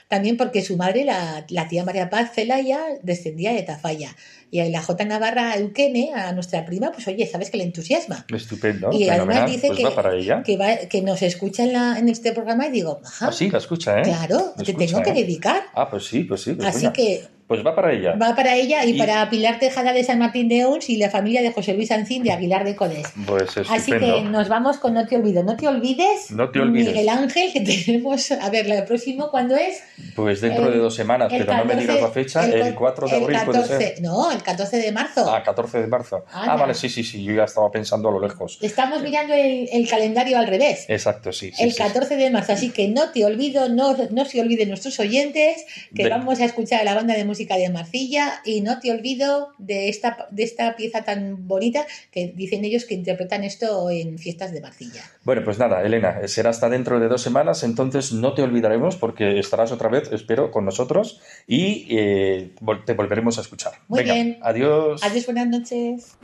también 0.09 0.37
porque 0.37 0.61
su 0.61 0.77
madre, 0.77 1.05
la, 1.05 1.43
la 1.49 1.67
tía 1.67 1.83
María 1.83 2.09
Paz 2.09 2.33
Celaya, 2.35 2.79
descendía 3.01 3.51
de 3.51 3.63
Tafalla. 3.63 4.15
Y 4.51 4.61
la 4.69 4.83
jota 4.83 5.05
navarra 5.05 5.55
Eukene, 5.57 6.11
a 6.13 6.31
nuestra 6.33 6.65
prima, 6.65 6.91
pues 6.91 7.07
oye, 7.07 7.25
sabes 7.25 7.49
que 7.49 7.57
le 7.57 7.63
entusiasma. 7.63 8.23
Estupendo. 8.31 8.91
y 8.91 9.09
además 9.09 9.49
dice 9.49 9.67
pues 9.67 9.79
que, 9.79 9.85
va 9.85 9.95
para 9.95 10.13
ella. 10.15 10.43
que, 10.43 10.55
va- 10.55 10.77
que 10.87 11.01
nos 11.01 11.23
escucha 11.23 11.63
en, 11.63 11.73
la- 11.73 11.97
en 11.97 12.09
este 12.09 12.31
programa 12.33 12.67
y 12.67 12.71
digo, 12.71 13.01
ajá, 13.03 13.29
Ah, 13.29 13.31
sí, 13.31 13.49
la 13.49 13.57
escucha, 13.57 13.97
¿eh? 13.99 14.03
claro, 14.03 14.53
La 14.55 14.63
te 14.63 14.71
escucha, 14.71 14.85
tengo 14.87 15.01
que 15.01 15.09
¿eh? 15.09 15.13
dedicar. 15.23 15.63
Ah, 15.73 15.89
pues 15.89 16.05
sí, 16.05 16.23
pues 16.25 16.41
sí. 16.41 16.53
pues 16.53 16.67
Así 16.67 16.87
que 16.91 17.23
Pues 17.53 17.65
va 17.65 17.75
para 17.75 17.93
ella. 17.93 18.15
va 18.19 18.35
para 18.35 18.55
ella 18.55 18.83
y, 18.83 18.91
Y- 18.95 18.97
para 18.97 19.29
Pilar 19.29 19.59
Tejada 19.59 19.93
de 19.93 20.03
San 20.03 20.17
Martín 20.19 20.47
de 20.49 20.65
Ons 20.65 20.89
y 20.89 20.97
la 20.97 21.09
familia 21.09 21.41
de 21.41 21.51
José 21.51 21.73
Luis 21.73 21.91
Ancín 21.91 22.23
de 22.23 22.31
Aguilar 22.31 22.63
de 22.63 22.75
Codes. 22.75 23.07
Pues 23.27 23.55
estupendo. 23.57 23.73
Así 23.73 23.91
que 23.91 24.21
nos 24.29 24.49
vamos 24.49 24.77
con 24.77 24.93
No 24.95 25.05
te 25.05 25.15
olvido. 25.15 25.43
No 25.43 25.55
te 25.55 25.67
olvides, 25.67 26.31
No 26.31 26.49
te 26.49 26.59
olvides. 26.59 26.87
Miguel 26.87 27.09
Ángel, 27.09 27.53
que 27.53 27.61
tenemos, 27.85 28.31
a 28.31 28.49
ver, 28.49 28.69
el 28.69 28.83
próximo, 28.85 29.29
¿cuándo 29.29 29.55
es? 29.55 29.83
Pues 30.15 30.41
dentro 30.41 30.67
el- 30.67 30.73
de 30.73 30.77
dos 30.79 30.95
semanas, 30.95 31.31
el 31.31 31.45
pero 31.45 31.57
no 31.57 31.65
me 31.65 31.75
digas 31.75 32.01
la 32.01 32.09
fecha, 32.09 32.45
el, 32.45 32.73
cu- 32.73 32.79
4 32.79 33.07
de 33.07 33.17
el 33.17 33.23
abril 33.23 33.37
puede 33.45 33.59
14 33.61 33.77
ser. 33.77 34.01
No, 34.01 34.31
el 34.31 34.41
14 34.41 34.77
de 34.77 34.91
marzo. 34.91 35.31
Ah, 35.31 35.43
14 35.43 35.81
de 35.81 35.87
marzo. 35.87 36.25
Anda. 36.31 36.53
Ah, 36.53 36.55
vale, 36.55 36.73
sí, 36.73 36.89
sí, 36.89 37.03
sí, 37.03 37.23
yo 37.23 37.33
ya 37.35 37.43
estaba 37.43 37.69
pensando 37.69 38.09
a 38.09 38.11
lo 38.11 38.19
lejos. 38.19 38.57
Estamos 38.61 39.01
mirando 39.03 39.33
el, 39.33 39.69
el 39.71 39.87
calendario 39.87 40.37
al 40.39 40.47
revés. 40.47 40.85
Exacto, 40.87 41.31
sí. 41.31 41.51
sí, 41.53 41.63
el 41.63 41.71
sí, 41.71 41.77
14 41.77 42.15
de 42.17 42.29
marzo, 42.31 42.53
así 42.53 42.69
que 42.71 42.87
no 42.87 43.11
te 43.11 43.23
olvido, 43.25 43.69
no, 43.69 43.95
no 44.11 44.25
se 44.25 44.41
olviden 44.41 44.69
nuestros 44.69 44.99
oyentes, 44.99 45.65
que 45.95 46.03
De- 46.03 46.09
vamos 46.09 46.39
a 46.39 46.45
escuchar 46.45 46.81
a 46.81 46.83
la 46.83 46.95
banda 46.95 47.13
de 47.13 47.25
música 47.25 47.42
de 47.49 47.69
Marcilla 47.69 48.41
y 48.45 48.61
no 48.61 48.79
te 48.79 48.91
olvido 48.91 49.53
de 49.57 49.89
esta, 49.89 50.27
de 50.31 50.43
esta 50.43 50.75
pieza 50.75 51.03
tan 51.03 51.47
bonita 51.47 51.85
que 52.11 52.33
dicen 52.35 52.65
ellos 52.65 52.85
que 52.85 52.93
interpretan 52.93 53.43
esto 53.43 53.89
en 53.89 54.17
fiestas 54.17 54.51
de 54.51 54.61
Marcilla. 54.61 55.03
Bueno, 55.23 55.43
pues 55.43 55.59
nada, 55.59 55.83
Elena, 55.83 56.27
será 56.27 56.49
hasta 56.49 56.69
dentro 56.69 56.99
de 56.99 57.07
dos 57.07 57.21
semanas, 57.21 57.63
entonces 57.63 58.13
no 58.13 58.33
te 58.33 58.41
olvidaremos 58.41 58.95
porque 58.95 59.39
estarás 59.39 59.71
otra 59.71 59.89
vez, 59.89 60.11
espero, 60.11 60.51
con 60.51 60.65
nosotros 60.65 61.21
y 61.47 61.87
eh, 61.89 62.51
te 62.85 62.93
volveremos 62.93 63.37
a 63.37 63.41
escuchar. 63.41 63.73
Muy 63.87 63.99
Venga, 63.99 64.13
bien. 64.13 64.39
Adiós. 64.41 65.03
Adiós, 65.03 65.25
buenas 65.25 65.47
noches. 65.47 66.17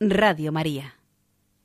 Radio 0.00 0.52
María. 0.52 0.94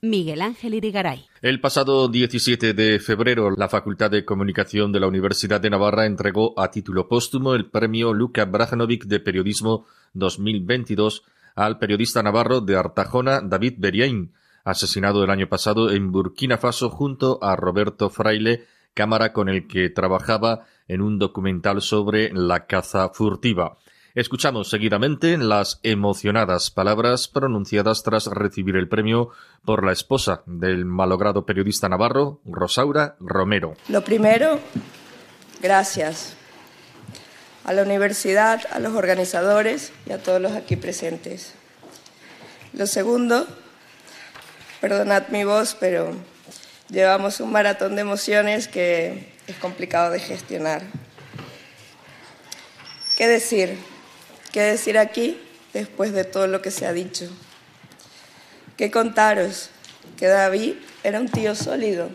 Miguel 0.01 0.41
Ángel 0.41 0.73
Irigaray. 0.73 1.27
El 1.41 1.61
pasado 1.61 2.09
17 2.09 2.73
de 2.73 2.99
febrero, 2.99 3.51
la 3.51 3.69
Facultad 3.69 4.11
de 4.11 4.25
Comunicación 4.25 4.91
de 4.91 4.99
la 4.99 5.07
Universidad 5.07 5.61
de 5.61 5.69
Navarra 5.69 6.07
entregó 6.07 6.59
a 6.59 6.71
título 6.71 7.07
póstumo 7.07 7.55
el 7.55 7.69
premio 7.69 8.13
Luka 8.13 8.43
Brajanovic 8.43 9.05
de 9.05 9.21
Periodismo 9.21 9.85
2022 10.15 11.23
al 11.55 11.79
periodista 11.79 12.21
navarro 12.21 12.59
de 12.59 12.75
Artajona, 12.75 13.39
David 13.39 13.75
Beriain, 13.77 14.33
asesinado 14.65 15.23
el 15.23 15.29
año 15.29 15.47
pasado 15.47 15.89
en 15.89 16.11
Burkina 16.11 16.57
Faso 16.57 16.89
junto 16.89 17.41
a 17.41 17.55
Roberto 17.55 18.09
Fraile, 18.09 18.65
cámara 18.93 19.31
con 19.31 19.47
el 19.47 19.67
que 19.67 19.89
trabajaba 19.89 20.65
en 20.87 21.01
un 21.01 21.19
documental 21.19 21.81
sobre 21.81 22.31
la 22.33 22.65
caza 22.65 23.09
furtiva. 23.09 23.77
Escuchamos 24.15 24.69
seguidamente 24.69 25.37
las 25.39 25.79
emocionadas 25.81 26.69
palabras 26.69 27.27
pronunciadas 27.27 28.03
tras 28.03 28.27
recibir 28.27 28.75
el 28.75 28.87
premio 28.87 29.29
por 29.65 29.83
la 29.83 29.91
esposa 29.91 30.43
del 30.45 30.85
malogrado 30.85 31.47
periodista 31.47 31.89
navarro, 31.89 32.39
Rosaura 32.45 33.15
Romero. 33.19 33.73
Lo 33.89 34.03
primero, 34.03 34.59
gracias 35.63 36.35
a 37.63 37.73
la 37.73 37.81
universidad, 37.81 38.61
a 38.71 38.77
los 38.77 38.93
organizadores 38.93 39.91
y 40.05 40.11
a 40.11 40.21
todos 40.21 40.39
los 40.39 40.51
aquí 40.51 40.75
presentes. 40.75 41.55
Lo 42.73 42.85
segundo, 42.85 43.47
perdonad 44.79 45.29
mi 45.29 45.43
voz, 45.43 45.75
pero 45.79 46.11
llevamos 46.89 47.39
un 47.39 47.51
maratón 47.51 47.95
de 47.95 48.01
emociones 48.01 48.67
que 48.67 49.32
es 49.47 49.55
complicado 49.57 50.11
de 50.11 50.19
gestionar. 50.19 50.83
¿Qué 53.17 53.27
decir? 53.27 53.77
¿Qué 54.51 54.61
decir 54.61 54.97
aquí 54.97 55.39
después 55.73 56.13
de 56.13 56.23
todo 56.23 56.47
lo 56.47 56.61
que 56.61 56.71
se 56.71 56.85
ha 56.85 56.93
dicho? 56.93 57.29
¿Qué 58.77 58.91
contaros? 58.91 59.69
Que 60.17 60.27
David 60.27 60.75
era 61.03 61.19
un 61.19 61.27
tío 61.27 61.55
sólido, 61.55 62.09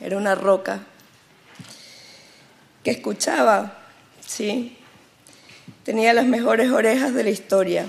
era 0.00 0.16
una 0.16 0.34
roca, 0.34 0.80
que 2.82 2.90
escuchaba, 2.90 3.78
sí, 4.26 4.78
tenía 5.84 6.14
las 6.14 6.26
mejores 6.26 6.70
orejas 6.70 7.14
de 7.14 7.24
la 7.24 7.30
historia 7.30 7.86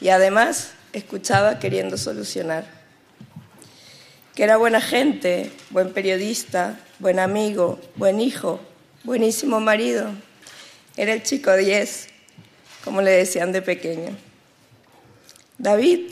y 0.00 0.08
además 0.08 0.70
escuchaba 0.92 1.58
queriendo 1.58 1.96
solucionar. 1.96 2.75
Que 4.36 4.44
era 4.44 4.58
buena 4.58 4.82
gente, 4.82 5.50
buen 5.70 5.94
periodista, 5.94 6.78
buen 6.98 7.18
amigo, 7.18 7.80
buen 7.94 8.20
hijo, 8.20 8.60
buenísimo 9.02 9.60
marido. 9.60 10.10
Era 10.94 11.14
el 11.14 11.22
chico 11.22 11.56
10, 11.56 12.08
como 12.84 13.00
le 13.00 13.12
decían 13.12 13.50
de 13.52 13.62
pequeño. 13.62 14.14
David, 15.56 16.10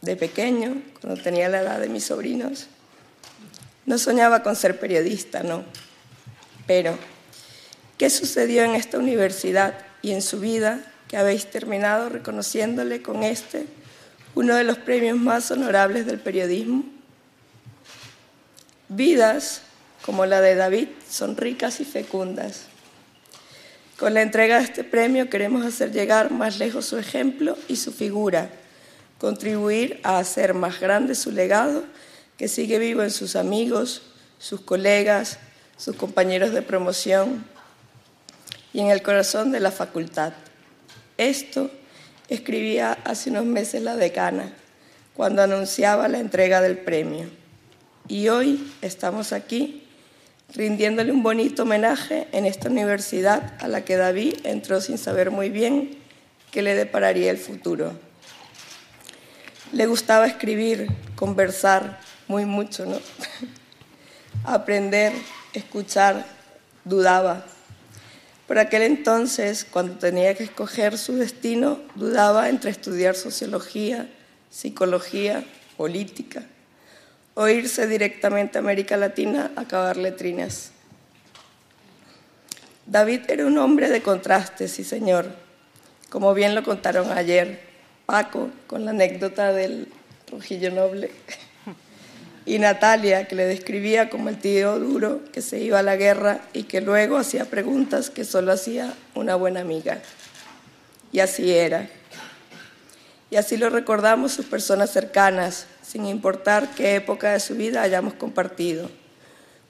de 0.00 0.16
pequeño, 0.16 0.82
cuando 1.00 1.22
tenía 1.22 1.48
la 1.48 1.60
edad 1.60 1.78
de 1.78 1.88
mis 1.88 2.02
sobrinos, 2.02 2.66
no 3.86 3.96
soñaba 3.96 4.42
con 4.42 4.56
ser 4.56 4.80
periodista, 4.80 5.44
no. 5.44 5.62
Pero, 6.66 6.98
¿qué 7.96 8.10
sucedió 8.10 8.64
en 8.64 8.74
esta 8.74 8.98
universidad 8.98 9.78
y 10.02 10.10
en 10.10 10.22
su 10.22 10.40
vida 10.40 10.80
que 11.06 11.16
habéis 11.16 11.48
terminado 11.48 12.08
reconociéndole 12.08 13.02
con 13.02 13.22
este, 13.22 13.66
uno 14.34 14.56
de 14.56 14.64
los 14.64 14.78
premios 14.78 15.16
más 15.16 15.48
honorables 15.52 16.06
del 16.06 16.18
periodismo? 16.18 17.01
Vidas 18.94 19.62
como 20.04 20.26
la 20.26 20.42
de 20.42 20.54
David 20.54 20.88
son 21.08 21.38
ricas 21.38 21.80
y 21.80 21.86
fecundas. 21.86 22.64
Con 23.98 24.12
la 24.12 24.20
entrega 24.20 24.58
de 24.58 24.64
este 24.64 24.84
premio 24.84 25.30
queremos 25.30 25.64
hacer 25.64 25.92
llegar 25.92 26.30
más 26.30 26.58
lejos 26.58 26.84
su 26.84 26.98
ejemplo 26.98 27.56
y 27.68 27.76
su 27.76 27.90
figura, 27.90 28.50
contribuir 29.18 29.98
a 30.02 30.18
hacer 30.18 30.52
más 30.52 30.78
grande 30.78 31.14
su 31.14 31.30
legado 31.30 31.84
que 32.36 32.48
sigue 32.48 32.78
vivo 32.78 33.02
en 33.02 33.10
sus 33.10 33.34
amigos, 33.34 34.02
sus 34.38 34.60
colegas, 34.60 35.38
sus 35.78 35.96
compañeros 35.96 36.52
de 36.52 36.60
promoción 36.60 37.46
y 38.74 38.80
en 38.80 38.90
el 38.90 39.00
corazón 39.00 39.52
de 39.52 39.60
la 39.60 39.70
facultad. 39.70 40.34
Esto 41.16 41.70
escribía 42.28 42.98
hace 43.04 43.30
unos 43.30 43.46
meses 43.46 43.82
la 43.82 43.96
decana 43.96 44.52
cuando 45.14 45.40
anunciaba 45.42 46.08
la 46.08 46.18
entrega 46.18 46.60
del 46.60 46.76
premio. 46.76 47.41
Y 48.08 48.28
hoy 48.28 48.72
estamos 48.82 49.32
aquí 49.32 49.84
rindiéndole 50.54 51.12
un 51.12 51.22
bonito 51.22 51.62
homenaje 51.62 52.26
en 52.32 52.46
esta 52.46 52.68
universidad 52.68 53.54
a 53.60 53.68
la 53.68 53.84
que 53.84 53.96
David 53.96 54.34
entró 54.44 54.80
sin 54.80 54.98
saber 54.98 55.30
muy 55.30 55.50
bien 55.50 55.96
qué 56.50 56.62
le 56.62 56.74
depararía 56.74 57.30
el 57.30 57.38
futuro. 57.38 57.92
Le 59.72 59.86
gustaba 59.86 60.26
escribir, 60.26 60.88
conversar, 61.14 62.00
muy 62.26 62.44
mucho, 62.44 62.84
¿no? 62.84 62.98
Aprender, 64.44 65.12
escuchar, 65.54 66.26
dudaba. 66.84 67.46
Por 68.48 68.58
aquel 68.58 68.82
entonces, 68.82 69.64
cuando 69.64 69.94
tenía 69.94 70.34
que 70.34 70.44
escoger 70.44 70.98
su 70.98 71.14
destino, 71.14 71.78
dudaba 71.94 72.48
entre 72.48 72.72
estudiar 72.72 73.14
sociología, 73.14 74.10
psicología, 74.50 75.44
política 75.76 76.42
o 77.34 77.48
irse 77.48 77.86
directamente 77.86 78.58
a 78.58 78.60
América 78.60 78.96
Latina 78.96 79.52
a 79.56 79.62
acabar 79.62 79.96
letrinas. 79.96 80.72
David 82.86 83.22
era 83.28 83.46
un 83.46 83.56
hombre 83.58 83.88
de 83.88 84.02
contrastes, 84.02 84.72
sí 84.72 84.84
señor, 84.84 85.26
como 86.10 86.34
bien 86.34 86.54
lo 86.54 86.62
contaron 86.62 87.10
ayer 87.12 87.60
Paco 88.06 88.50
con 88.66 88.84
la 88.84 88.90
anécdota 88.90 89.52
del 89.52 89.88
Trujillo 90.26 90.70
Noble 90.70 91.10
y 92.44 92.58
Natalia 92.58 93.28
que 93.28 93.36
le 93.36 93.46
describía 93.46 94.10
como 94.10 94.28
el 94.28 94.38
tío 94.38 94.78
duro 94.78 95.20
que 95.32 95.42
se 95.42 95.60
iba 95.60 95.78
a 95.78 95.82
la 95.82 95.96
guerra 95.96 96.40
y 96.52 96.64
que 96.64 96.80
luego 96.80 97.16
hacía 97.16 97.44
preguntas 97.44 98.10
que 98.10 98.24
solo 98.24 98.52
hacía 98.52 98.94
una 99.14 99.36
buena 99.36 99.60
amiga. 99.60 100.00
Y 101.12 101.20
así 101.20 101.52
era. 101.52 101.88
Y 103.30 103.36
así 103.36 103.56
lo 103.56 103.70
recordamos 103.70 104.32
sus 104.32 104.46
personas 104.46 104.90
cercanas, 104.90 105.66
sin 105.92 106.06
importar 106.06 106.74
qué 106.74 106.94
época 106.94 107.32
de 107.32 107.40
su 107.40 107.54
vida 107.54 107.82
hayamos 107.82 108.14
compartido, 108.14 108.88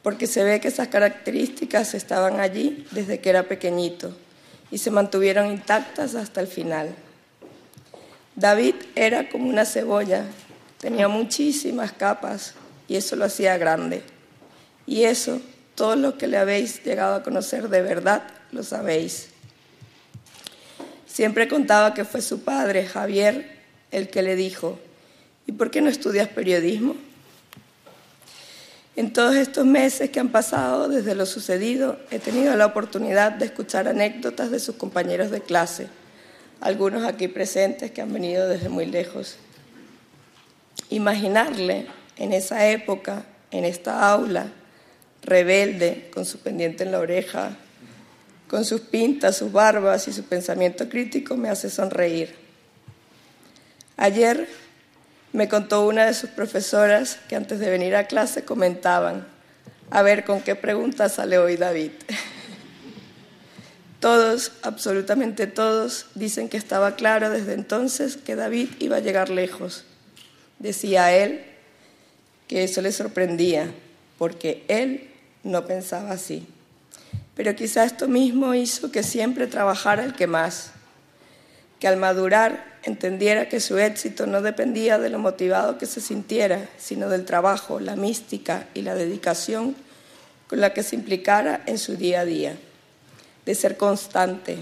porque 0.04 0.28
se 0.28 0.44
ve 0.44 0.60
que 0.60 0.68
esas 0.68 0.86
características 0.86 1.94
estaban 1.94 2.38
allí 2.38 2.86
desde 2.92 3.18
que 3.18 3.30
era 3.30 3.48
pequeñito 3.48 4.16
y 4.70 4.78
se 4.78 4.92
mantuvieron 4.92 5.48
intactas 5.48 6.14
hasta 6.14 6.40
el 6.40 6.46
final. 6.46 6.94
David 8.36 8.76
era 8.94 9.28
como 9.30 9.48
una 9.48 9.64
cebolla, 9.64 10.24
tenía 10.78 11.08
muchísimas 11.08 11.90
capas 11.90 12.54
y 12.86 12.94
eso 12.94 13.16
lo 13.16 13.24
hacía 13.24 13.58
grande. 13.58 14.04
Y 14.86 15.02
eso, 15.02 15.40
todos 15.74 15.98
los 15.98 16.14
que 16.14 16.28
le 16.28 16.38
habéis 16.38 16.84
llegado 16.84 17.16
a 17.16 17.24
conocer 17.24 17.68
de 17.68 17.82
verdad, 17.82 18.22
lo 18.52 18.62
sabéis. 18.62 19.30
Siempre 21.04 21.48
contaba 21.48 21.94
que 21.94 22.04
fue 22.04 22.22
su 22.22 22.44
padre, 22.44 22.86
Javier, 22.86 23.58
el 23.90 24.08
que 24.08 24.22
le 24.22 24.36
dijo, 24.36 24.78
¿y 25.46 25.52
por 25.52 25.70
qué 25.70 25.80
no 25.80 25.90
estudias 25.90 26.28
periodismo? 26.28 26.96
En 28.94 29.14
todos 29.14 29.36
estos 29.36 29.64
meses 29.64 30.10
que 30.10 30.20
han 30.20 30.28
pasado 30.28 30.88
desde 30.88 31.14
lo 31.14 31.24
sucedido, 31.24 31.98
he 32.10 32.18
tenido 32.18 32.54
la 32.56 32.66
oportunidad 32.66 33.32
de 33.32 33.46
escuchar 33.46 33.88
anécdotas 33.88 34.50
de 34.50 34.60
sus 34.60 34.76
compañeros 34.76 35.30
de 35.30 35.40
clase, 35.40 35.88
algunos 36.60 37.04
aquí 37.04 37.26
presentes 37.26 37.90
que 37.90 38.02
han 38.02 38.12
venido 38.12 38.46
desde 38.48 38.68
muy 38.68 38.84
lejos. 38.84 39.36
Imaginarle 40.90 41.86
en 42.18 42.34
esa 42.34 42.68
época, 42.68 43.24
en 43.50 43.64
esta 43.64 44.10
aula, 44.10 44.52
rebelde, 45.22 46.10
con 46.12 46.26
su 46.26 46.38
pendiente 46.40 46.84
en 46.84 46.92
la 46.92 46.98
oreja, 46.98 47.56
con 48.46 48.66
sus 48.66 48.82
pintas, 48.82 49.38
sus 49.38 49.50
barbas 49.50 50.06
y 50.08 50.12
su 50.12 50.24
pensamiento 50.24 50.90
crítico, 50.90 51.38
me 51.38 51.48
hace 51.48 51.70
sonreír. 51.70 52.34
Ayer 53.96 54.46
me 55.32 55.48
contó 55.48 55.86
una 55.86 56.06
de 56.06 56.14
sus 56.14 56.30
profesoras 56.30 57.18
que 57.28 57.36
antes 57.36 57.58
de 57.58 57.70
venir 57.70 57.96
a 57.96 58.06
clase 58.06 58.44
comentaban, 58.44 59.26
a 59.90 60.02
ver 60.02 60.24
con 60.24 60.42
qué 60.42 60.54
pregunta 60.54 61.08
sale 61.08 61.38
hoy 61.38 61.56
David. 61.56 61.92
Todos, 64.00 64.50
absolutamente 64.62 65.46
todos, 65.46 66.06
dicen 66.16 66.48
que 66.48 66.56
estaba 66.56 66.96
claro 66.96 67.30
desde 67.30 67.52
entonces 67.52 68.16
que 68.16 68.34
David 68.34 68.70
iba 68.80 68.96
a 68.96 69.00
llegar 69.00 69.30
lejos. 69.30 69.84
Decía 70.58 71.12
él 71.12 71.44
que 72.48 72.64
eso 72.64 72.82
le 72.82 72.90
sorprendía, 72.90 73.70
porque 74.18 74.64
él 74.66 75.08
no 75.44 75.66
pensaba 75.66 76.10
así. 76.10 76.48
Pero 77.36 77.54
quizá 77.54 77.84
esto 77.84 78.08
mismo 78.08 78.54
hizo 78.54 78.90
que 78.90 79.04
siempre 79.04 79.46
trabajara 79.46 80.02
el 80.02 80.14
que 80.14 80.26
más, 80.26 80.72
que 81.78 81.86
al 81.86 81.96
madurar 81.96 82.71
entendiera 82.82 83.48
que 83.48 83.60
su 83.60 83.78
éxito 83.78 84.26
no 84.26 84.42
dependía 84.42 84.98
de 84.98 85.08
lo 85.08 85.18
motivado 85.18 85.78
que 85.78 85.86
se 85.86 86.00
sintiera, 86.00 86.68
sino 86.78 87.08
del 87.08 87.24
trabajo, 87.24 87.80
la 87.80 87.96
mística 87.96 88.66
y 88.74 88.82
la 88.82 88.94
dedicación 88.94 89.76
con 90.48 90.60
la 90.60 90.74
que 90.74 90.82
se 90.82 90.96
implicara 90.96 91.62
en 91.66 91.78
su 91.78 91.96
día 91.96 92.20
a 92.20 92.24
día. 92.24 92.56
de 93.44 93.56
ser 93.56 93.76
constante. 93.76 94.58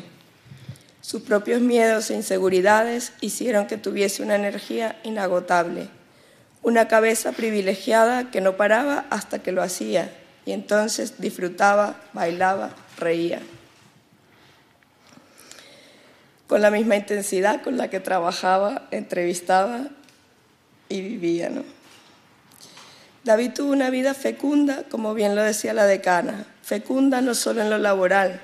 Sus 1.03 1.21
propios 1.21 1.61
miedos 1.61 2.11
e 2.11 2.15
inseguridades 2.15 3.13
hicieron 3.21 3.67
que 3.67 3.77
tuviese 3.77 4.23
una 4.23 4.37
energía 4.37 4.99
inagotable, 5.03 5.89
una 6.63 6.89
cabeza 6.89 7.33
privilegiada 7.33 8.31
que 8.31 8.41
no 8.41 8.57
paraba 8.57 9.05
hasta 9.11 9.41
que 9.41 9.53
lo 9.53 9.63
hacía 9.63 10.11
y 10.47 10.53
entonces 10.53 11.15
disfrutaba, 11.19 12.01
bailaba, 12.13 12.71
reía. 12.97 13.41
Con 16.51 16.63
la 16.63 16.73
misma 16.73 16.97
intensidad 16.97 17.63
con 17.63 17.77
la 17.77 17.91
que 17.91 18.01
trabajaba, 18.01 18.89
entrevistaba 18.91 19.87
y 20.89 21.01
vivía. 21.01 21.49
¿no? 21.49 21.63
David 23.23 23.53
tuvo 23.55 23.71
una 23.71 23.89
vida 23.89 24.15
fecunda, 24.15 24.83
como 24.91 25.15
bien 25.15 25.37
lo 25.37 25.45
decía 25.45 25.73
la 25.75 25.87
decana, 25.87 26.47
fecunda 26.65 27.21
no 27.21 27.37
solo 27.37 27.63
en 27.63 27.71
lo 27.71 27.79
laboral, 27.79 28.41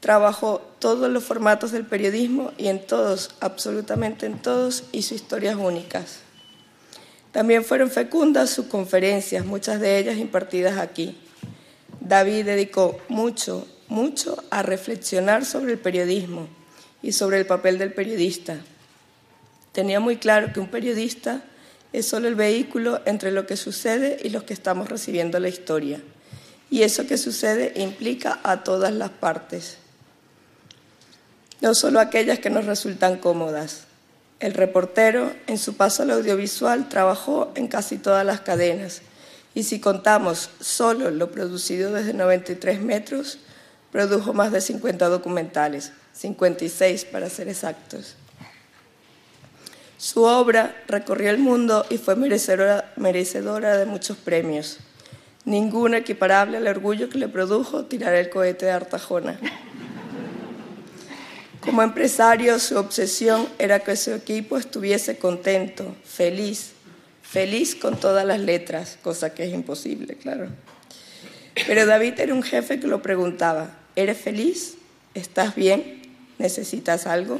trabajó 0.00 0.60
todos 0.80 1.08
los 1.08 1.22
formatos 1.22 1.70
del 1.70 1.86
periodismo 1.86 2.50
y 2.58 2.66
en 2.66 2.84
todos, 2.84 3.36
absolutamente 3.38 4.26
en 4.26 4.42
todos, 4.42 4.82
hizo 4.90 5.14
historias 5.14 5.54
únicas. 5.54 6.22
También 7.30 7.62
fueron 7.62 7.92
fecundas 7.92 8.50
sus 8.50 8.66
conferencias, 8.66 9.46
muchas 9.46 9.78
de 9.78 9.98
ellas 9.98 10.18
impartidas 10.18 10.78
aquí. 10.78 11.16
David 12.00 12.46
dedicó 12.46 12.98
mucho, 13.08 13.68
mucho 13.86 14.42
a 14.50 14.64
reflexionar 14.64 15.44
sobre 15.44 15.74
el 15.74 15.78
periodismo 15.78 16.48
y 17.02 17.12
sobre 17.12 17.38
el 17.38 17.46
papel 17.46 17.78
del 17.78 17.92
periodista. 17.92 18.56
Tenía 19.72 20.00
muy 20.00 20.16
claro 20.16 20.52
que 20.52 20.60
un 20.60 20.68
periodista 20.68 21.42
es 21.92 22.06
solo 22.06 22.28
el 22.28 22.34
vehículo 22.34 23.00
entre 23.04 23.32
lo 23.32 23.46
que 23.46 23.56
sucede 23.56 24.18
y 24.22 24.30
los 24.30 24.44
que 24.44 24.54
estamos 24.54 24.88
recibiendo 24.88 25.38
la 25.40 25.48
historia. 25.48 26.00
Y 26.70 26.82
eso 26.82 27.06
que 27.06 27.18
sucede 27.18 27.72
implica 27.76 28.38
a 28.44 28.62
todas 28.62 28.92
las 28.92 29.10
partes, 29.10 29.78
no 31.60 31.74
solo 31.74 32.00
aquellas 32.00 32.38
que 32.38 32.48
nos 32.48 32.64
resultan 32.64 33.18
cómodas. 33.18 33.84
El 34.38 34.54
reportero, 34.54 35.32
en 35.46 35.58
su 35.58 35.76
paso 35.76 36.04
al 36.04 36.12
audiovisual, 36.12 36.88
trabajó 36.88 37.52
en 37.56 37.68
casi 37.68 37.98
todas 37.98 38.24
las 38.24 38.40
cadenas. 38.40 39.02
Y 39.54 39.64
si 39.64 39.80
contamos 39.80 40.50
solo 40.60 41.10
lo 41.10 41.30
producido 41.30 41.92
desde 41.92 42.14
93 42.14 42.80
metros, 42.80 43.38
produjo 43.92 44.32
más 44.32 44.52
de 44.52 44.60
50 44.60 45.08
documentales, 45.08 45.92
56 46.20 47.06
para 47.06 47.30
ser 47.30 47.48
exactos. 47.48 48.14
Su 49.96 50.24
obra 50.24 50.76
recorrió 50.86 51.30
el 51.30 51.38
mundo 51.38 51.86
y 51.88 51.96
fue 51.96 52.14
merecedora, 52.14 53.78
de 53.78 53.86
muchos 53.86 54.18
premios, 54.18 54.76
ninguno 55.46 55.96
equiparable 55.96 56.58
al 56.58 56.68
orgullo 56.68 57.08
que 57.08 57.16
le 57.16 57.28
produjo 57.28 57.86
tirar 57.86 58.14
el 58.14 58.28
cohete 58.28 58.66
de 58.66 58.72
Artajona. 58.72 59.40
Como 61.60 61.82
empresario, 61.82 62.58
su 62.58 62.76
obsesión 62.76 63.48
era 63.58 63.80
que 63.80 63.96
su 63.96 64.12
equipo 64.12 64.58
estuviese 64.58 65.16
contento, 65.16 65.96
feliz, 66.04 66.72
feliz 67.22 67.74
con 67.74 67.98
todas 67.98 68.26
las 68.26 68.40
letras, 68.40 68.98
cosa 69.02 69.32
que 69.32 69.44
es 69.44 69.54
imposible, 69.54 70.16
claro. 70.16 70.48
Pero 71.66 71.86
David 71.86 72.20
era 72.20 72.34
un 72.34 72.42
jefe 72.42 72.78
que 72.78 72.86
lo 72.86 73.00
preguntaba, 73.00 73.70
¿eres 73.96 74.18
feliz? 74.18 74.74
¿Estás 75.14 75.54
bien? 75.54 75.99
¿Necesitas 76.40 77.06
algo? 77.06 77.38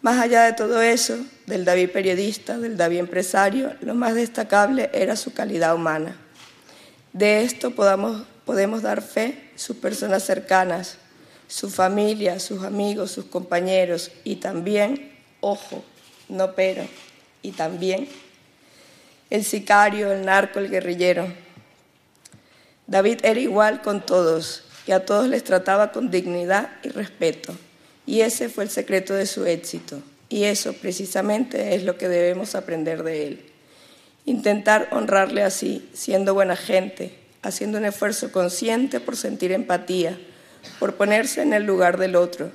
Más 0.00 0.18
allá 0.18 0.44
de 0.44 0.54
todo 0.54 0.80
eso, 0.80 1.18
del 1.44 1.66
David 1.66 1.90
periodista, 1.90 2.56
del 2.56 2.78
David 2.78 3.00
empresario, 3.00 3.74
lo 3.82 3.94
más 3.94 4.14
destacable 4.14 4.88
era 4.94 5.14
su 5.14 5.34
calidad 5.34 5.74
humana. 5.74 6.16
De 7.12 7.42
esto 7.42 7.72
podamos, 7.72 8.22
podemos 8.46 8.80
dar 8.80 9.02
fe 9.02 9.50
sus 9.56 9.76
personas 9.76 10.22
cercanas, 10.22 10.96
su 11.48 11.68
familia, 11.68 12.40
sus 12.40 12.64
amigos, 12.64 13.10
sus 13.10 13.26
compañeros 13.26 14.10
y 14.24 14.36
también, 14.36 15.12
ojo, 15.40 15.84
no 16.30 16.54
pero, 16.54 16.86
y 17.42 17.52
también 17.52 18.08
el 19.28 19.44
sicario, 19.44 20.12
el 20.12 20.24
narco, 20.24 20.60
el 20.60 20.70
guerrillero. 20.70 21.30
David 22.86 23.18
era 23.22 23.38
igual 23.38 23.82
con 23.82 24.00
todos 24.00 24.64
y 24.90 24.92
a 24.92 25.06
todos 25.06 25.28
les 25.28 25.44
trataba 25.44 25.92
con 25.92 26.10
dignidad 26.10 26.68
y 26.82 26.88
respeto. 26.88 27.54
Y 28.06 28.22
ese 28.22 28.48
fue 28.48 28.64
el 28.64 28.70
secreto 28.70 29.14
de 29.14 29.24
su 29.24 29.46
éxito. 29.46 30.02
Y 30.28 30.42
eso 30.42 30.72
precisamente 30.72 31.76
es 31.76 31.84
lo 31.84 31.96
que 31.96 32.08
debemos 32.08 32.56
aprender 32.56 33.04
de 33.04 33.28
él. 33.28 33.44
Intentar 34.24 34.88
honrarle 34.90 35.44
así, 35.44 35.88
siendo 35.92 36.34
buena 36.34 36.56
gente, 36.56 37.14
haciendo 37.40 37.78
un 37.78 37.84
esfuerzo 37.84 38.32
consciente 38.32 38.98
por 38.98 39.16
sentir 39.16 39.52
empatía, 39.52 40.18
por 40.80 40.96
ponerse 40.96 41.40
en 41.40 41.52
el 41.52 41.62
lugar 41.62 41.96
del 41.96 42.16
otro. 42.16 42.50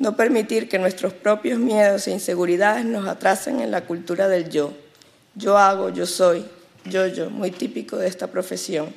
No 0.00 0.16
permitir 0.16 0.68
que 0.68 0.80
nuestros 0.80 1.12
propios 1.12 1.60
miedos 1.60 2.08
e 2.08 2.10
inseguridades 2.10 2.84
nos 2.84 3.06
atrasen 3.06 3.60
en 3.60 3.70
la 3.70 3.82
cultura 3.82 4.26
del 4.26 4.50
yo. 4.50 4.72
Yo 5.36 5.56
hago, 5.56 5.90
yo 5.90 6.04
soy, 6.04 6.44
yo, 6.84 7.06
yo, 7.06 7.30
muy 7.30 7.52
típico 7.52 7.96
de 7.96 8.08
esta 8.08 8.26
profesión. 8.26 8.92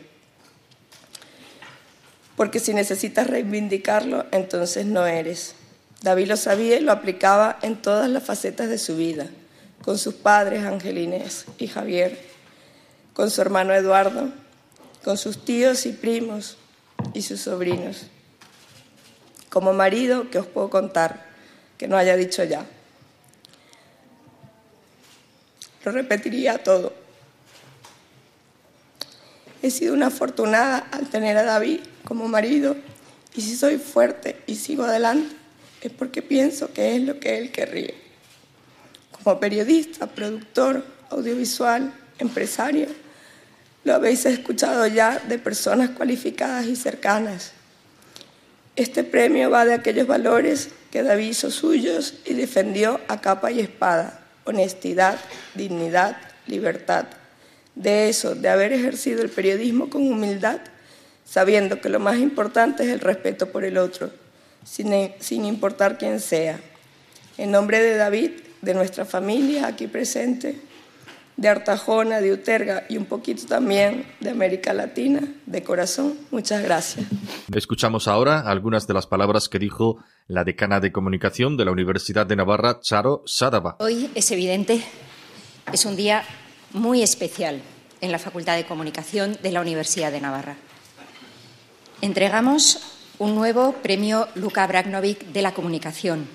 Porque 2.36 2.60
si 2.60 2.74
necesitas 2.74 3.28
reivindicarlo, 3.28 4.26
entonces 4.32 4.86
no 4.86 5.06
eres. 5.06 5.56
David 6.02 6.28
lo 6.28 6.38
sabía 6.38 6.78
y 6.78 6.82
lo 6.82 6.92
aplicaba 6.92 7.60
en 7.62 7.82
todas 7.82 8.10
las 8.10 8.24
facetas 8.24 8.70
de 8.70 8.78
su 8.78 8.98
vida, 8.98 9.28
con 9.84 9.98
sus 9.98 10.16
padres 10.16 10.66
Angelines 10.66 11.46
y 11.58 11.68
Javier, 11.68 12.20
con 13.14 13.30
su 13.30 13.42
hermano 13.42 13.74
Eduardo, 13.74 14.30
con 15.04 15.18
sus 15.18 15.46
tíos 15.46 15.86
y 15.86 15.94
primos 15.94 16.58
y 17.14 17.22
sus 17.22 17.42
sobrinos. 17.42 18.08
Como 19.50 19.74
marido, 19.74 20.30
que 20.30 20.40
os 20.40 20.48
puedo 20.48 20.70
contar, 20.70 21.26
que 21.78 21.88
no 21.88 21.96
haya 21.96 22.16
dicho 22.16 22.44
ya. 22.44 22.66
Lo 25.86 25.92
repetiría 25.92 26.64
todo. 26.64 26.94
He 29.62 29.70
sido 29.70 29.94
una 29.94 30.08
afortunada 30.08 30.80
al 30.92 31.10
tener 31.10 31.38
a 31.38 31.44
David 31.44 31.80
como 32.04 32.28
marido 32.28 32.76
y 33.36 33.42
si 33.42 33.56
soy 33.56 33.78
fuerte 33.78 34.38
y 34.48 34.56
sigo 34.56 34.84
adelante 34.84 35.36
es 35.82 35.92
porque 35.92 36.22
pienso 36.22 36.72
que 36.72 36.96
es 36.96 37.02
lo 37.02 37.20
que 37.20 37.38
él 37.38 37.52
querría. 37.52 37.94
Como 39.12 39.40
periodista, 39.40 40.08
productor, 40.08 40.86
audiovisual, 41.10 41.94
empresario, 42.20 42.88
lo 43.84 43.94
habéis 43.94 44.26
escuchado 44.26 44.88
ya 44.88 45.20
de 45.20 45.38
personas 45.40 45.90
cualificadas 45.90 46.68
y 46.68 46.76
cercanas. 46.76 47.52
Este 48.76 49.04
premio 49.04 49.50
va 49.50 49.66
de 49.66 49.74
aquellos 49.74 50.08
valores 50.08 50.70
que 50.90 51.04
David 51.04 51.32
hizo 51.32 51.52
suyos 51.52 52.16
y 52.26 52.34
defendió 52.34 53.02
a 53.08 53.20
capa 53.20 53.52
y 53.52 53.60
espada, 53.60 54.22
honestidad, 54.46 55.20
dignidad, 55.54 56.18
libertad. 56.48 57.06
De 57.76 58.08
eso, 58.08 58.36
de 58.36 58.50
haber 58.50 58.72
ejercido 58.72 59.22
el 59.22 59.30
periodismo 59.30 59.90
con 59.90 60.08
humildad, 60.08 60.60
sabiendo 61.34 61.82
que 61.82 61.90
lo 61.90 62.00
más 62.00 62.20
importante 62.20 62.84
es 62.84 62.90
el 62.90 63.00
respeto 63.00 63.48
por 63.48 63.64
el 63.64 63.80
otro, 63.80 64.12
sin, 64.64 64.94
sin 65.20 65.46
importar 65.46 65.98
quién 65.98 66.20
sea. 66.20 66.60
En 67.40 67.50
nombre 67.50 67.82
de 67.82 67.98
David, 67.98 68.30
de 68.62 68.76
nuestra 68.76 69.04
familia 69.04 69.66
aquí 69.66 69.88
presente, 69.88 70.62
de 71.36 71.48
Artajona, 71.50 72.22
de 72.22 72.34
Uterga 72.34 72.86
y 72.88 72.98
un 72.98 73.06
poquito 73.06 73.48
también 73.48 74.06
de 74.20 74.30
América 74.30 74.76
Latina, 74.76 75.22
de 75.48 75.64
corazón, 75.64 76.14
muchas 76.30 76.62
gracias. 76.62 77.08
Escuchamos 77.52 78.08
ahora 78.08 78.42
algunas 78.42 78.86
de 78.86 78.94
las 78.94 79.08
palabras 79.08 79.50
que 79.50 79.58
dijo 79.58 80.04
la 80.28 80.44
decana 80.44 80.80
de 80.82 80.92
comunicación 80.92 81.58
de 81.58 81.66
la 81.66 81.72
Universidad 81.72 82.28
de 82.28 82.36
Navarra, 82.36 82.80
Charo 82.80 83.24
Sadaba. 83.26 83.78
Hoy 83.80 84.12
es 84.14 84.30
evidente, 84.30 84.84
es 85.74 85.84
un 85.86 85.96
día 85.96 86.26
muy 86.74 87.02
especial 87.02 87.60
en 88.02 88.12
la 88.12 88.20
Facultad 88.20 88.56
de 88.56 88.66
Comunicación 88.66 89.36
de 89.42 89.52
la 89.52 89.62
Universidad 89.62 90.12
de 90.12 90.22
Navarra. 90.22 90.58
Entregamos 92.04 92.80
un 93.18 93.34
nuevo 93.34 93.76
premio 93.82 94.28
Luka 94.36 94.68
Bragnovic 94.68 95.24
de 95.28 95.42
la 95.42 95.54
comunicación, 95.54 96.28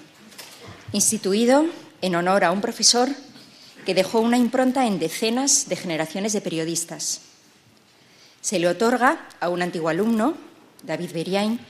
instituido 0.92 1.66
en 2.00 2.14
honor 2.14 2.44
a 2.44 2.52
un 2.52 2.62
profesor 2.62 3.10
que 3.84 3.92
dejó 3.92 4.20
una 4.20 4.38
impronta 4.38 4.86
en 4.86 4.98
decenas 4.98 5.68
de 5.68 5.76
generaciones 5.76 6.32
de 6.32 6.40
periodistas. 6.40 7.20
Se 8.40 8.58
le 8.58 8.66
otorga 8.66 9.28
a 9.40 9.50
un 9.50 9.60
antiguo 9.60 9.90
alumno, 9.90 10.38
David 10.84 11.12
Beriain, 11.12 11.60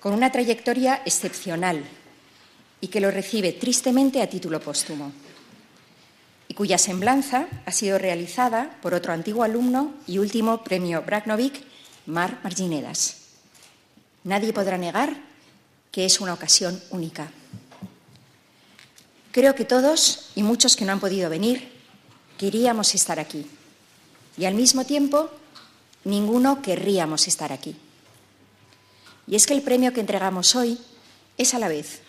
con 0.00 0.12
una 0.12 0.32
trayectoria 0.32 1.02
excepcional 1.04 1.84
y 2.80 2.88
que 2.88 3.00
lo 3.00 3.12
recibe 3.12 3.52
tristemente 3.52 4.22
a 4.22 4.28
título 4.28 4.58
póstumo, 4.58 5.12
y 6.48 6.54
cuya 6.54 6.78
semblanza 6.78 7.46
ha 7.64 7.70
sido 7.70 7.96
realizada 7.96 8.76
por 8.82 8.92
otro 8.92 9.12
antiguo 9.12 9.44
alumno 9.44 9.94
y 10.08 10.18
último 10.18 10.64
premio 10.64 11.02
Bragnovic, 11.02 11.62
Mar 12.06 12.40
Marginedas. 12.42 13.25
Nadie 14.26 14.52
podrá 14.52 14.76
negar 14.76 15.14
que 15.92 16.04
es 16.04 16.20
una 16.20 16.34
ocasión 16.34 16.82
única. 16.90 17.30
Creo 19.30 19.54
que 19.54 19.64
todos, 19.64 20.30
y 20.34 20.42
muchos 20.42 20.74
que 20.74 20.84
no 20.84 20.92
han 20.92 21.00
podido 21.00 21.30
venir, 21.30 21.70
queríamos 22.36 22.94
estar 22.96 23.20
aquí. 23.20 23.46
Y 24.36 24.44
al 24.44 24.54
mismo 24.54 24.84
tiempo, 24.84 25.30
ninguno 26.04 26.60
querríamos 26.60 27.28
estar 27.28 27.52
aquí. 27.52 27.76
Y 29.28 29.36
es 29.36 29.46
que 29.46 29.54
el 29.54 29.62
premio 29.62 29.92
que 29.92 30.00
entregamos 30.00 30.56
hoy 30.56 30.78
es 31.38 31.54
a 31.54 31.60
la 31.60 31.68
vez 31.68 32.00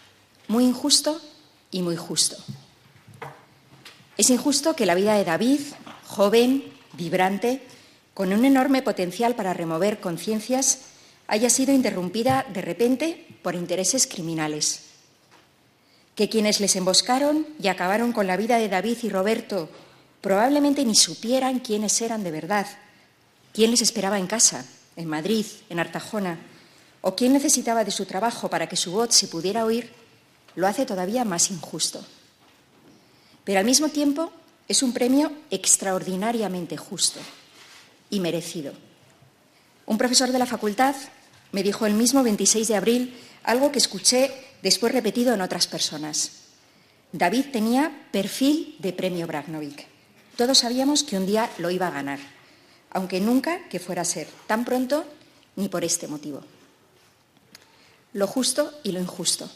muy 0.48 0.66
injusto 0.66 1.22
y 1.70 1.84
muy 1.84 1.98
justo. 1.98 2.36
Es 4.18 4.32
injusto 4.32 4.76
que 4.76 4.88
la 4.88 4.96
vida 4.96 5.14
de 5.14 5.24
David, 5.24 5.62
joven, 6.08 6.64
vibrante, 6.94 7.62
con 8.16 8.34
un 8.34 8.44
enorme 8.44 8.82
potencial 8.82 9.36
para 9.36 9.54
remover 9.54 10.00
conciencias, 10.00 10.80
haya 11.28 11.50
sido 11.50 11.74
interrumpida 11.74 12.46
de 12.54 12.62
repente 12.62 13.28
por 13.42 13.56
intereses 13.56 14.08
criminales. 14.08 14.84
Que 16.16 16.30
quienes 16.30 16.60
les 16.60 16.76
emboscaron 16.76 17.46
y 17.62 17.68
acabaron 17.68 18.12
con 18.12 18.28
la 18.28 18.38
vida 18.38 18.58
de 18.58 18.70
David 18.70 18.98
y 19.04 19.10
Roberto 19.10 19.70
probablemente 20.22 20.84
ni 20.84 20.96
supieran 20.96 21.60
quiénes 21.60 22.02
eran 22.02 22.24
de 22.24 22.32
verdad, 22.32 22.68
quién 23.54 23.72
les 23.72 23.82
esperaba 23.82 24.18
en 24.18 24.28
casa, 24.28 24.66
en 24.96 25.08
Madrid, 25.08 25.46
en 25.70 25.80
Artajona, 25.80 26.40
o 27.02 27.16
quién 27.16 27.34
necesitaba 27.34 27.84
de 27.84 27.92
su 27.92 28.06
trabajo 28.06 28.50
para 28.50 28.68
que 28.68 28.76
su 28.76 28.92
voz 28.92 29.14
se 29.14 29.28
pudiera 29.28 29.64
oír, 29.64 29.92
lo 30.56 30.68
hace 30.68 30.86
todavía 30.86 31.24
más 31.24 31.52
injusto. 31.52 32.04
Pero 33.44 33.60
al 33.60 33.66
mismo 33.66 33.90
tiempo 33.90 34.32
es 34.68 34.84
un 34.84 34.92
premio 34.92 35.32
extraordinariamente 35.52 36.76
justo 36.76 37.20
y 38.10 38.20
merecido. 38.20 38.74
Un 39.86 39.98
profesor 39.98 40.32
de 40.32 40.40
la 40.40 40.46
facultad 40.46 40.96
me 41.52 41.64
dijo 41.64 41.86
el 41.86 41.94
mismo 41.94 42.24
26 42.24 42.68
de 42.68 42.76
abril 42.76 43.18
algo 43.44 43.72
que 43.72 43.80
escuché 43.80 44.32
después 44.62 44.94
repetido 44.94 45.34
en 45.34 45.42
otras 45.42 45.68
personas. 45.68 46.32
David 47.12 47.46
tenía 47.52 48.08
perfil 48.12 48.76
de 48.80 48.94
premio 48.94 49.28
Bragnovic. 49.28 49.88
Todos 50.36 50.60
sabíamos 50.60 51.04
que 51.04 51.18
un 51.18 51.26
día 51.26 51.50
lo 51.58 51.72
iba 51.72 51.88
a 51.88 51.92
ganar, 51.92 52.20
aunque 52.92 53.22
nunca 53.22 53.68
que 53.70 53.80
fuera 53.80 54.02
a 54.02 54.06
ser 54.06 54.28
tan 54.46 54.66
pronto 54.66 55.06
ni 55.56 55.70
por 55.70 55.84
este 55.84 56.08
motivo. 56.08 56.42
Lo 58.14 58.28
justo 58.28 58.74
y 58.84 58.92
lo 58.92 59.00
injusto. 59.00 59.50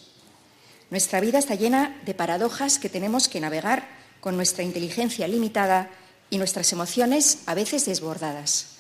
Nuestra 0.90 1.20
vida 1.20 1.40
está 1.40 1.56
llena 1.56 2.02
de 2.06 2.14
paradojas 2.14 2.80
que 2.80 2.90
tenemos 2.90 3.28
que 3.28 3.40
navegar 3.40 3.88
con 4.20 4.36
nuestra 4.36 4.64
inteligencia 4.64 5.28
limitada 5.28 5.90
y 6.30 6.38
nuestras 6.38 6.72
emociones 6.72 7.40
a 7.46 7.54
veces 7.54 7.86
desbordadas. 7.86 8.71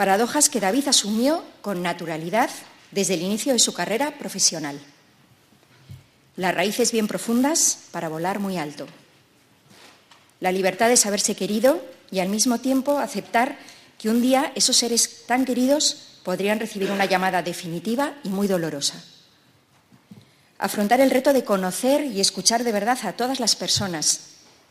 Paradojas 0.00 0.48
que 0.48 0.60
David 0.60 0.88
asumió 0.88 1.44
con 1.60 1.82
naturalidad 1.82 2.48
desde 2.90 3.12
el 3.12 3.20
inicio 3.20 3.52
de 3.52 3.58
su 3.58 3.74
carrera 3.74 4.16
profesional. 4.16 4.80
Las 6.36 6.54
raíces 6.54 6.90
bien 6.90 7.06
profundas 7.06 7.80
para 7.90 8.08
volar 8.08 8.38
muy 8.38 8.56
alto. 8.56 8.86
La 10.40 10.52
libertad 10.52 10.88
de 10.88 10.96
saberse 10.96 11.34
querido 11.34 11.84
y 12.10 12.20
al 12.20 12.30
mismo 12.30 12.60
tiempo 12.60 12.96
aceptar 12.96 13.58
que 13.98 14.08
un 14.08 14.22
día 14.22 14.52
esos 14.54 14.78
seres 14.78 15.26
tan 15.26 15.44
queridos 15.44 16.16
podrían 16.24 16.60
recibir 16.60 16.90
una 16.90 17.04
llamada 17.04 17.42
definitiva 17.42 18.14
y 18.24 18.30
muy 18.30 18.48
dolorosa. 18.48 19.04
Afrontar 20.56 21.02
el 21.02 21.10
reto 21.10 21.34
de 21.34 21.44
conocer 21.44 22.06
y 22.06 22.22
escuchar 22.22 22.64
de 22.64 22.72
verdad 22.72 22.96
a 23.02 23.12
todas 23.12 23.38
las 23.38 23.54
personas, 23.54 24.20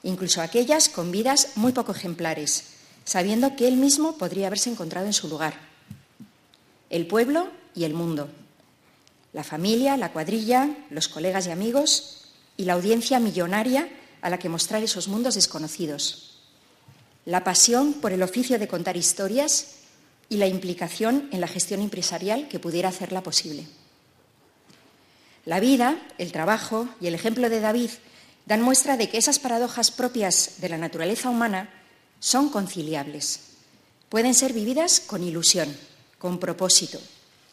incluso 0.02 0.42
aquellas 0.42 0.90
con 0.90 1.12
vidas 1.12 1.50
muy 1.54 1.72
poco 1.72 1.92
ejemplares, 1.92 2.79
sabiendo 3.10 3.56
que 3.56 3.68
él 3.68 3.76
mismo 3.76 4.20
podría 4.20 4.46
haberse 4.46 4.70
encontrado 4.70 5.08
en 5.08 5.14
su 5.14 5.28
lugar. 5.28 5.56
El 6.92 7.08
pueblo 7.08 7.50
y 7.74 7.86
el 7.86 7.96
mundo. 7.96 8.30
La 9.34 9.44
familia, 9.44 9.98
la 9.98 10.14
cuadrilla, 10.14 10.78
los 10.92 11.08
colegas 11.08 11.48
y 11.48 11.50
amigos 11.50 12.30
y 12.56 12.66
la 12.66 12.74
audiencia 12.74 13.20
millonaria 13.20 13.90
a 14.22 14.30
la 14.30 14.38
que 14.38 14.48
mostrar 14.48 14.84
esos 14.84 15.08
mundos 15.08 15.34
desconocidos. 15.34 16.38
La 17.26 17.44
pasión 17.44 17.94
por 17.94 18.12
el 18.12 18.22
oficio 18.22 18.60
de 18.60 18.68
contar 18.68 18.96
historias 18.96 19.78
y 20.30 20.38
la 20.38 20.46
implicación 20.46 21.30
en 21.32 21.42
la 21.42 21.48
gestión 21.48 21.82
empresarial 21.82 22.48
que 22.48 22.60
pudiera 22.60 22.90
hacerla 22.90 23.24
posible. 23.24 23.66
La 25.46 25.60
vida, 25.60 26.00
el 26.20 26.32
trabajo 26.32 26.88
y 27.02 27.08
el 27.08 27.16
ejemplo 27.16 27.50
de 27.50 27.60
David 27.60 27.90
dan 28.46 28.62
muestra 28.62 28.98
de 28.98 29.10
que 29.10 29.18
esas 29.18 29.40
paradojas 29.40 29.90
propias 29.90 30.58
de 30.60 30.70
la 30.70 30.78
naturaleza 30.78 31.32
humana 31.32 31.74
son 32.20 32.50
conciliables. 32.50 33.58
Pueden 34.10 34.34
ser 34.34 34.54
vividas 34.54 35.00
con 35.00 35.24
ilusión, 35.24 35.70
con 36.18 36.40
propósito, 36.40 37.00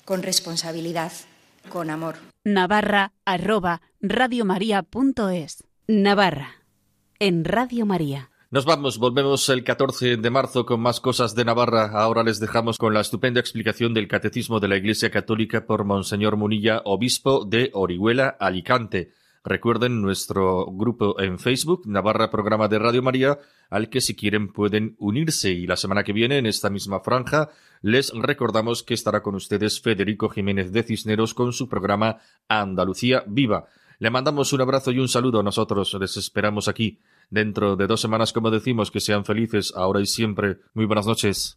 con 0.05 0.23
responsabilidad, 0.23 1.13
con 1.69 1.91
amor. 1.91 2.17
Navarra 2.45 3.13
arroba 3.25 3.83
radiomaria.es. 4.01 5.65
Navarra 5.87 6.57
en 7.19 7.45
Radio 7.45 7.87
María. 7.87 8.31
Nos 8.51 8.65
vamos, 8.65 8.99
volvemos 8.99 9.49
el 9.49 9.65
14 9.65 10.17
de 10.17 10.31
marzo 10.31 10.65
con 10.65 10.81
más 10.81 11.01
cosas 11.01 11.35
de 11.35 11.45
Navarra. 11.45 11.91
Ahora 11.93 12.23
les 12.23 12.39
dejamos 12.39 12.79
con 12.79 12.95
la 12.95 13.01
estupenda 13.01 13.41
explicación 13.41 13.93
del 13.93 14.07
Catecismo 14.07 14.61
de 14.61 14.69
la 14.69 14.77
Iglesia 14.77 15.11
Católica 15.11 15.67
por 15.67 15.85
Monseñor 15.85 16.37
Munilla, 16.37 16.81
obispo 16.85 17.45
de 17.45 17.71
Orihuela, 17.75 18.37
Alicante. 18.39 19.11
Recuerden 19.47 20.03
nuestro 20.03 20.67
grupo 20.73 21.21
en 21.21 21.39
Facebook, 21.39 21.87
Navarra 21.87 22.33
Programa 22.33 22.67
de 22.67 22.81
Radio 22.81 23.01
María, 23.01 23.39
al 23.71 23.89
que 23.89 24.01
si 24.01 24.17
quieren 24.17 24.49
pueden 24.49 24.97
unirse. 24.99 25.53
Y 25.53 25.69
la 25.69 25.77
semana 25.77 26.03
que 26.03 26.13
viene, 26.13 26.39
en 26.39 26.47
esta 26.47 26.69
misma 26.69 26.99
franja, 26.99 27.51
les 27.81 28.13
recordamos 28.13 28.83
que 28.83 28.95
estará 28.95 29.23
con 29.23 29.37
ustedes 29.37 29.81
Federico 29.81 30.29
Jiménez 30.31 30.73
de 30.73 30.83
Cisneros 30.83 31.33
con 31.33 31.53
su 31.53 31.69
programa 31.69 32.19
Andalucía 32.49 33.23
Viva. 33.29 33.67
Le 34.01 34.11
mandamos 34.11 34.53
un 34.53 34.63
abrazo 34.63 34.91
y 34.91 34.99
un 34.99 35.07
saludo. 35.07 35.45
Nosotros 35.45 35.95
les 35.95 36.17
esperamos 36.17 36.67
aquí 36.67 36.99
dentro 37.31 37.77
de 37.77 37.87
dos 37.87 38.01
semanas, 38.01 38.33
como 38.33 38.51
decimos, 38.51 38.91
que 38.91 38.99
sean 38.99 39.25
felices 39.25 39.73
ahora 39.77 40.01
y 40.01 40.07
siempre. 40.07 40.59
Muy 40.75 40.87
buenas 40.87 41.07
noches. 41.07 41.57